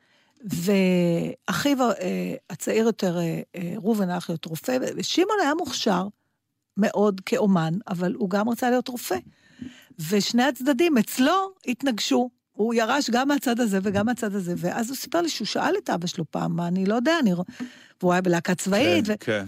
ואחיו 0.44 1.82
אה, 1.82 2.34
הצעיר 2.50 2.86
יותר, 2.86 3.18
אה, 3.18 3.40
אה, 3.56 3.72
ראובן, 3.76 4.10
היה 4.10 4.18
להיות 4.28 4.44
רופא, 4.44 4.78
ושמעון 4.96 5.36
היה 5.42 5.54
מוכשר 5.54 6.06
מאוד 6.76 7.20
כאומן, 7.26 7.74
אבל 7.88 8.14
הוא 8.14 8.30
גם 8.30 8.48
רצה 8.48 8.70
להיות 8.70 8.88
רופא. 8.88 9.16
ושני 10.10 10.42
הצדדים 10.42 10.98
אצלו 10.98 11.52
התנגשו. 11.66 12.30
הוא 12.52 12.74
ירש 12.74 13.10
גם 13.10 13.28
מהצד 13.28 13.60
הזה 13.60 13.78
וגם 13.82 14.06
מהצד 14.06 14.34
הזה, 14.34 14.54
ואז 14.56 14.88
הוא 14.88 14.96
סיפר 14.96 15.20
לי 15.20 15.28
שהוא 15.28 15.46
שאל 15.46 15.74
את 15.84 15.90
אבא 15.90 16.06
שלו 16.06 16.24
פעם, 16.30 16.56
מה, 16.56 16.68
אני 16.68 16.86
לא 16.86 16.94
יודע, 16.94 17.18
אני... 17.20 17.32
רוא-" 17.34 17.44
והוא 18.02 18.12
היה 18.12 18.20
בלהקה 18.22 18.54
צבאית, 18.54 19.06
כן, 19.06 19.12
ו... 19.12 19.16
כן. 19.20 19.44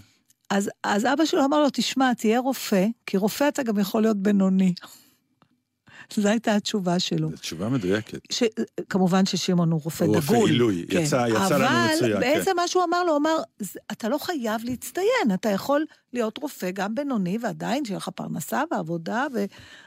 אז, 0.51 0.71
אז 0.85 1.05
אבא 1.07 1.25
שלו 1.25 1.45
אמר 1.45 1.61
לו, 1.63 1.69
תשמע, 1.73 2.15
תהיה 2.15 2.39
רופא, 2.41 2.87
כי 3.07 3.17
רופא 3.17 3.49
אתה 3.49 3.63
גם 3.63 3.79
יכול 3.79 4.03
להיות 4.03 4.17
בינוני. 4.17 4.75
זו 6.17 6.29
הייתה 6.29 6.55
התשובה 6.57 6.99
שלו. 6.99 7.31
תשובה 7.31 7.69
מדויקת. 7.69 8.19
ש... 8.33 8.43
כמובן 8.89 9.27
ששמעון 9.27 9.71
הוא 9.73 9.81
רופא 9.85 10.05
הוא 10.05 10.17
דגול. 10.21 10.37
רופא 10.37 10.49
עילוי, 10.51 10.87
יצא- 10.89 10.97
יצא 11.29 11.59
לנו 11.59 11.95
מצוין, 11.95 12.13
אבל 12.13 12.15
כן. 12.15 12.21
בעצם 12.21 12.51
מה 12.57 12.69
שהוא 12.69 12.85
אמר 12.85 13.05
לו, 13.05 13.11
הוא 13.11 13.19
אמר, 13.19 13.37
"זה- 13.59 13.79
אתה 13.93 14.09
לא 14.09 14.19
חייב 14.19 14.61
להצטיין, 14.65 15.07
אתה 15.35 15.49
יכול 15.49 15.85
להיות 16.13 16.39
רופא 16.39 16.71
גם 16.71 16.95
בינוני, 16.95 17.39
ועדיין 17.43 17.85
שיהיה 17.85 17.97
לך 17.97 18.09
פרנסה 18.09 18.63
ועבודה, 18.71 19.27
ו... 19.35 19.45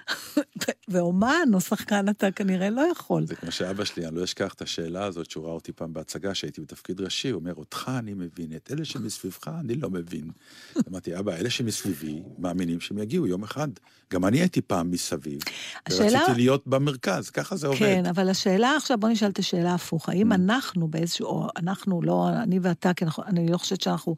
ואומן 0.88 1.50
או 1.54 1.62
שחקן 1.62 2.10
אתה 2.10 2.32
כנראה 2.32 2.70
לא 2.70 2.82
יכול. 2.92 3.26
זה 3.26 3.36
כמו 3.36 3.52
שאבא 3.52 3.86
שלי, 3.86 4.08
אני 4.08 4.16
לא 4.16 4.24
אשכח 4.24 4.54
את 4.54 4.62
השאלה 4.62 5.04
הזאת 5.06 5.32
שהוא 5.32 5.46
ראה 5.46 5.54
אותי 5.54 5.72
פעם 5.72 5.94
בהצגה 5.94 6.34
שהייתי 6.34 6.62
בתפקיד 6.62 7.02
ראשי, 7.02 7.30
הוא 7.30 7.40
אומר, 7.40 7.54
אותך 7.54 7.92
אני 8.00 8.14
מבין, 8.14 8.56
את 8.56 8.72
אלה 8.72 8.86
שמסביבך 8.86 9.48
אני 9.60 9.76
לא 9.76 9.90
מבין. 9.90 10.32
אמרתי, 10.90 11.20
אבא, 11.20 11.36
אלה 11.36 11.50
שמסביבי 11.50 12.22
מאמינים 12.40 12.80
שהם 12.80 12.98
יגיעו 12.98 13.28
יום 13.28 13.44
אחד. 13.44 13.68
גם 14.14 14.26
אני 14.26 14.40
הייתי 14.40 14.62
פעם 14.62 14.92
מסביב, 14.92 15.40
השאלה- 15.88 16.20
ורציתי 16.20 16.38
להיות 16.38 16.68
במרכז, 16.68 17.30
ככה 17.30 17.56
זה 17.56 17.68
עובד. 17.68 17.80
כן, 17.80 18.06
אבל 18.06 18.30
השאלה 18.30 18.76
עכשיו, 18.78 18.98
בוא 18.98 19.10
נשאל 19.10 19.30
את 19.30 19.40
השאלה 19.40 19.72
ההפוך. 19.72 20.10
האם 20.10 20.32
Mm. 20.32 20.36
אנחנו 20.36 20.88
באיזשהו, 20.88 21.28
או 21.28 21.48
אנחנו, 21.58 22.02
לא 22.02 22.30
אני 22.44 22.60
ואתה, 22.62 22.94
כי 22.94 23.06
אנחנו, 23.06 23.24
אני 23.24 23.48
לא 23.52 23.58
חושבת 23.58 23.82
שאנחנו 23.82 24.16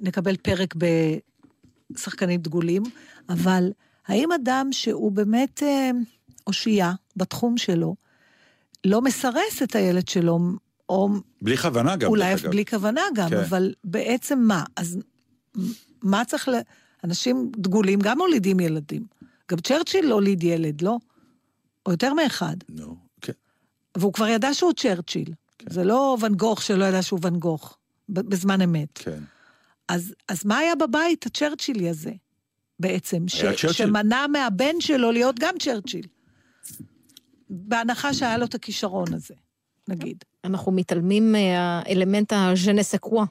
נקבל 0.00 0.36
פרק 0.36 0.74
בשחקנים 1.94 2.40
דגולים, 2.40 2.82
אבל 3.28 3.72
האם 4.06 4.32
אדם 4.32 4.68
שהוא 4.72 5.12
באמת 5.12 5.62
אה, 5.62 5.90
אושייה 6.46 6.92
בתחום 7.16 7.56
שלו, 7.56 7.94
לא 8.84 9.02
מסרס 9.02 9.62
את 9.62 9.74
הילד 9.76 10.08
שלו, 10.08 10.38
או 10.88 11.08
בלי 11.42 11.56
כוונה 11.56 11.96
גם, 11.96 12.08
אולי 12.08 12.34
אגב. 12.34 12.50
בלי 12.50 12.66
כוונה 12.66 13.02
גם, 13.14 13.28
כן. 13.28 13.36
אבל 13.36 13.74
בעצם 13.84 14.38
מה? 14.38 14.64
אז 14.76 14.98
מה 16.02 16.24
צריך 16.24 16.48
ל... 16.48 16.52
אנשים 17.04 17.52
דגולים 17.56 17.98
גם 18.00 18.18
מולידים 18.18 18.60
ילדים. 18.60 19.06
גם 19.50 19.58
צ'רצ'יל 19.58 20.12
הוליד 20.12 20.42
ילד, 20.42 20.82
לא? 20.82 20.98
או 21.86 21.92
יותר 21.92 22.14
מאחד. 22.14 22.56
נו, 22.68 22.96
כן. 23.20 23.32
והוא 23.96 24.12
כבר 24.12 24.28
ידע 24.28 24.54
שהוא 24.54 24.72
צ'רצ'יל. 24.72 25.34
כן. 25.58 25.70
זה 25.70 25.84
לא 25.84 26.16
ואן 26.20 26.34
גוך 26.34 26.62
שלא 26.62 26.84
ידע 26.84 27.02
שהוא 27.02 27.18
ואן 27.22 27.36
גוך, 27.36 27.78
בזמן 28.08 28.60
אמת. 28.60 28.98
כן. 28.98 29.22
אז, 29.88 30.14
אז 30.28 30.46
מה 30.46 30.58
היה 30.58 30.74
בבית 30.74 31.26
הצ'רצ'ילי 31.26 31.88
הזה, 31.88 32.12
בעצם? 32.80 33.28
ש, 33.28 33.40
צ'רצ'יל. 33.40 33.72
שמנע 33.72 34.26
מהבן 34.26 34.80
שלו 34.80 35.12
להיות 35.12 35.38
גם 35.38 35.54
צ'רצ'יל. 35.58 36.06
בהנחה 37.50 38.14
שהיה 38.14 38.38
לו 38.38 38.44
את 38.44 38.54
הכישרון 38.54 39.14
הזה, 39.14 39.34
נגיד. 39.88 40.24
אנחנו 40.44 40.72
מתעלמים 40.72 41.32
מהאלמנט 41.32 42.32
הז'נסקווה. 42.36 43.24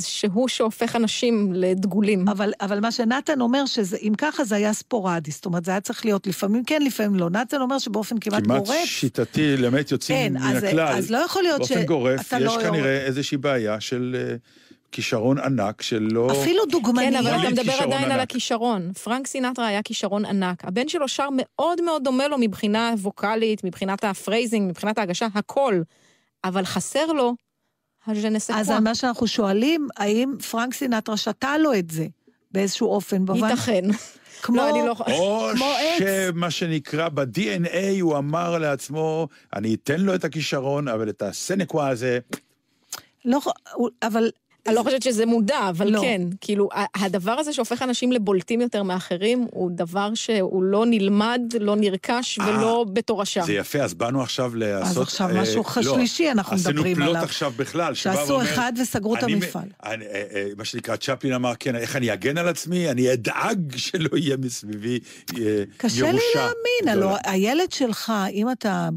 שהוא 0.00 0.48
שהופך 0.48 0.96
אנשים 0.96 1.52
לדגולים. 1.52 2.28
אבל, 2.28 2.52
אבל 2.60 2.80
מה 2.80 2.92
שנתן 2.92 3.40
אומר, 3.40 3.66
שאם 3.66 4.12
ככה 4.18 4.44
זה 4.44 4.54
היה 4.54 4.72
ספורדי, 4.72 5.30
זאת 5.30 5.46
אומרת, 5.46 5.64
זה 5.64 5.70
היה 5.70 5.80
צריך 5.80 6.04
להיות 6.04 6.26
לפעמים 6.26 6.64
כן, 6.64 6.82
לפעמים 6.82 7.14
לא. 7.14 7.30
נתן 7.30 7.60
אומר 7.60 7.78
שבאופן 7.78 8.18
כמעט, 8.18 8.44
כמעט 8.44 8.66
גורף, 8.66 8.84
שיטתי, 8.84 9.56
למעט 9.56 9.90
יוצאים 9.90 10.18
אין, 10.18 10.32
מן 10.32 10.56
אז, 10.56 10.64
הכלל. 10.64 10.96
אז 10.96 11.10
לא 11.10 11.18
יכול 11.18 11.42
להיות 11.42 11.58
באופן 11.58 11.84
גורף, 11.84 12.22
שאתה 12.22 12.36
יש 12.36 12.42
לא... 12.42 12.58
כנראה 12.62 13.00
איזושהי 13.00 13.38
בעיה 13.38 13.80
של... 13.80 14.16
כישרון 14.94 15.38
ענק 15.38 15.82
שלא... 15.82 16.28
אפילו 16.32 16.62
כן, 16.62 16.70
דוגמניות. 16.70 17.14
אבל 17.14 17.26
אתה 17.26 17.36
הוליד 17.36 17.60
מדבר 17.60 17.72
עדיין 17.72 18.04
על 18.04 18.12
ענק. 18.12 18.20
הכישרון. 18.30 18.92
פרנק 18.92 19.26
סינטרה 19.26 19.66
היה 19.66 19.82
כישרון 19.82 20.24
ענק. 20.24 20.64
הבן 20.64 20.88
שלו 20.88 21.08
שר 21.08 21.28
מאוד 21.32 21.80
מאוד 21.80 22.04
דומה 22.04 22.28
לו 22.28 22.38
מבחינה 22.38 22.94
ווקאלית, 22.98 23.64
מבחינת 23.64 24.04
ה 24.04 24.11
phrasing, 24.11 24.70
מבחינת 24.70 24.98
ההגשה, 24.98 25.26
הכל. 25.34 25.80
אבל 26.44 26.64
חסר 26.64 27.06
לו 27.06 27.34
הז'נסקווה. 28.06 28.60
אז 28.60 28.70
על 28.70 28.80
מה 28.80 28.94
שאנחנו 28.94 29.26
שואלים, 29.26 29.88
האם 29.96 30.32
פרנק 30.50 30.74
סינטרה 30.74 31.16
שתל 31.16 31.58
לו 31.58 31.74
את 31.74 31.90
זה 31.90 32.06
באיזשהו 32.50 32.88
אופן? 32.88 33.24
במובן- 33.26 33.48
ייתכן. 33.50 33.84
כמו... 34.42 34.56
לא, 34.56 34.70
אני 34.70 34.86
לא... 34.86 34.94
או 35.12 35.48
כמו. 35.56 35.66
שמה 35.98 36.50
שנקרא 36.50 37.08
ב-DNA 37.08 37.76
הוא 38.00 38.18
אמר 38.18 38.58
לעצמו, 38.58 39.28
אני 39.56 39.74
אתן 39.74 40.00
לו 40.00 40.14
את 40.14 40.24
הכישרון, 40.24 40.88
אבל 40.88 41.08
את 41.08 41.22
הסנקווה 41.22 41.88
הזה, 41.88 42.18
לא, 43.24 43.40
אבל 44.02 44.30
אני 44.66 44.74
לא 44.74 44.82
חושבת 44.82 45.02
שזה 45.02 45.26
מודע, 45.26 45.68
אבל 45.68 45.90
לא. 45.90 46.00
כן. 46.00 46.22
כאילו, 46.40 46.68
הדבר 46.94 47.32
הזה 47.32 47.52
שהופך 47.52 47.82
אנשים 47.82 48.12
לבולטים 48.12 48.60
יותר 48.60 48.82
מאחרים, 48.82 49.46
הוא 49.50 49.70
דבר 49.74 50.14
שהוא 50.14 50.62
לא 50.62 50.84
נלמד, 50.86 51.40
לא 51.60 51.76
נרכש 51.76 52.38
ולא 52.38 52.86
בתורשה. 52.92 53.42
זה 53.42 53.52
יפה, 53.52 53.78
אז 53.78 53.94
באנו 53.94 54.22
עכשיו 54.22 54.54
לעשות... 54.54 55.02
עכשיו 55.02 55.28
אה, 55.28 55.42
משהו 55.42 55.64
לא, 55.76 55.82
שלישי 55.82 56.30
אנחנו 56.30 56.56
מדברים 56.56 56.78
עשינו 56.78 56.94
פלוט 56.94 57.08
עליו. 57.08 57.22
עכשיו 57.22 57.52
בכלל, 57.56 57.94
שבא 57.94 58.14
שעשו 58.14 58.32
ואומר, 58.32 58.44
אחד 58.44 58.72
וסגרו 58.82 59.16
את 59.16 59.22
המפעל. 59.22 59.68
אני, 59.84 60.04
אה, 60.04 60.22
אה, 60.34 60.48
מה 60.56 60.64
שנקרא, 60.64 60.96
צ'פלין 60.96 61.32
אמר, 61.32 61.52
כן, 61.60 61.76
איך 61.76 61.96
אני 61.96 62.12
אגן 62.12 62.38
על 62.38 62.48
עצמי? 62.48 62.90
אני 62.90 63.12
אדאג 63.12 63.76
שלא 63.76 64.16
יהיה 64.16 64.36
מסביבי 64.36 64.98
אה, 64.98 65.38
ירושה 65.38 65.64
קשה 65.76 66.12
לי 66.12 66.22
להאמין. 66.34 66.88
הלוא 66.88 67.16
הילד 67.24 67.72
שלך, 67.72 68.12
אם 68.32 68.50
אתה 68.50 68.88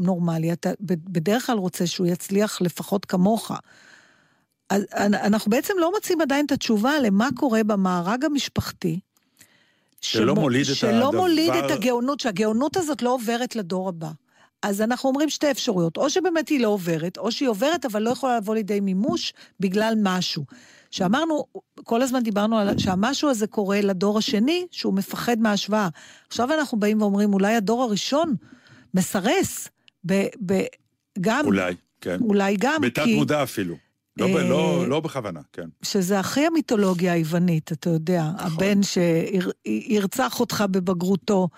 נורמלי, 0.00 0.52
אתה 0.52 0.70
בדרך 0.80 1.46
כלל 1.46 1.56
רוצה 1.58 1.86
שהוא 1.86 2.06
יצליח 2.06 2.60
לפחות 2.60 3.04
כמוך. 3.04 3.52
אז 4.70 4.82
אנ- 4.92 5.14
אנחנו 5.14 5.50
בעצם 5.50 5.74
לא 5.80 5.90
מוצאים 5.94 6.20
עדיין 6.20 6.46
את 6.46 6.52
התשובה 6.52 6.92
למה 7.00 7.28
קורה 7.36 7.64
במארג 7.64 8.24
המשפחתי. 8.24 9.00
שלא 10.00 10.32
שבו- 10.32 10.40
מוליד 10.40 10.66
את 10.70 10.76
שלא 10.76 10.88
הדבר- 11.08 11.10
מוליד 11.20 11.52
את 11.54 11.70
הגאונות, 11.70 12.20
שהגאונות 12.20 12.76
הזאת 12.76 13.02
לא 13.02 13.14
עוברת 13.14 13.56
לדור 13.56 13.88
הבא. 13.88 14.10
אז 14.62 14.80
אנחנו 14.80 15.08
אומרים 15.08 15.30
שתי 15.30 15.50
אפשרויות, 15.50 15.96
או 15.96 16.10
שבאמת 16.10 16.48
היא 16.48 16.60
לא 16.60 16.68
עוברת, 16.68 17.18
או 17.18 17.32
שהיא 17.32 17.48
עוברת 17.48 17.84
אבל 17.86 18.02
לא 18.02 18.10
יכולה 18.10 18.36
לבוא 18.36 18.54
לידי 18.54 18.80
מימוש 18.80 19.32
בגלל 19.60 19.94
משהו. 20.02 20.44
שאמרנו, 20.90 21.44
כל 21.84 22.02
הזמן 22.02 22.22
דיברנו 22.22 22.58
על 22.58 22.78
שהמשהו 22.78 23.30
הזה 23.30 23.46
קורה 23.46 23.80
לדור 23.80 24.18
השני, 24.18 24.66
שהוא 24.70 24.94
מפחד 24.94 25.38
מההשוואה. 25.40 25.88
עכשיו 26.28 26.52
אנחנו 26.54 26.78
באים 26.78 27.02
ואומרים, 27.02 27.32
אולי 27.34 27.54
הדור 27.54 27.82
הראשון 27.82 28.34
מסרס, 28.94 29.68
ב, 30.06 30.22
ב, 30.46 30.62
גם, 31.20 31.44
אולי, 31.46 31.74
כן. 32.00 32.18
אולי 32.20 32.56
גם, 32.58 32.80
בתת 32.80 33.02
כי 33.04 33.16
מודע 33.16 33.42
אפילו. 33.42 33.76
לא, 34.18 34.26
ב- 34.26 34.36
אה, 34.36 34.48
לא, 34.48 34.88
לא 34.88 35.00
בכוונה, 35.00 35.40
כן. 35.52 35.68
שזה 35.82 36.20
הכי 36.20 36.46
המיתולוגיה 36.46 37.12
היוונית, 37.12 37.72
אתה 37.72 37.90
יודע, 37.90 38.22
נכון. 38.34 38.52
הבן 38.52 38.80
שירצח 38.82 40.40
אותך 40.40 40.64
בבגרותו. 40.70 41.48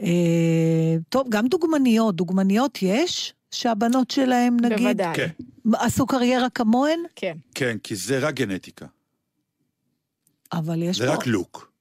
אה, 0.00 0.96
טוב, 1.08 1.26
גם 1.28 1.46
דוגמניות, 1.46 2.16
דוגמניות 2.16 2.78
יש? 2.82 3.34
שהבנות 3.50 4.10
שלהם, 4.10 4.56
נגיד, 4.60 4.78
בוודאי. 4.78 5.14
כן, 5.16 5.28
עשו 5.72 6.06
קריירה 6.06 6.50
כמוהן? 6.50 6.98
כן. 7.16 7.36
כן, 7.54 7.76
כי 7.82 7.96
זה 7.96 8.18
רק 8.18 8.34
גנטיקה. 8.34 8.86
אבל 10.52 10.82
יש 10.82 10.98
זה 10.98 11.06
פה... 11.06 11.14
רק 11.14 11.26
לוק. 11.26 11.73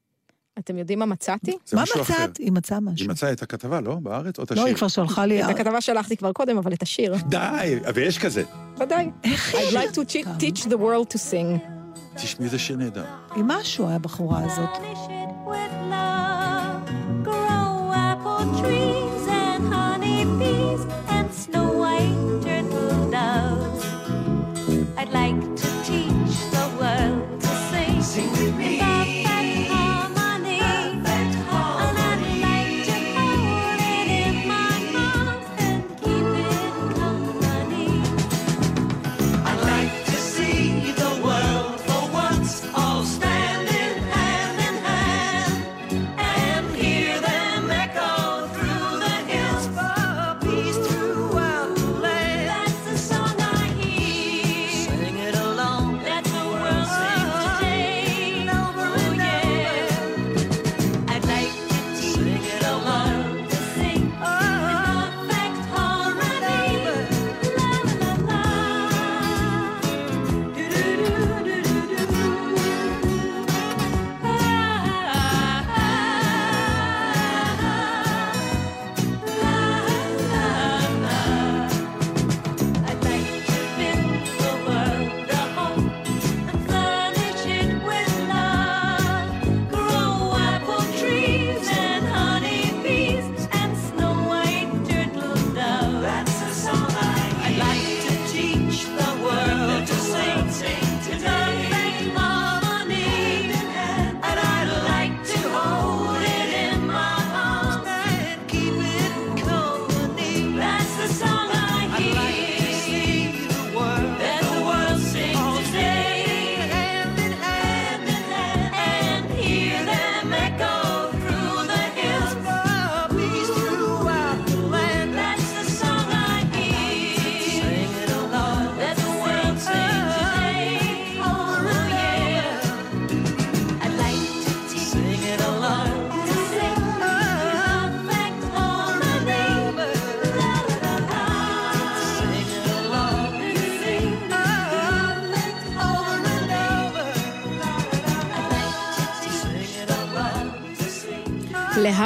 אתם 0.60 0.78
יודעים 0.78 1.00
מה 1.00 1.06
מצאתי? 1.06 1.58
מה. 1.74 1.84
מצאת? 2.00 2.38
היא 2.38 2.52
מצאה 2.52 2.80
משהו. 2.80 3.04
היא 3.04 3.10
מצאה 3.10 3.32
את 3.32 3.42
הכתבה, 3.42 3.82
לא? 3.82 3.96
בארץ? 3.96 4.40
או 4.40 4.44
את 4.44 4.52
לא, 4.52 4.56
היא 4.56 4.64
השיר? 4.66 4.78
כבר 4.78 4.88
שלחה 4.88 5.26
לי... 5.26 5.44
את 5.44 5.50
הכתבה 5.50 5.82
שלחתי 5.82 6.18
כבר 6.18 6.32
קודם, 6.32 6.58
אבל 6.58 6.74
את 6.74 6.82
השיר. 6.82 7.16
די, 7.28 7.80
ויש 7.94 8.20
כזה. 8.20 8.44
ודאי. 8.80 9.12
I'd 9.24 9.28
like 9.74 9.96
to 9.96 10.02
te- 10.10 10.42
teach 10.44 10.66
the 10.66 10.78
world 10.78 11.14
to 11.14 11.18
sing. 11.32 11.60
תשמעי, 12.16 12.50
זה 12.50 12.60
שיר 12.60 12.76
נהדר. 12.78 13.06
היא 13.36 13.44
משהו, 13.48 13.90
הבחורה 13.90 14.44
הזאת. 14.44 14.70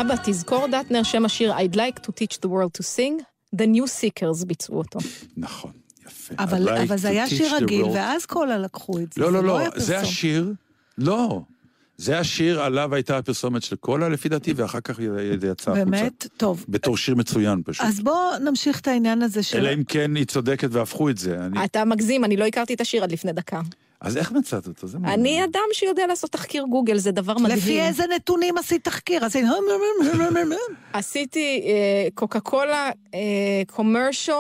להבא 0.08 0.22
תזכור 0.26 0.68
דטנר 0.68 1.04
שם 1.04 1.26
השיר 1.26 1.54
I'd 1.58 1.76
like 1.76 2.00
to 2.02 2.10
teach 2.10 2.38
the 2.46 2.50
world 2.50 2.82
to 2.82 2.84
sing, 2.84 3.22
The 3.56 3.66
New 3.66 3.84
Seekers 4.02 4.46
ביצעו 4.46 4.78
אותו. 4.78 5.00
נכון, 5.38 5.72
יפה. 6.08 6.36
אבל, 6.40 6.70
like 6.70 6.82
אבל 6.84 6.98
זה 6.98 7.10
היה 7.10 7.28
שיר 7.30 7.56
רגיל, 7.56 7.86
world- 7.86 7.90
ואז 7.94 8.26
קולה 8.26 8.58
לקחו 8.58 9.00
את 9.00 9.14
זה. 9.14 9.22
לא, 9.22 9.32
לא, 9.34 9.44
לא, 9.44 9.58
היה 9.58 9.70
זה. 9.76 10.00
השיר, 10.00 10.54
לא. 10.98 11.42
זה 11.98 12.20
השיר 12.20 12.62
עליו 12.62 12.96
הייתה 12.96 13.18
הפרסומת 13.18 13.64
של 13.64 13.76
קולה, 13.76 14.10
לפי 14.10 14.30
דעתי, 14.30 14.54
ואחר 14.56 14.80
כך 14.80 14.98
זה 15.40 15.48
יצא 15.48 15.72
החוצה. 15.72 15.86
באמת? 15.86 16.28
טוב. 16.38 16.66
בתור 16.70 16.98
שיר 16.98 17.16
מצוין 17.16 17.62
פשוט. 17.66 17.86
אז 17.86 18.00
בואו 18.00 18.16
נמשיך 18.46 18.80
את 18.80 18.88
העניין 18.88 19.22
הזה 19.22 19.44
של... 19.44 19.58
אלא 19.58 19.74
אם 19.74 19.84
כן 19.84 20.16
היא 20.16 20.26
צודקת 20.26 20.68
והפכו 20.72 21.10
את 21.10 21.18
זה. 21.18 21.46
אני- 21.46 21.66
אתה 21.66 21.86
מגזים, 21.86 22.24
אני 22.26 22.38
לא 22.38 22.46
הכרתי 22.46 22.74
את 22.74 22.82
השיר 22.82 23.04
עד 23.04 23.12
לפני 23.12 23.34
דקה. 23.34 23.62
אז 24.02 24.18
איך 24.18 24.32
מצאת 24.32 24.68
אותו? 24.68 24.88
זה 24.88 25.00
מעניין. 25.00 25.20
אני 25.20 25.44
אדם 25.44 25.62
שיודע 25.74 26.08
לעשות 26.08 26.32
תחקיר 26.32 26.64
גוגל, 26.70 26.98
זה 26.98 27.12
דבר 27.12 27.38
מדהים. 27.38 27.58
לפי 27.58 27.82
איזה 27.82 28.04
נתונים 28.16 28.58
עשית 28.58 28.84
תחקיר? 28.84 29.26
עשית... 29.26 29.46
עשיתי 30.94 31.62
קוקה 32.14 32.40
קולה 32.40 32.92
קומרשל 33.68 34.34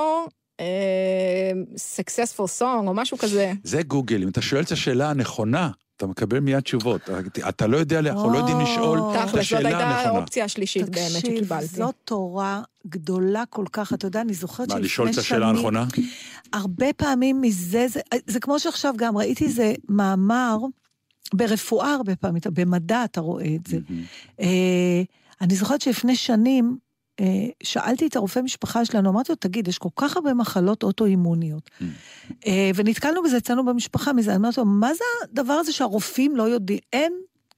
successful 1.97 2.59
song 2.59 2.87
או 2.87 2.93
משהו 2.93 3.17
כזה. 3.17 3.53
זה 3.63 3.83
גוגל, 3.83 4.23
אם 4.23 4.29
אתה 4.29 4.41
שואל 4.41 4.61
את 4.61 4.71
השאלה 4.71 5.09
הנכונה, 5.09 5.69
אתה 5.97 6.07
מקבל 6.07 6.39
מיד 6.39 6.59
תשובות. 6.59 7.01
אתה 7.49 7.67
לא 7.67 7.77
יודע, 7.77 7.99
אנחנו 7.99 8.33
לא 8.33 8.37
יודעים 8.37 8.59
לשאול 8.59 8.99
או, 8.99 9.11
את 9.15 9.17
תכל'ס, 9.17 9.31
זאת 9.31 9.39
השאלה 9.39 9.69
הייתה 9.69 9.89
הנכונה. 9.89 10.17
האופציה 10.17 10.45
השלישית 10.45 10.89
באמת 10.89 10.95
תקשיב, 11.15 11.35
שקיבלתי. 11.35 11.65
זאת 11.65 11.95
תורה 12.05 12.61
גדולה 12.87 13.43
כל 13.49 13.65
כך. 13.71 13.93
אתה 13.93 14.07
יודע, 14.07 14.21
אני 14.21 14.33
זוכרת 14.33 14.67
מה, 14.67 14.73
שלפני 14.73 14.85
לשאול 14.85 15.09
את 15.09 15.17
השאלה 15.17 15.45
שנים- 15.45 15.55
הנכונה? 15.55 15.85
הרבה 16.53 16.93
פעמים 16.97 17.41
מזה, 17.41 17.85
זה, 17.87 17.99
זה 18.27 18.39
כמו 18.39 18.59
שעכשיו 18.59 18.93
גם 18.97 19.17
ראיתי 19.17 19.45
איזה 19.45 19.73
מאמר, 19.89 20.57
ברפואה 21.33 21.93
הרבה 21.93 22.15
פעמים, 22.15 22.41
במדע 22.53 23.03
אתה 23.03 23.21
רואה 23.21 23.45
את 23.55 23.67
זה. 23.67 23.77
אה, 24.41 25.01
אני 25.41 25.55
זוכרת 25.55 25.81
שלפני 25.81 26.15
שנים, 26.15 26.77
שאלתי 27.63 28.07
את 28.07 28.15
הרופא 28.15 28.39
משפחה 28.39 28.85
שלנו, 28.85 29.09
אמרתי 29.09 29.31
לו, 29.31 29.35
תגיד, 29.35 29.67
יש 29.67 29.77
כל 29.77 29.89
כך 29.95 30.15
הרבה 30.15 30.33
מחלות 30.33 30.83
אוטואימוניות. 30.83 31.69
אה, 32.47 32.71
ונתקלנו 32.75 33.23
בזה 33.23 33.37
אצלנו 33.37 33.65
במשפחה, 33.65 34.13
מזה, 34.13 34.35
אומרת 34.35 34.57
לו, 34.57 34.65
מה 34.65 34.93
זה 34.93 35.03
הדבר 35.23 35.53
הזה 35.53 35.71
שהרופאים 35.71 36.35
לא 36.35 36.43
יודעים? 36.43 36.79
אין 36.93 37.13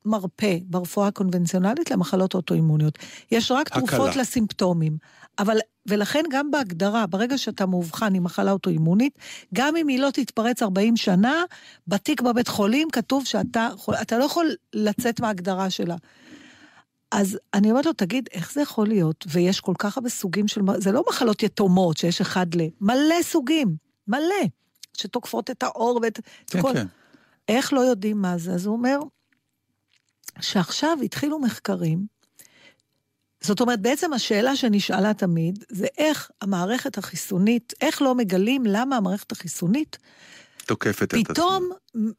מרפא 0.05 0.57
ברפואה 0.63 1.07
הקונבנציונלית 1.07 1.91
למחלות 1.91 2.33
אוטואימוניות. 2.33 2.97
יש 3.31 3.51
רק 3.51 3.67
הקלה. 3.67 3.81
תרופות 3.81 4.15
לסימפטומים. 4.15 4.97
אבל, 5.39 5.57
ולכן 5.87 6.23
גם 6.29 6.51
בהגדרה, 6.51 7.07
ברגע 7.07 7.37
שאתה 7.37 7.65
מאובחן 7.65 8.15
עם 8.15 8.23
מחלה 8.23 8.51
אוטואימונית, 8.51 9.19
גם 9.53 9.75
אם 9.75 9.87
היא 9.87 9.99
לא 9.99 10.09
תתפרץ 10.13 10.63
40 10.63 10.97
שנה, 10.97 11.43
בתיק 11.87 12.21
בבית 12.21 12.47
חולים 12.47 12.87
כתוב 12.89 13.25
שאתה 13.25 13.69
אתה 14.01 14.17
לא 14.17 14.23
יכול 14.23 14.55
לצאת 14.73 15.19
מההגדרה 15.19 15.69
שלה. 15.69 15.95
אז 17.11 17.39
אני 17.53 17.71
אומרת 17.71 17.85
לו, 17.85 17.93
תגיד, 17.93 18.29
איך 18.33 18.53
זה 18.53 18.61
יכול 18.61 18.87
להיות? 18.87 19.25
ויש 19.29 19.59
כל 19.59 19.73
כך 19.79 19.97
הרבה 19.97 20.09
סוגים 20.09 20.47
של... 20.47 20.61
זה 20.77 20.91
לא 20.91 21.03
מחלות 21.09 21.43
יתומות 21.43 21.97
שיש 21.97 22.21
אחד 22.21 22.55
ל... 22.55 22.61
מלא 22.81 23.21
סוגים, 23.21 23.75
מלא, 24.07 24.45
שתוקפות 24.97 25.49
את 25.49 25.63
העור 25.63 25.99
ואת... 26.03 26.19
את 26.19 26.49
כן, 26.49 26.61
כל... 26.61 26.73
כן. 26.73 26.87
איך 27.47 27.73
לא 27.73 27.79
יודעים 27.79 28.21
מה 28.21 28.37
זה? 28.37 28.51
אז 28.51 28.65
הוא 28.65 28.75
אומר 28.75 28.99
שעכשיו 30.41 30.97
התחילו 31.03 31.39
מחקרים, 31.39 32.19
זאת 33.41 33.61
אומרת, 33.61 33.81
בעצם 33.81 34.13
השאלה 34.13 34.55
שנשאלה 34.55 35.13
תמיד, 35.13 35.63
זה 35.69 35.87
איך 35.97 36.31
המערכת 36.41 36.97
החיסונית, 36.97 37.73
איך 37.81 38.01
לא 38.01 38.15
מגלים 38.15 38.63
למה 38.65 38.97
המערכת 38.97 39.31
החיסונית 39.31 39.97
תוקפת 40.65 41.03
את 41.03 41.13
עצמה. 41.13 41.33
פתאום 41.33 41.69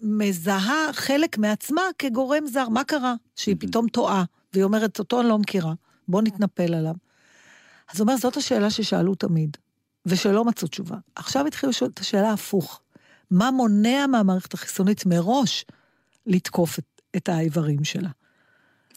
מזהה 0.00 0.92
חלק 0.92 1.38
מעצמה 1.38 1.82
כגורם 1.98 2.46
זר. 2.46 2.68
מה 2.68 2.84
קרה? 2.84 3.14
שהיא 3.36 3.56
פתאום 3.58 3.88
טועה, 3.88 4.24
והיא 4.52 4.64
אומרת, 4.64 4.98
אותו 4.98 5.20
אני 5.20 5.28
לא 5.28 5.38
מכירה, 5.38 5.72
בוא 6.08 6.22
נתנפל 6.22 6.74
עליו. 6.74 6.94
אז 7.92 8.00
הוא 8.00 8.06
אומר, 8.08 8.16
זאת 8.16 8.36
השאלה 8.36 8.70
ששאלו 8.70 9.14
תמיד, 9.14 9.56
ושלא 10.06 10.44
מצאו 10.44 10.68
תשובה. 10.68 10.96
עכשיו 11.14 11.46
התחילו 11.46 11.70
לשאול 11.70 11.90
את 11.94 11.98
השאלה 11.98 12.32
הפוך. 12.32 12.80
מה 13.30 13.50
מונע 13.50 14.06
מהמערכת 14.06 14.54
החיסונית 14.54 15.06
מראש 15.06 15.64
לתקוף 16.26 16.78
את, 16.78 16.84
את 17.16 17.28
האיברים 17.28 17.84
שלה? 17.84 18.08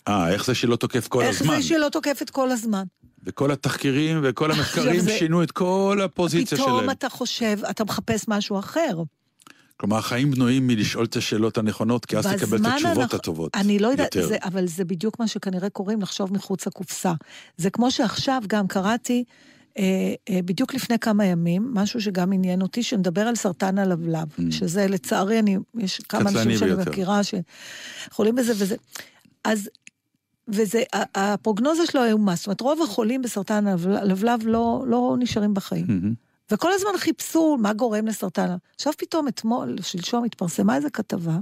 אה, 0.08 0.30
איך 0.34 0.46
זה 0.46 0.56
שלא 0.56 0.76
תוקף 0.76 1.08
כל 1.08 1.22
איך 1.24 1.42
הזמן? 1.42 1.56
זה 1.56 1.62
שהיא 1.68 1.78
לא 1.78 1.90
תוקפת 1.90 2.30
כל 2.30 2.52
הזמן? 2.52 2.84
וכל 3.24 3.52
התחקירים 3.52 4.20
וכל 4.24 4.52
המחקרים 4.52 5.00
זה- 5.00 5.18
שינו 5.18 5.44
את 5.44 5.52
כל 5.52 6.00
הפוזיציה 6.06 6.58
פתאום 6.58 6.78
שלהם. 6.80 6.90
אתה 6.90 7.10
חושב, 7.10 7.60
אתה 7.70 7.84
מחפש 7.84 8.26
משהו 8.28 8.60
אחר. 8.60 9.04
כלומר, 9.78 9.98
החיים 9.98 10.32
בנויים 10.32 10.68
מלשאול 10.68 11.06
את 11.06 11.16
השאלות 11.16 11.58
הנכונות, 11.58 12.06
כי 12.06 12.18
אז 12.18 12.28
תקבל 12.28 12.58
את 12.58 12.66
התשובות 12.66 13.12
הנכ- 13.12 13.16
הטובות. 13.16 13.56
אני 13.56 13.80
לא 13.80 13.88
יודעת, 13.88 14.16
אבל 14.44 14.68
זה 14.68 14.86
בדיוק 14.86 15.20
מה 15.20 15.28
שכנראה 15.28 15.70
קוראים 15.70 16.02
לחשוב 16.02 16.34
מחוץ 16.34 16.68
לקופסה. 16.68 17.14
זה 17.58 17.70
כמו 17.70 17.92
שעכשיו 17.92 18.42
גם 18.48 18.68
קראתי, 18.68 19.24
אה, 19.78 19.84
אה, 20.30 20.40
בדיוק 20.46 20.74
לפני 20.74 21.00
כמה 21.00 21.26
ימים, 21.26 21.72
משהו 21.74 22.02
שגם 22.02 22.34
עניין 22.34 22.62
אותי, 22.62 22.84
שנדבר 22.84 23.22
על 23.22 23.36
סרטן 23.36 23.78
הלבלב, 23.78 24.28
Mm. 24.40 24.42
שזה 24.52 24.88
לצערי, 24.88 25.40
אני, 25.40 25.58
יש 25.78 26.00
כמה 26.10 26.30
אנשים 26.30 26.58
שאני 26.58 26.76
ביותר. 26.76 26.92
מכירה 26.92 27.22
שחולים 27.24 28.36
בזה 28.36 28.54
וזה. 28.58 28.76
אז, 29.44 29.70
וזה, 30.48 30.84
הפרוגנוזה 31.16 31.86
שלו 31.86 32.04
איומה, 32.04 32.36
זאת 32.36 32.46
אומרת, 32.48 32.62
רוב 32.62 32.82
החולים 32.82 33.22
בסרטן 33.22 33.68
הלבלב 33.68 34.40
לא, 34.46 34.84
לא 34.88 35.16
נשארים 35.20 35.54
בחיים. 35.54 36.16
וכל 36.52 36.72
הזמן 36.72 36.92
חיפשו 36.98 37.58
מה 37.60 37.74
גורם 37.74 38.08
לסרטן. 38.08 38.56
עכשיו 38.76 38.94
פתאום 38.98 39.28
אתמול, 39.28 39.76
שלשום, 39.82 40.24
התפרסמה 40.24 40.76
איזו 40.76 40.88
כתבה, 40.94 41.38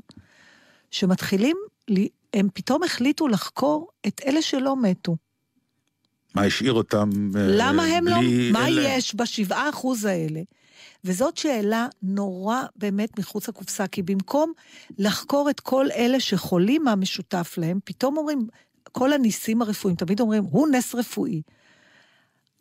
שמתחילים, 0.92 1.58
לי- 1.88 2.10
הם 2.34 2.48
פתאום 2.54 2.84
החליטו 2.84 3.28
לחקור 3.28 3.88
את 4.08 4.22
אלה 4.26 4.42
שלא 4.42 4.82
מתו. 4.82 5.16
מה 6.36 6.44
השאיר 6.44 6.74
אותם... 6.74 7.10
אה, 7.36 7.42
למה 7.48 7.84
הם 7.84 8.08
לא... 8.08 8.16
בלי- 8.18 8.52
מה? 8.52 8.70
יש 8.70 9.16
בשבעה 9.16 9.70
אחוז 9.70 10.06
האלה? 10.06 10.42
וזאת 11.04 11.38
שאלה 11.38 11.88
נורא 12.04 12.62
באמת 12.76 13.20
מחוץ 13.20 13.50
לקופסה, 13.50 13.88
כי 13.88 14.02
במקום 14.04 14.54
לחקור 14.98 15.50
את 15.50 15.60
כל 15.60 15.86
אלה 15.96 16.20
שחולים, 16.20 16.84
מה 16.84 16.96
משותף 16.96 17.54
להם, 17.58 17.80
פתאום 17.86 18.18
אומרים, 18.18 18.48
כל 18.92 19.14
הניסים 19.14 19.62
הרפואיים, 19.62 19.96
תמיד 19.98 20.20
אומרים, 20.20 20.44
הוא 20.44 20.68
נס 20.68 20.96
רפואי. 20.96 21.42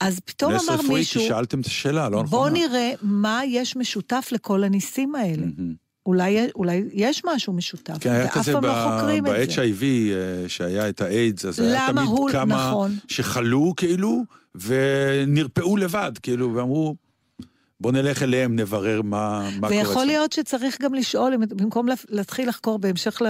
אז 0.01 0.21
פתאום 0.21 0.53
אמר 0.53 0.75
רפואי, 0.75 0.99
מישהו, 0.99 1.21
כי 1.21 1.29
שאלתם 1.29 1.61
את 1.61 1.67
השאלה, 1.67 2.09
לא 2.09 2.23
נכונה. 2.23 2.31
בוא 2.31 2.49
נראה 2.51 2.93
מה 3.03 3.41
יש 3.47 3.77
משותף 3.77 4.29
לכל 4.33 4.65
הניסים 4.65 5.15
האלה. 5.15 5.47
מהמם. 5.59 5.75
אולי, 6.07 6.39
אולי 6.55 6.85
יש 6.93 7.23
משהו 7.35 7.53
משותף, 7.53 7.95
כן, 8.01 8.11
היה 8.11 8.29
כזה 8.31 8.53
פעם 8.53 8.65
לא 8.65 8.73
חוקרים 8.99 9.27
את 9.27 9.31
זה. 9.31 9.63
ב-HIV, 9.63 9.83
אה, 9.83 10.49
שהיה 10.49 10.89
את 10.89 11.01
האיידס, 11.01 11.45
אז 11.45 11.59
היה 11.61 11.87
תמיד 11.87 12.05
הוא- 12.09 12.31
כמה 12.31 12.69
נכון. 12.71 12.97
שחלו, 13.09 13.73
כאילו, 13.77 14.23
ונרפאו 14.55 15.77
לבד, 15.77 16.13
כאילו, 16.23 16.55
ואמרו, 16.55 16.97
בוא 17.81 17.93
נלך 17.93 18.23
אליהם, 18.23 18.57
נברר 18.57 19.03
מה 19.03 19.49
מה 19.61 19.69
קורה. 19.69 19.81
ויכול 19.81 19.93
אצלם." 19.97 20.07
להיות 20.07 20.33
שצריך 20.33 20.81
גם 20.81 20.95
לשאול, 20.95 21.37
במקום 21.37 21.89
לה- 21.89 21.95
להתחיל 22.09 22.49
לחקור 22.49 22.79
בהמשך 22.79 23.23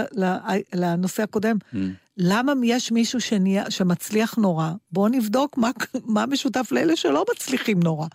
לנושא 0.73 1.23
הקודם, 1.23 1.55
Mm. 1.73 1.77
למה 2.23 2.51
יש 2.63 2.91
מישהו 2.91 3.21
שנהיה, 3.21 3.71
שמצליח 3.71 4.35
נורא? 4.37 4.71
בואו 4.91 5.07
נבדוק 5.07 5.57
מה, 5.57 5.69
מה 6.05 6.25
משותף 6.25 6.67
לאלה 6.71 6.95
שלא 6.95 7.25
מצליחים 7.35 7.79
נורא. 7.83 8.07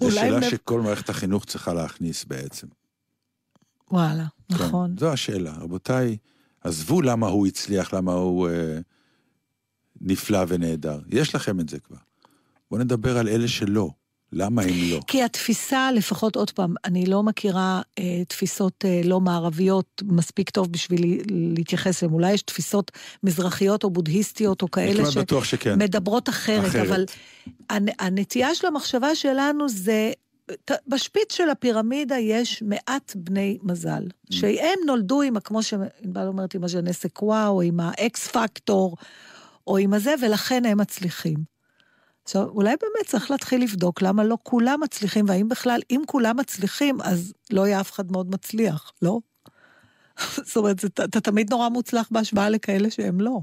זו 0.00 0.10
שאלה 0.10 0.36
הם- 0.36 0.50
שכל 0.50 0.80
מערכת 0.80 1.08
החינוך 1.08 1.44
צריכה 1.44 1.74
להכניס 1.74 2.24
בעצם. 2.24 2.66
וואלה, 3.90 4.24
כן, 4.48 4.54
נכון. 4.54 4.94
זו 4.98 5.12
השאלה. 5.12 5.52
רבותיי, 5.60 6.16
עזבו 6.60 7.02
למה 7.02 7.26
הוא 7.26 7.46
הצליח, 7.46 7.94
למה 7.94 8.12
הוא 8.12 8.48
אה, 8.48 8.78
נפלא 10.00 10.38
ונהדר. 10.48 11.00
יש 11.08 11.34
לכם 11.34 11.60
את 11.60 11.68
זה 11.68 11.78
כבר. 11.78 11.96
בואו 12.70 12.80
נדבר 12.80 13.18
על 13.18 13.28
אלה 13.28 13.48
שלא. 13.48 13.90
למה 14.32 14.62
הם 14.62 14.68
לא? 14.90 15.00
כי 15.06 15.22
התפיסה, 15.22 15.92
לפחות 15.92 16.36
עוד 16.36 16.50
פעם, 16.50 16.74
אני 16.84 17.06
לא 17.06 17.22
מכירה 17.22 17.82
אה, 17.98 18.22
תפיסות 18.28 18.84
אה, 18.84 19.00
לא 19.04 19.20
מערביות 19.20 20.02
מספיק 20.06 20.50
טוב 20.50 20.72
בשביל 20.72 21.00
לה- 21.16 21.22
להתייחס 21.54 22.02
אליהן. 22.02 22.14
אולי 22.14 22.32
יש 22.32 22.42
תפיסות 22.42 22.90
מזרחיות 23.22 23.84
או 23.84 23.90
בודהיסטיות 23.90 24.62
או 24.62 24.70
כאלה. 24.70 25.02
שמדברות 25.78 26.28
אחרת, 26.28 26.64
אחרת. 26.68 26.86
אבל 26.86 27.04
הנ, 27.70 27.86
הנטייה 27.98 28.54
של 28.54 28.66
המחשבה 28.66 29.14
שלנו 29.14 29.68
זה, 29.68 30.12
בשפיץ 30.88 31.32
של 31.32 31.50
הפירמידה 31.50 32.18
יש 32.18 32.62
מעט 32.62 33.12
בני 33.16 33.58
מזל, 33.62 34.02
Mm. 34.06 34.34
שהם 34.36 34.78
נולדו 34.86 35.22
עם, 35.22 35.40
כמו 35.40 35.62
שענבל 35.62 36.26
אומרת, 36.26 36.54
עם 36.54 36.64
הז'נסקווה, 36.64 37.48
או 37.48 37.62
עם 37.62 37.80
האקס 37.80 38.26
פקטור, 38.28 38.96
או 39.66 39.76
עם 39.76 39.94
הזה, 39.94 40.14
ולכן 40.22 40.64
הם 40.64 40.80
מצליחים. 40.80 41.51
עכשיו, 42.24 42.48
אולי 42.48 42.70
באמת 42.80 43.06
צריך 43.06 43.30
להתחיל 43.30 43.62
לבדוק 43.62 44.02
למה 44.02 44.24
לא 44.24 44.38
כולם 44.42 44.80
מצליחים, 44.82 45.24
והאם 45.28 45.48
בכלל, 45.48 45.80
אם 45.90 46.02
כולם 46.06 46.36
מצליחים, 46.36 47.00
אז 47.00 47.32
לא 47.50 47.66
יהיה 47.66 47.80
אף 47.80 47.92
אחד 47.92 48.12
מאוד 48.12 48.30
מצליח, 48.30 48.92
לא? 49.02 49.18
זאת 50.46 50.56
אומרת, 50.56 50.78
זה- 50.78 50.88
אתה 51.04 51.20
תמיד 51.20 51.50
נורא 51.50 51.68
מוצלח 51.68 52.08
בהשוואה 52.10 52.48
לכאלה 52.50 52.90
שהם 52.90 53.20
לא. 53.20 53.38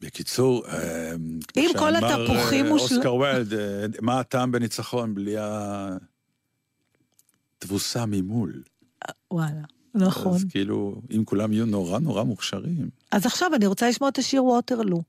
בקיצור, 0.00 0.66
אה, 0.66 1.12
אם 1.56 1.70
כל 1.78 1.96
התפוחים 1.96 2.64
אה, 2.64 2.70
מושל- 2.70 2.94
אוסקר 2.96 3.14
ויילד, 3.14 3.54
אה, 3.54 3.86
מה 4.00 4.20
הטעם 4.20 4.52
בניצחון 4.52 5.14
בלי 5.14 5.34
התבוסה 7.58 8.06
ממול? 8.06 8.62
וואלה, 9.30 9.62
נכון. 9.94 10.34
אז 10.34 10.44
כאילו, 10.50 11.00
אם 11.16 11.24
כולם 11.24 11.52
יהיו 11.52 11.66
נורא 11.66 11.98
נורא 11.98 12.22
מוכשרים, 12.22 12.90
אז 13.12 13.26
עכשיו 13.26 13.54
אני 13.54 13.66
רוצה 13.66 13.88
לשמוע 13.88 14.08
את 14.10 14.18
השיר 14.18 14.44
ווטרלו. 14.44 15.02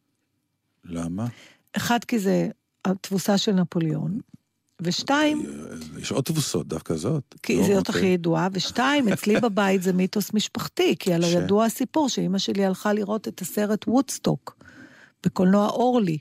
למה? 0.86 1.28
אחד, 1.78 2.00
כי 2.04 2.20
זה 2.20 2.48
התבוסה 2.86 3.38
של 3.38 3.52
נפוליאון, 3.52 4.20
ושתיים, 4.82 5.44
אה, 5.46 6.00
יש 6.02 6.12
עוד 6.12 6.24
תבוסות, 6.24 6.68
דווקא 6.68 6.96
זאת. 6.96 7.36
כי 7.44 7.58
לא, 7.58 7.64
זאת. 7.64 7.90
הכי 7.90 8.06
ידועה, 8.06 8.48
ושתיים, 8.54 9.08
אצלי 9.14 9.40
בבית 9.40 9.84
זה 9.84 9.94
מיתוס 9.94 10.34
משפחתי, 10.34 10.96
כי 11.00 11.14
הלוא 11.14 11.30
ש- 11.30 11.34
ידוע 11.34 11.66
הסיפור 11.66 12.10
שאימא 12.10 12.38
שלי 12.38 12.66
הלכה 12.66 12.94
לראות 12.94 13.28
את 13.28 13.42
הסרט 13.42 13.88
וודסטוק, 13.88 14.56
בקולנוע 15.26 15.68
אורלי, 15.70 16.18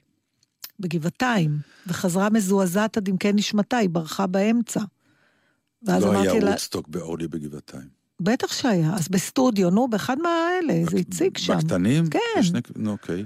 בגבעתיים, 0.80 1.58
וחזרה 1.86 2.30
מזועזעת 2.30 2.96
עד 2.96 3.08
עמקי 3.08 3.32
נשמתה, 3.32 3.76
היא 3.76 3.88
ברחה 3.90 4.26
באמצע. 4.26 4.80
ואז 5.82 6.02
לא 6.04 6.10
אמרתי 6.10 6.28
היה 6.30 6.40
לה, 6.40 6.50
וודסטוק 6.50 6.88
באורלי 6.88 7.28
בגבעתיים. 7.28 7.88
בטח 8.20 8.52
שהיה, 8.52 8.94
אז 8.94 9.08
בסטודיו, 9.08 9.70
נו, 9.70 9.88
באחד 9.88 10.16
מהאלה, 10.18 10.82
זה 10.90 10.96
הציג 10.96 11.38
שם. 11.38 11.56
בקטנים? 11.58 12.06
כן. 12.10 12.18
בשני- 12.40 12.60
נו, 12.76 12.90
אוקיי. 12.90 13.24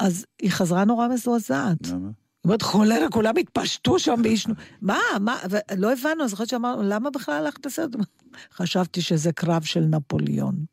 אז 0.00 0.26
היא 0.42 0.50
חזרה 0.50 0.84
נורא 0.84 1.08
מזועזעת. 1.08 1.88
למה? 1.88 2.10
אומרת, 2.44 2.62
חולרה, 2.62 3.10
כולם 3.10 3.36
התפשטו 3.36 3.98
שם 3.98 4.20
ועישנו. 4.24 4.54
מה, 4.82 4.98
מה, 5.20 5.38
ולא 5.50 5.92
הבנו, 5.92 6.24
אז 6.24 6.30
זוכרת 6.30 6.48
שאמרנו, 6.48 6.82
למה 6.82 7.10
בכלל 7.10 7.34
הלכת 7.34 7.66
לסרט? 7.66 7.90
חשבתי 8.52 9.02
שזה 9.02 9.32
קרב 9.32 9.62
של 9.62 9.80
נפוליאון. 9.80 10.64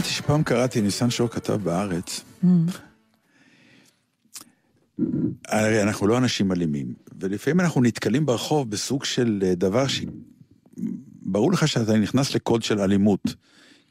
נזכרתי 0.00 0.14
שפעם 0.14 0.42
קראתי, 0.42 0.80
ניסן 0.80 1.10
שור 1.10 1.28
כתב 1.28 1.52
בארץ, 1.62 2.20
הרי 5.48 5.82
אנחנו 5.82 6.06
לא 6.06 6.18
אנשים 6.18 6.52
אלימים, 6.52 6.94
ולפעמים 7.20 7.60
אנחנו 7.60 7.82
נתקלים 7.82 8.26
ברחוב 8.26 8.70
בסוג 8.70 9.04
של 9.04 9.42
אה, 9.46 9.54
דבר 9.54 9.84
שברור 9.88 11.52
לך 11.52 11.68
שאתה 11.68 11.96
נכנס 11.96 12.34
לקוד 12.34 12.62
של 12.62 12.80
אלימות, 12.80 13.20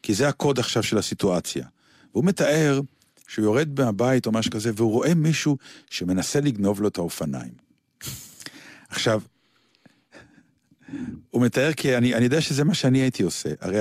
כי 0.03 0.13
זה 0.13 0.27
הקוד 0.27 0.59
עכשיו 0.59 0.83
של 0.83 0.97
הסיטואציה. 0.97 1.65
והוא 2.13 2.25
מתאר 2.25 2.81
שהוא 3.27 3.45
יורד 3.45 3.79
מהבית 3.81 4.25
או 4.25 4.31
משהו 4.31 4.51
כזה, 4.51 4.71
והוא 4.75 4.91
רואה 4.91 5.13
מישהו 5.13 5.57
שמנסה 5.89 6.39
לגנוב 6.39 6.81
לו 6.81 6.87
את 6.87 6.97
האופניים. 6.97 7.53
עכשיו, 8.89 9.21
הוא 11.29 11.41
מתאר 11.41 11.73
כי 11.73 11.97
אני, 11.97 12.15
אני 12.15 12.23
יודע 12.23 12.41
שזה 12.41 12.63
מה 12.63 12.73
שאני 12.73 12.99
הייתי 12.99 13.23
עושה. 13.23 13.49
הרי 13.61 13.79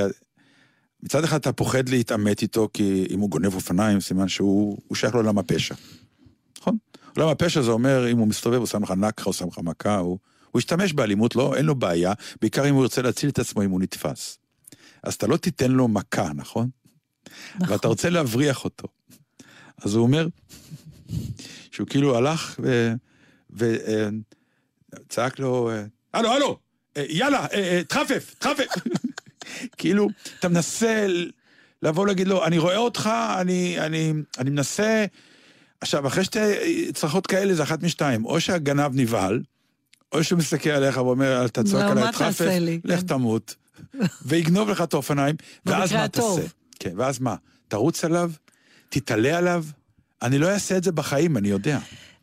מצד 1.03 1.24
אחד 1.24 1.36
אתה 1.36 1.53
פוחד 1.53 1.88
להתעמת 1.88 2.42
איתו, 2.42 2.68
כי 2.72 3.07
אם 3.11 3.20
הוא 3.20 3.30
גונב 3.30 3.55
אופניים, 3.55 4.01
סימן 4.01 4.28
שהוא 4.28 4.78
הוא 4.88 4.96
שייך 4.96 5.14
לעולם 5.14 5.38
הפשע. 5.38 5.74
נכון? 6.61 6.76
עולם 7.16 7.28
הפשע 7.28 7.62
זה 7.62 7.70
אומר, 7.70 8.11
אם 8.11 8.18
הוא 8.18 8.28
מסתובב, 8.28 8.59
הוא 8.59 8.66
שם 8.66 8.82
לך 8.82 8.90
נקחה, 8.90 9.24
הוא 9.24 9.34
שם 9.34 9.49
לך 9.49 9.59
מכה, 9.59 9.96
הוא, 9.96 10.18
הוא 10.51 10.59
ישתמש 10.59 10.92
באלימות, 10.92 11.36
לא, 11.36 11.55
אין 11.57 11.64
לו 11.64 11.74
בעיה, 11.74 12.12
בעיקר 12.40 12.68
אם 12.68 12.74
הוא 12.74 12.82
ירצה 12.82 13.03
להציל 13.03 13.30
את 13.30 13.38
עצמו 13.38 13.62
אם 13.62 13.70
הוא 13.70 13.80
נתפס. 13.80 14.38
אז 15.03 15.14
אתה 15.14 15.26
לא 15.26 15.36
תיתן 15.36 15.70
לו 15.70 15.88
מכה, 15.88 16.32
נכון? 16.34 16.68
נכון. 17.57 17.72
ואתה 17.72 17.88
רוצה 17.88 18.11
להבריח 18.11 18.64
אותו. 18.64 18.88
אז 19.82 19.94
הוא 19.94 20.03
אומר 20.03 20.28
שהוא 21.70 21.86
כאילו 21.86 22.16
הלך 22.16 22.61
וצעק 23.51 25.38
לו, 25.38 25.70
אה, 25.70 25.84
הלו, 26.14 26.32
הלו, 26.32 26.59
אה, 26.96 27.05
יאללה, 27.09 27.46
אה, 27.46 27.59
אה, 27.59 27.82
תחפף, 27.88 28.34
תחפף. 28.38 28.66
כאילו, 29.76 30.09
אתה 30.38 30.49
מנסה 30.49 31.07
לבוא 31.82 32.07
להגיד 32.07 32.28
לו, 32.28 32.44
אני 32.44 32.59
רואה 32.59 32.76
אותך, 32.76 33.11
אני, 33.40 33.80
אני, 33.80 34.12
אני 34.38 34.51
מנסה... 34.51 35.05
עכשיו, 35.80 36.07
אחרי 36.07 36.24
שתי 36.24 36.38
צרחות 36.92 37.26
כאלה 37.26 37.55
זה 37.55 37.62
אחת 37.62 37.82
משתיים, 37.82 38.24
או 38.24 38.40
שהגנב 38.40 38.90
נבהל, 38.94 39.42
או 40.12 40.24
שהוא 40.24 40.38
מסתכל 40.38 40.70
עליך 40.70 40.96
ואומר, 40.96 41.42
אל 41.42 41.49
תצעק 41.49 41.84
לא, 41.84 41.90
עליי, 41.90 42.12
תחפף? 42.12 42.46
לך 42.84 43.01
כן. 43.01 43.07
תמות, 43.07 43.55
ויגנוב 44.26 44.70
לך 44.70 44.80
את 44.80 44.94
האופניים, 44.94 45.36
ואז 45.66 45.92
מה. 45.92 46.09
תעשה? 46.09 46.42
כן, 46.80 46.92
ואז 46.96 47.18
מה? 47.18 47.34
תרוץ 47.68 48.05
עליו? 48.05 48.30
תתעלה 48.88 49.38
עליו? 49.38 49.64
אני 50.22 50.38
לא 50.38 50.49
אעשה 50.49 50.76
את 50.76 50.84
זה 50.84 50.92
בחיים, 50.92 51.36
אני 51.36 51.49
יודע. 51.49 51.78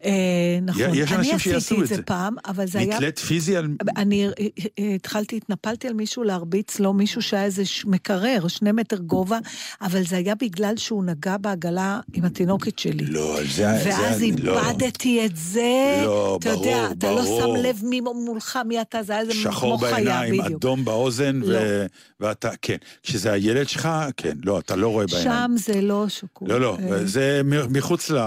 אה, 0.06 0.60
נכון. 0.62 0.82
יש 0.94 1.12
אנשים 1.12 1.34
אני 1.34 1.56
עשיתי 1.56 1.82
את 1.82 1.88
זה. 1.88 2.04
פעם, 2.04 2.36
אבל 2.46 2.68
זה 2.68 2.80
היה... 2.80 2.96
נתלית 2.96 3.20
פיזי 3.20 3.58
על... 3.58 3.68
אני 3.98 4.28
אה, 4.28 4.32
אה, 4.80 4.96
התחלתי, 4.96 5.38
התנפלתי 5.38 5.88
על 5.88 5.94
מישהו 5.94 6.24
להרביץ 6.24 6.80
לו, 6.80 6.94
מישהו 6.94 7.22
שהיה 7.22 7.44
איזה 7.44 7.64
מקרר, 7.86 8.48
שני 8.48 8.72
מטר 8.72 8.98
גובה, 8.98 9.40
אבל 9.82 10.04
זה 10.04 10.18
היה 10.18 10.36
בגלל 10.36 10.78
שהוא 10.78 11.04
נגע 11.04 11.38
בעגלה 11.38 12.00
עם 12.14 12.26
התינוקת 12.26 12.80
שלי. 12.80 13.06
לא, 13.06 13.40
זה... 13.44 13.48
זה 13.54 13.90
ואז 13.90 14.24
לא. 14.44 14.60
איבדתי 14.60 15.26
את 15.26 15.36
זה. 15.36 16.02
לא, 16.04 16.38
אתה 16.42 16.50
יודע, 16.50 16.78
ברור, 16.78 16.92
אתה 16.92 17.12
לא 17.12 17.22
ברור. 17.22 17.58
שם 17.58 17.64
לב 17.64 17.80
מי 17.84 18.02
מולך, 18.02 18.60
מי 18.66 18.82
אתה, 18.82 19.04
זה 19.04 19.14
היה 19.14 19.22
איזה 19.22 19.34
שחור 19.34 19.78
כמו 19.78 19.88
חיה, 19.88 19.96
בעיניים, 19.96 20.42
בדיוק. 20.42 20.60
אדום 20.62 20.86
באוזן, 20.86 21.36
לא. 21.36 21.58
ו... 21.60 21.86
ואתה, 22.20 22.50
כן. 22.62 22.78
כשזה 23.04 23.32
הילד 23.32 23.70
שלך, 23.70 23.90
כן, 24.18 24.38
לא, 24.44 24.60
אתה 24.60 24.76
לא 24.76 24.88
רואה 24.88 25.06
בעיניים. 25.06 25.58
שם 25.58 25.74
זה 25.74 25.82
לא 25.82 26.10
שקול. 26.10 26.50
לא, 26.50 26.62
לא, 26.62 26.78
זה 27.06 27.42
מחוץ 27.70 28.12
ל... 28.12 28.18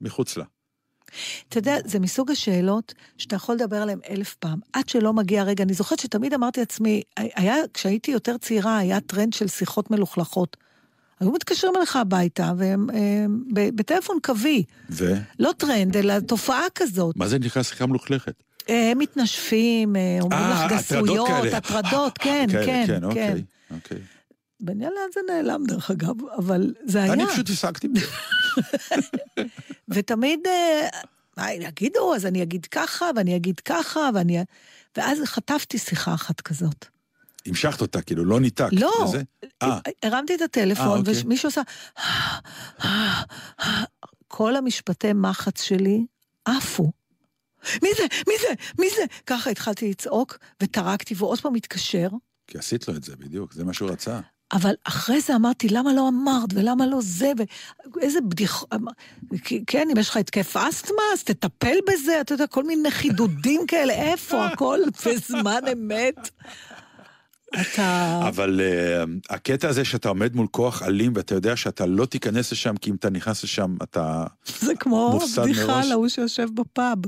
מחוץ 0.00 0.36
לה. 0.36 0.44
אתה 1.48 1.58
יודע, 1.58 1.76
זה 1.84 1.98
מסוג 1.98 2.30
השאלות 2.30 2.94
שאתה 3.18 3.36
יכול 3.36 3.54
לדבר 3.54 3.76
עליהן 3.76 3.98
אלף 4.10 4.34
פעם, 4.34 4.58
עד 4.72 4.88
שלא 4.88 5.12
מגיע 5.12 5.40
הרגע. 5.40 5.64
אני 5.64 5.74
זוכרת 5.74 5.98
שתמיד 5.98 6.34
אמרתי 6.34 6.60
לעצמי, 6.60 7.02
היה, 7.16 7.54
כשהייתי 7.74 8.10
יותר 8.10 8.36
צעירה, 8.36 8.78
היה 8.78 9.00
טרנד 9.00 9.32
של 9.32 9.48
שיחות 9.48 9.90
מלוכלכות. 9.90 10.56
היו 11.20 11.32
מתקשרים 11.32 11.76
אליך 11.76 11.96
הביתה, 11.96 12.52
והם 12.56 12.90
הם, 12.90 13.44
ב- 13.54 13.76
בטלפון 13.76 14.18
קווי. 14.22 14.64
ו? 14.90 15.14
לא 15.38 15.50
טרנד, 15.56 15.96
אלא 15.96 16.20
תופעה 16.20 16.64
כזאת. 16.74 17.16
מה 17.16 17.28
זה 17.28 17.38
נקרא 17.38 17.62
שיחה 17.62 17.86
מלוכלכת? 17.86 18.42
הם 18.68 18.98
מתנשפים, 18.98 19.96
אה, 19.96 20.18
אומרים 20.20 20.40
אה, 20.42 20.66
לך 20.66 20.72
גסויות. 20.72 21.28
הטרדות, 21.52 22.18
כן, 22.18 22.46
כן, 22.52 22.66
כן, 22.66 22.84
כן. 22.86 23.04
אוקיי. 23.04 23.42
אוקיי. 23.70 23.98
בן 24.60 24.78
לאן 24.78 24.90
זה 25.14 25.20
נעלם 25.28 25.64
דרך 25.66 25.90
אגב, 25.90 26.14
אבל 26.38 26.74
זה 26.84 27.02
היה. 27.02 27.12
אני 27.12 27.26
פשוט 27.26 27.50
הפסקתי 27.50 27.88
בזה. 27.88 28.06
ותמיד, 29.90 30.40
אה, 30.46 30.88
מה 31.36 31.52
יגידו, 31.52 32.14
אז 32.14 32.26
אני 32.26 32.42
אגיד 32.42 32.66
ככה, 32.66 33.10
ואני 33.16 33.36
אגיד 33.36 33.60
ככה, 33.60 34.10
ואני... 34.14 34.38
ואז 34.96 35.18
חטפתי 35.24 35.78
שיחה 35.78 36.14
אחת 36.14 36.40
כזאת. 36.40 36.86
המשכת 37.46 37.80
אותה, 37.80 38.02
כאילו, 38.02 38.24
לא 38.24 38.40
ניתקת. 38.40 38.72
לא, 38.72 38.92
וזה? 39.04 39.22
אה, 39.62 39.78
הרמתי 40.02 40.34
את 40.34 40.40
אה, 40.40 40.44
הטלפון, 40.44 40.98
אוקיי. 40.98 41.14
ומישהו 41.24 41.48
עשה... 41.48 41.62
כל 44.28 44.56
המשפטי 44.56 45.12
מחץ 45.12 45.62
שלי 45.62 46.06
עפו. 46.44 46.92
מי 47.82 47.88
זה? 47.96 48.02
מי 48.28 48.34
זה? 48.40 48.54
מי 48.78 48.86
זה? 48.96 49.04
ככה 49.26 49.50
התחלתי 49.50 49.90
לצעוק, 49.90 50.38
וטרקתי, 50.62 51.14
והוא 51.16 51.30
עוד 51.30 51.40
פעם 51.40 51.54
התקשר, 51.54 52.08
כי 52.46 52.58
עשית 52.58 52.88
לו 52.88 52.96
את 52.96 53.04
זה, 53.04 53.16
בדיוק, 53.16 53.52
זה 53.52 53.64
מה 53.64 53.72
שהוא 53.72 53.90
רצה. 53.90 54.20
אבל 54.52 54.74
אחרי 54.84 55.20
זה 55.20 55.36
אמרתי, 55.36 55.68
למה 55.68 55.92
לא 55.92 56.08
אמרת, 56.08 56.48
ולמה 56.54 56.86
לא 56.86 56.98
זה, 57.00 57.32
ואיזה 57.96 58.20
בדיחה... 58.20 58.66
כן, 59.66 59.88
אם 59.92 59.98
יש 59.98 60.08
לך 60.08 60.16
התקף 60.16 60.56
אסתמה, 60.56 61.02
אז 61.12 61.24
תטפל 61.24 61.76
בזה, 61.88 62.20
אתה 62.20 62.34
יודע, 62.34 62.46
כל 62.46 62.64
מיני 62.64 62.90
חידודים 62.90 63.66
כאלה, 63.66 63.92
איפה 63.92 64.46
הכל 64.46 64.78
בזמן 65.06 65.60
אמת? 65.72 66.30
אתה... 67.60 68.20
אבל 68.28 68.60
uh, 68.60 69.34
הקטע 69.34 69.68
הזה 69.68 69.84
שאתה 69.84 70.08
עומד 70.08 70.36
מול 70.36 70.46
כוח 70.50 70.82
אלים 70.82 71.12
ואתה 71.16 71.34
יודע 71.34 71.56
שאתה 71.56 71.86
לא 71.86 72.06
תיכנס 72.06 72.52
לשם, 72.52 72.76
כי 72.76 72.90
אם 72.90 72.94
אתה 72.94 73.10
נכנס 73.10 73.44
לשם 73.44 73.76
אתה... 73.82 74.24
זה 74.60 74.74
כמו 74.74 75.18
בדיחה 75.42 75.80
ההוא 75.90 76.08
שיושב 76.08 76.48
בפאב 76.54 76.98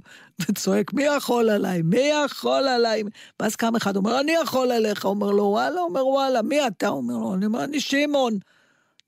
וצועק, 0.41 0.93
מי 0.93 1.03
יכול 1.03 1.51
עליי? 1.51 1.83
מי 1.83 2.11
יכול 2.27 2.69
עליי? 2.69 3.03
ואז 3.41 3.57
קם 3.57 3.77
אחד, 3.77 3.97
אומר, 3.97 4.21
אני 4.21 4.33
יכול 4.33 4.71
עליך. 4.71 5.05
אומר 5.05 5.31
לו, 5.31 5.45
וואלה, 5.45 5.81
אומר, 5.81 6.07
וואלה, 6.07 6.43
מי 6.43 6.67
אתה? 6.67 6.89
אומר 6.89 7.15
לו, 7.15 7.35
אני 7.35 7.47
אומר, 7.47 7.65
אני 7.65 7.81
שמעון. 7.81 8.39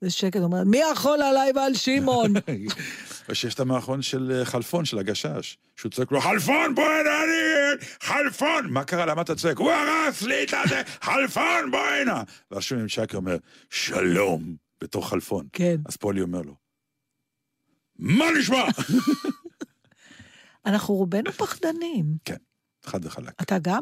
זה 0.01 0.11
שקט, 0.11 0.39
אומר, 0.39 0.63
מי 0.63 0.77
יכול 0.91 1.21
עליי 1.21 1.51
ועל 1.55 1.73
שמעון? 1.73 2.33
או 3.29 3.35
שיש 3.35 3.53
את 3.53 3.59
המערכון 3.59 4.01
של 4.01 4.31
אה, 4.31 4.45
חלפון, 4.45 4.85
של 4.85 4.99
הגשש, 4.99 5.57
שהוא 5.75 5.91
צועק 5.91 6.11
לו, 6.11 6.21
חלפון, 6.21 6.75
בוא 6.75 6.83
הנה, 6.83 7.23
אני... 7.23 7.85
חלפון! 8.01 8.69
מה 8.69 8.83
קרה? 8.83 9.05
למה 9.05 9.21
אתה 9.21 9.35
צועק? 9.35 9.57
הוא 9.57 9.71
הרס 9.71 10.21
לי 10.21 10.43
את 10.43 10.53
הזה! 10.53 10.81
חלפון, 11.01 11.71
בוא 11.71 11.79
הנה! 11.79 12.23
ואז 12.51 12.63
שומעים 12.63 12.87
שייקה 12.87 13.17
אומר, 13.17 13.37
שלום, 13.69 14.55
בתור 14.81 15.09
חלפון. 15.09 15.47
כן. 15.53 15.75
אז 15.85 15.97
פולי 15.97 16.21
אומר 16.21 16.41
לו, 16.41 16.55
מה 17.99 18.25
נשמע? 18.39 18.65
אנחנו 20.65 20.93
רובנו 20.93 21.31
פחדנים. 21.31 22.05
כן, 22.25 22.37
חד 22.85 23.05
וחלק. 23.05 23.41
אתה 23.41 23.59
גם? 23.59 23.81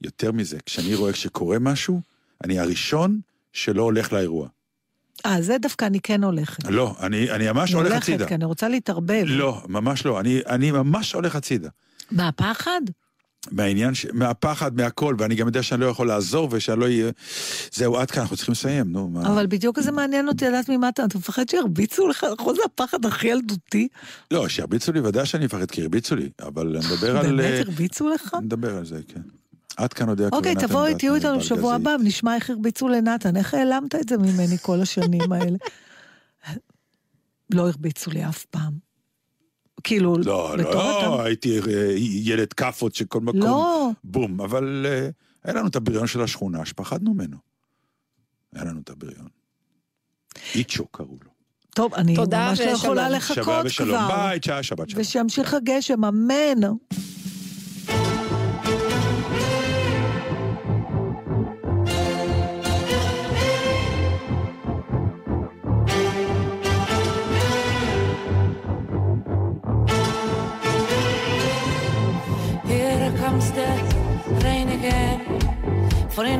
יותר 0.00 0.32
מזה, 0.32 0.58
כשאני 0.66 0.94
רואה 0.94 1.14
שקורה 1.14 1.58
משהו, 1.58 2.00
אני 2.44 2.58
הראשון 2.58 3.20
שלא 3.52 3.82
הולך 3.82 4.12
לאירוע. 4.12 4.48
אה, 5.26 5.42
זה 5.42 5.58
דווקא 5.58 5.84
אני 5.84 6.00
כן 6.00 6.24
הולכת. 6.24 6.64
לא, 6.68 6.94
אני, 7.00 7.30
אני 7.30 7.52
ממש 7.52 7.70
אני 7.70 7.78
הולך 7.78 7.92
הולכת, 7.92 8.08
הצידה. 8.08 8.26
כי 8.26 8.34
אני 8.34 8.44
רוצה 8.44 8.68
להתערבב. 8.68 9.24
לא, 9.26 9.62
ממש 9.68 10.06
לא. 10.06 10.20
אני, 10.20 10.40
אני 10.48 10.70
ממש 10.70 11.12
הולך 11.12 11.36
הצידה. 11.36 11.68
מהפחד? 12.10 12.80
מהעניין, 13.50 13.94
ש... 13.94 14.06
מהפחד, 14.12 14.76
מהכל, 14.76 15.14
ואני 15.18 15.34
גם 15.34 15.46
יודע 15.46 15.62
שאני 15.62 15.80
לא 15.80 15.86
יכול 15.86 16.08
לעזור 16.08 16.48
ושאני 16.50 16.80
לא 16.80 16.84
אהיה... 16.84 17.10
זהו, 17.72 17.96
עד 17.96 18.10
כאן, 18.10 18.22
אנחנו 18.22 18.36
צריכים 18.36 18.52
לסיים, 18.52 18.92
נו, 18.92 19.08
מה... 19.08 19.26
אבל 19.26 19.46
בדיוק 19.46 19.80
זה 19.80 19.92
מעניין 19.92 20.28
אותי 20.28 20.44
לדעת 20.44 20.68
ממה 20.68 20.88
אתה, 20.88 21.04
אתה 21.04 21.18
מפחד 21.18 21.48
שירביצו 21.48 22.08
לך, 22.08 22.26
נכון 22.38 22.54
זה 22.54 22.62
הפחד 22.64 23.06
הכי 23.06 23.28
ילדותי? 23.28 23.88
לא, 24.30 24.48
שירביצו 24.48 24.92
לי, 24.92 25.00
ודאי 25.00 25.26
שאני 25.26 25.44
מפחד, 25.44 25.70
כי 25.70 25.82
הרביצו 25.82 26.16
לי, 26.16 26.28
אבל 26.42 26.76
אני 26.76 26.86
מדבר 26.86 27.18
על... 27.18 27.26
באמת 27.26 27.40
אה, 27.40 27.60
הרביצו 27.60 28.08
לך? 28.08 28.36
נדבר 28.42 28.76
על 28.76 28.84
זה, 28.84 29.00
כן. 29.08 29.20
עד 29.76 29.92
כאן 29.92 30.08
יודע 30.08 30.28
אוקיי, 30.32 30.54
נתן 30.54 30.66
תבואי, 30.66 30.94
תהיו 30.94 31.14
איתנו. 31.14 31.38
בשבוע 31.38 31.74
הבא, 31.74 31.96
ונשמע 32.00 32.34
איך 32.34 32.50
הרביצו 32.50 32.88
לנתן. 32.88 33.36
איך 33.36 33.54
העלמת 33.54 33.94
את 33.94 34.08
זה 34.08 34.16
ממני 34.18 34.58
כל 34.62 34.80
השנים 34.80 35.32
האלה? 35.32 35.56
לא 37.50 37.68
הרביצו 37.68 38.10
לי 38.10 38.28
אף 38.28 38.44
פעם. 38.44 38.72
כאילו, 39.84 40.16
לא, 40.18 40.54
בתור 40.58 40.72
לא, 40.74 41.16
אתה- 41.16 41.24
הייתי 41.24 41.58
אה, 41.58 41.64
ילד 41.98 42.52
כאפות 42.52 42.94
שכל 42.94 43.20
מקום... 43.20 43.40
לא, 43.40 43.90
בום, 44.04 44.40
אבל 44.40 44.86
אה, 44.88 45.08
היה 45.44 45.54
לנו 45.54 45.68
את 45.68 45.76
הבריון 45.76 46.06
של 46.06 46.20
השכונה 46.22 46.64
שפחדנו 46.66 47.14
ממנו. 47.14 47.36
היה 48.54 48.64
לנו 48.64 48.80
את 48.80 48.90
הבריון. 48.90 49.28
איצ'ו 50.54 50.86
קראו 50.86 51.18
לו. 51.24 51.30
טוב, 51.74 51.94
אני 51.94 52.14
תודה 52.14 52.48
ממש 52.48 52.60
לא 52.60 52.64
ושלום. 52.64 52.76
יכולה 52.76 53.08
לחכות 53.10 53.54
ושלום. 53.64 53.98
כבר. 53.98 54.08
ביי, 54.16 54.40
צ'אה, 54.40 54.62
שבת 54.62 54.90
שלום. 54.90 55.00
ושימשיך 55.00 55.54
הגשם, 55.54 56.04
אמן. 56.04 56.60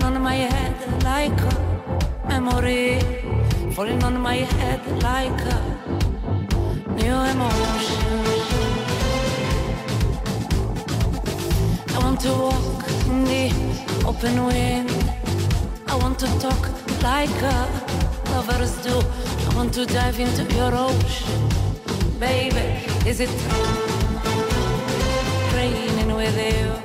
Falling 0.02 0.16
on 0.16 0.22
my 0.22 0.34
head 0.34 1.04
like 1.04 1.40
a 1.40 2.28
memory, 2.28 2.98
falling 3.72 4.02
on 4.02 4.20
my 4.20 4.36
head 4.36 4.80
like 5.02 5.40
a 5.56 5.58
new 6.98 7.16
emotion. 7.32 8.18
I 11.94 11.98
want 11.98 12.20
to 12.20 12.32
walk 12.32 12.84
in 13.06 13.24
the 13.24 13.44
open 14.04 14.44
wind. 14.46 14.90
I 15.86 15.94
want 15.96 16.18
to 16.20 16.26
talk 16.40 16.62
like 17.02 17.42
a 17.42 17.68
lovers 18.30 18.74
do. 18.82 18.96
I 19.48 19.54
want 19.54 19.72
to 19.74 19.86
dive 19.86 20.18
into 20.18 20.42
your 20.56 20.74
ocean, 20.74 21.48
baby. 22.18 22.66
Is 23.06 23.20
it 23.20 23.30
raining 25.54 26.14
with 26.16 26.36
you? 26.36 26.81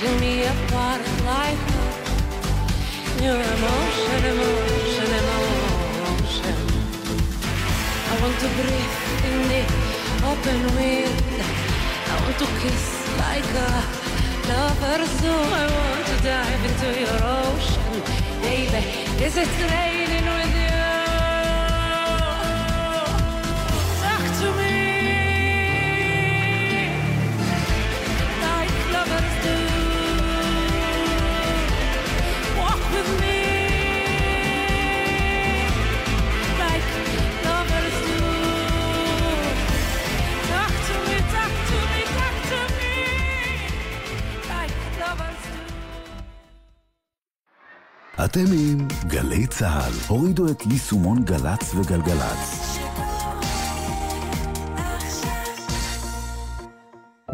Tearing 0.00 0.20
me 0.20 0.42
apart 0.44 1.00
new 3.20 3.32
emotion, 3.32 4.24
emotion, 4.32 5.10
emotion. 5.20 6.56
I 8.08 8.14
want 8.22 8.36
to 8.40 8.48
breathe 8.56 8.96
in 9.28 9.38
the 9.52 9.62
open 10.30 10.60
wind. 10.76 11.42
I 12.08 12.20
want 12.22 12.38
to 12.38 12.46
kiss 12.60 12.84
like 13.18 13.50
a 13.54 13.70
lover's 14.48 15.20
do. 15.20 15.32
I 15.32 15.66
want 15.76 16.06
to 16.06 16.16
dive 16.22 16.64
into 16.68 16.88
your 17.00 17.18
ocean, 17.22 17.92
baby. 18.42 18.82
Is 19.24 19.36
it 19.36 19.48
raining 19.70 20.24
with 20.24 20.64
you? 20.64 20.69
אתם 48.30 48.44
עם 48.52 48.88
גלי 49.06 49.46
צה"ל. 49.46 49.92
הורידו 50.08 50.50
את 50.50 50.62
יישומון 50.70 51.24
גל"צ 51.24 51.74
וגלגלצ. 51.74 52.78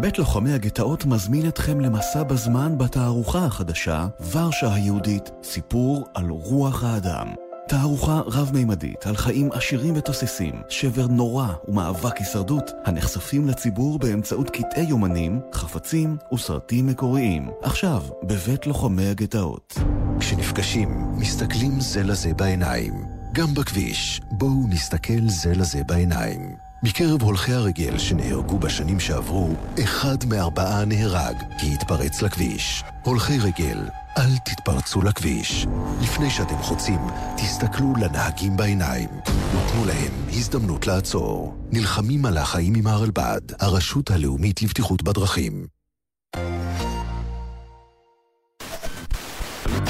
בית 0.00 0.18
לוחמי 0.18 0.52
הגטאות 0.52 1.06
מזמין 1.06 1.48
אתכם 1.48 1.80
למסע 1.80 2.22
בזמן 2.22 2.78
בתערוכה 2.78 3.44
החדשה, 3.44 4.06
ורשה 4.32 4.74
היהודית, 4.74 5.30
סיפור 5.42 6.04
על 6.14 6.28
רוח 6.30 6.84
האדם. 6.84 7.45
תערוכה 7.68 8.20
רב-מימדית 8.26 9.06
על 9.06 9.16
חיים 9.16 9.52
עשירים 9.52 9.96
ותוססים, 9.96 10.52
שבר 10.68 11.06
נורא 11.06 11.46
ומאבק 11.68 12.16
הישרדות, 12.16 12.70
הנחשפים 12.84 13.48
לציבור 13.48 13.98
באמצעות 13.98 14.50
קטעי 14.50 14.84
יומנים, 14.88 15.40
חפצים 15.54 16.16
וסרטים 16.32 16.86
מקוריים. 16.86 17.50
עכשיו, 17.62 18.02
בבית 18.22 18.66
לוחמי 18.66 19.06
הגטאות. 19.06 19.74
כשנפגשים, 20.20 20.88
מסתכלים 21.16 21.80
זה 21.80 22.02
לזה 22.02 22.34
בעיניים. 22.34 22.92
גם 23.32 23.54
בכביש, 23.54 24.20
בואו 24.30 24.68
נסתכל 24.68 25.28
זה 25.28 25.54
לזה 25.54 25.82
בעיניים. 25.86 26.56
מקרב 26.82 27.22
הולכי 27.22 27.52
הרגל 27.52 27.98
שנהרגו 27.98 28.58
בשנים 28.58 29.00
שעברו, 29.00 29.48
אחד 29.84 30.16
מארבעה 30.28 30.84
נהרג 30.84 31.36
כי 31.58 31.74
התפרץ 31.74 32.22
לכביש. 32.22 32.84
הולכי 33.06 33.38
רגל, 33.38 33.78
אל 34.18 34.36
תתפרצו 34.44 35.02
לכביש. 35.02 35.66
לפני 36.02 36.30
שאתם 36.30 36.58
חוצים, 36.62 37.00
תסתכלו 37.36 37.92
לנהגים 38.00 38.56
בעיניים 38.56 39.08
ותנו 39.26 39.84
להם 39.86 40.12
הזדמנות 40.28 40.86
לעצור. 40.86 41.54
נלחמים 41.72 42.26
על 42.26 42.38
החיים 42.38 42.74
עם 42.74 42.86
הרלב"ד, 42.86 43.40
הרשות 43.60 44.10
הלאומית 44.10 44.62
לבטיחות 44.62 45.02
בדרכים. 45.02 45.75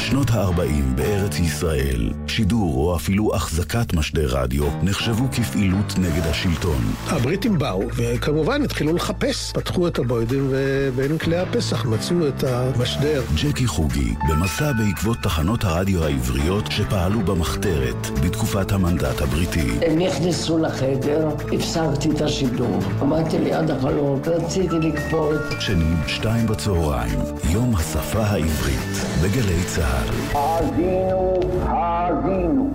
שנות 0.06 0.30
ה-40 0.30 0.94
בארץ 0.94 1.38
ישראל, 1.38 2.10
שידור 2.26 2.74
או 2.76 2.96
אפילו 2.96 3.34
החזקת 3.34 3.92
משדר 3.94 4.26
רדיו 4.30 4.64
נחשבו 4.82 5.24
כפעילות 5.32 5.98
נגד 5.98 6.26
השלטון. 6.26 6.94
הבריטים 7.06 7.58
באו, 7.58 7.82
וכמובן 7.96 8.62
התחילו 8.62 8.92
לחפש. 8.92 9.52
פתחו 9.52 9.88
את 9.88 9.98
הבוידים, 9.98 10.46
ובין 10.50 11.18
כלי 11.18 11.38
הפסח 11.38 11.84
מצאו 11.84 12.28
את 12.28 12.44
המשדר. 12.44 13.22
ג'קי 13.34 13.66
חוגי, 13.66 14.14
במסע 14.28 14.72
בעקבות 14.72 15.16
תחנות 15.22 15.64
הרדיו 15.64 16.04
העבריות 16.04 16.64
שפעלו 16.70 17.20
במחתרת 17.20 18.06
בתקופת 18.24 18.72
המנדט 18.72 19.20
הבריטי. 19.20 19.70
הם 19.86 19.98
נכנסו 19.98 20.58
לחדר, 20.58 21.28
הפסקתי 21.54 22.10
את 22.10 22.20
השידור. 22.20 22.78
עמדתי 23.00 23.38
ליד 23.38 23.70
החלון, 23.70 24.20
רציתי 24.26 24.78
לקפוץ. 24.80 25.40
שני, 25.60 25.94
שתיים 26.06 26.46
בצהריים, 26.46 27.18
יום 27.50 27.76
השפה 27.76 28.22
העברית, 28.22 29.06
בגלי 29.22 29.62
צה"ל. 29.96 30.36
האזינו, 30.38 31.40
האזינו. 31.62 32.74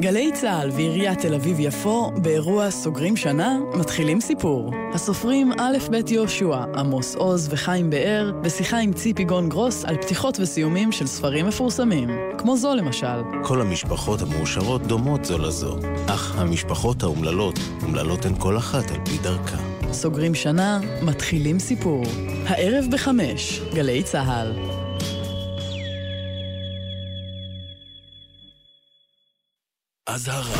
גלי 0.00 0.30
צה"ל 0.34 0.70
ועיריית 0.70 1.18
תל 1.18 1.34
אביב-יפו 1.34 2.10
באירוע 2.22 2.70
סוגרים 2.70 3.16
שנה, 3.16 3.58
מתחילים 3.74 4.20
סיפור. 4.20 4.70
הסופרים 4.94 5.52
א' 5.52 5.76
ב' 5.90 6.10
יהושע, 6.10 6.64
עמוס 6.76 7.14
עוז 7.14 7.48
וחיים 7.50 7.90
באר, 7.90 8.32
בשיחה 8.42 8.78
עם 8.78 8.92
ציפי 8.92 9.24
גון 9.24 9.48
גרוס 9.48 9.84
על 9.84 9.96
פתיחות 9.96 10.40
וסיומים 10.40 10.92
של 10.92 11.06
ספרים 11.06 11.46
מפורסמים. 11.46 12.10
כמו 12.38 12.56
זו 12.56 12.74
למשל. 12.74 13.20
כל 13.44 13.60
המשפחות 13.60 14.22
המאושרות 14.22 14.82
דומות 14.82 15.24
זו 15.24 15.38
לזו, 15.38 15.76
אך 16.06 16.38
המשפחות 16.38 17.02
האומללות, 17.02 17.58
אומללות 17.82 18.24
הן 18.24 18.34
כל 18.38 18.56
אחת 18.56 18.90
על 18.90 18.98
פי 19.04 19.18
דרכה. 19.22 19.56
סוגרים 19.92 20.34
שנה, 20.34 20.80
מתחילים 21.02 21.58
סיפור. 21.58 22.02
הערב 22.46 22.84
בחמש, 22.90 23.60
גלי 23.74 24.02
צה"ל. 24.02 24.79
אזהרה. 30.14 30.56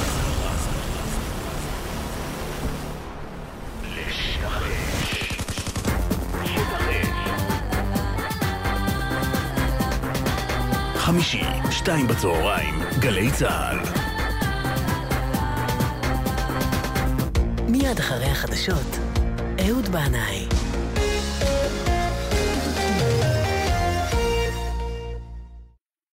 חמישי, 10.97 11.43
שתיים 11.71 12.07
בצהריים, 12.07 12.75
גלי 12.99 13.31
צה"ל. 13.31 13.79
מיד 17.69 17.99
אחרי 17.99 18.27
החדשות, 18.27 18.99
אהוד 19.67 19.89
בנאי. 19.89 20.60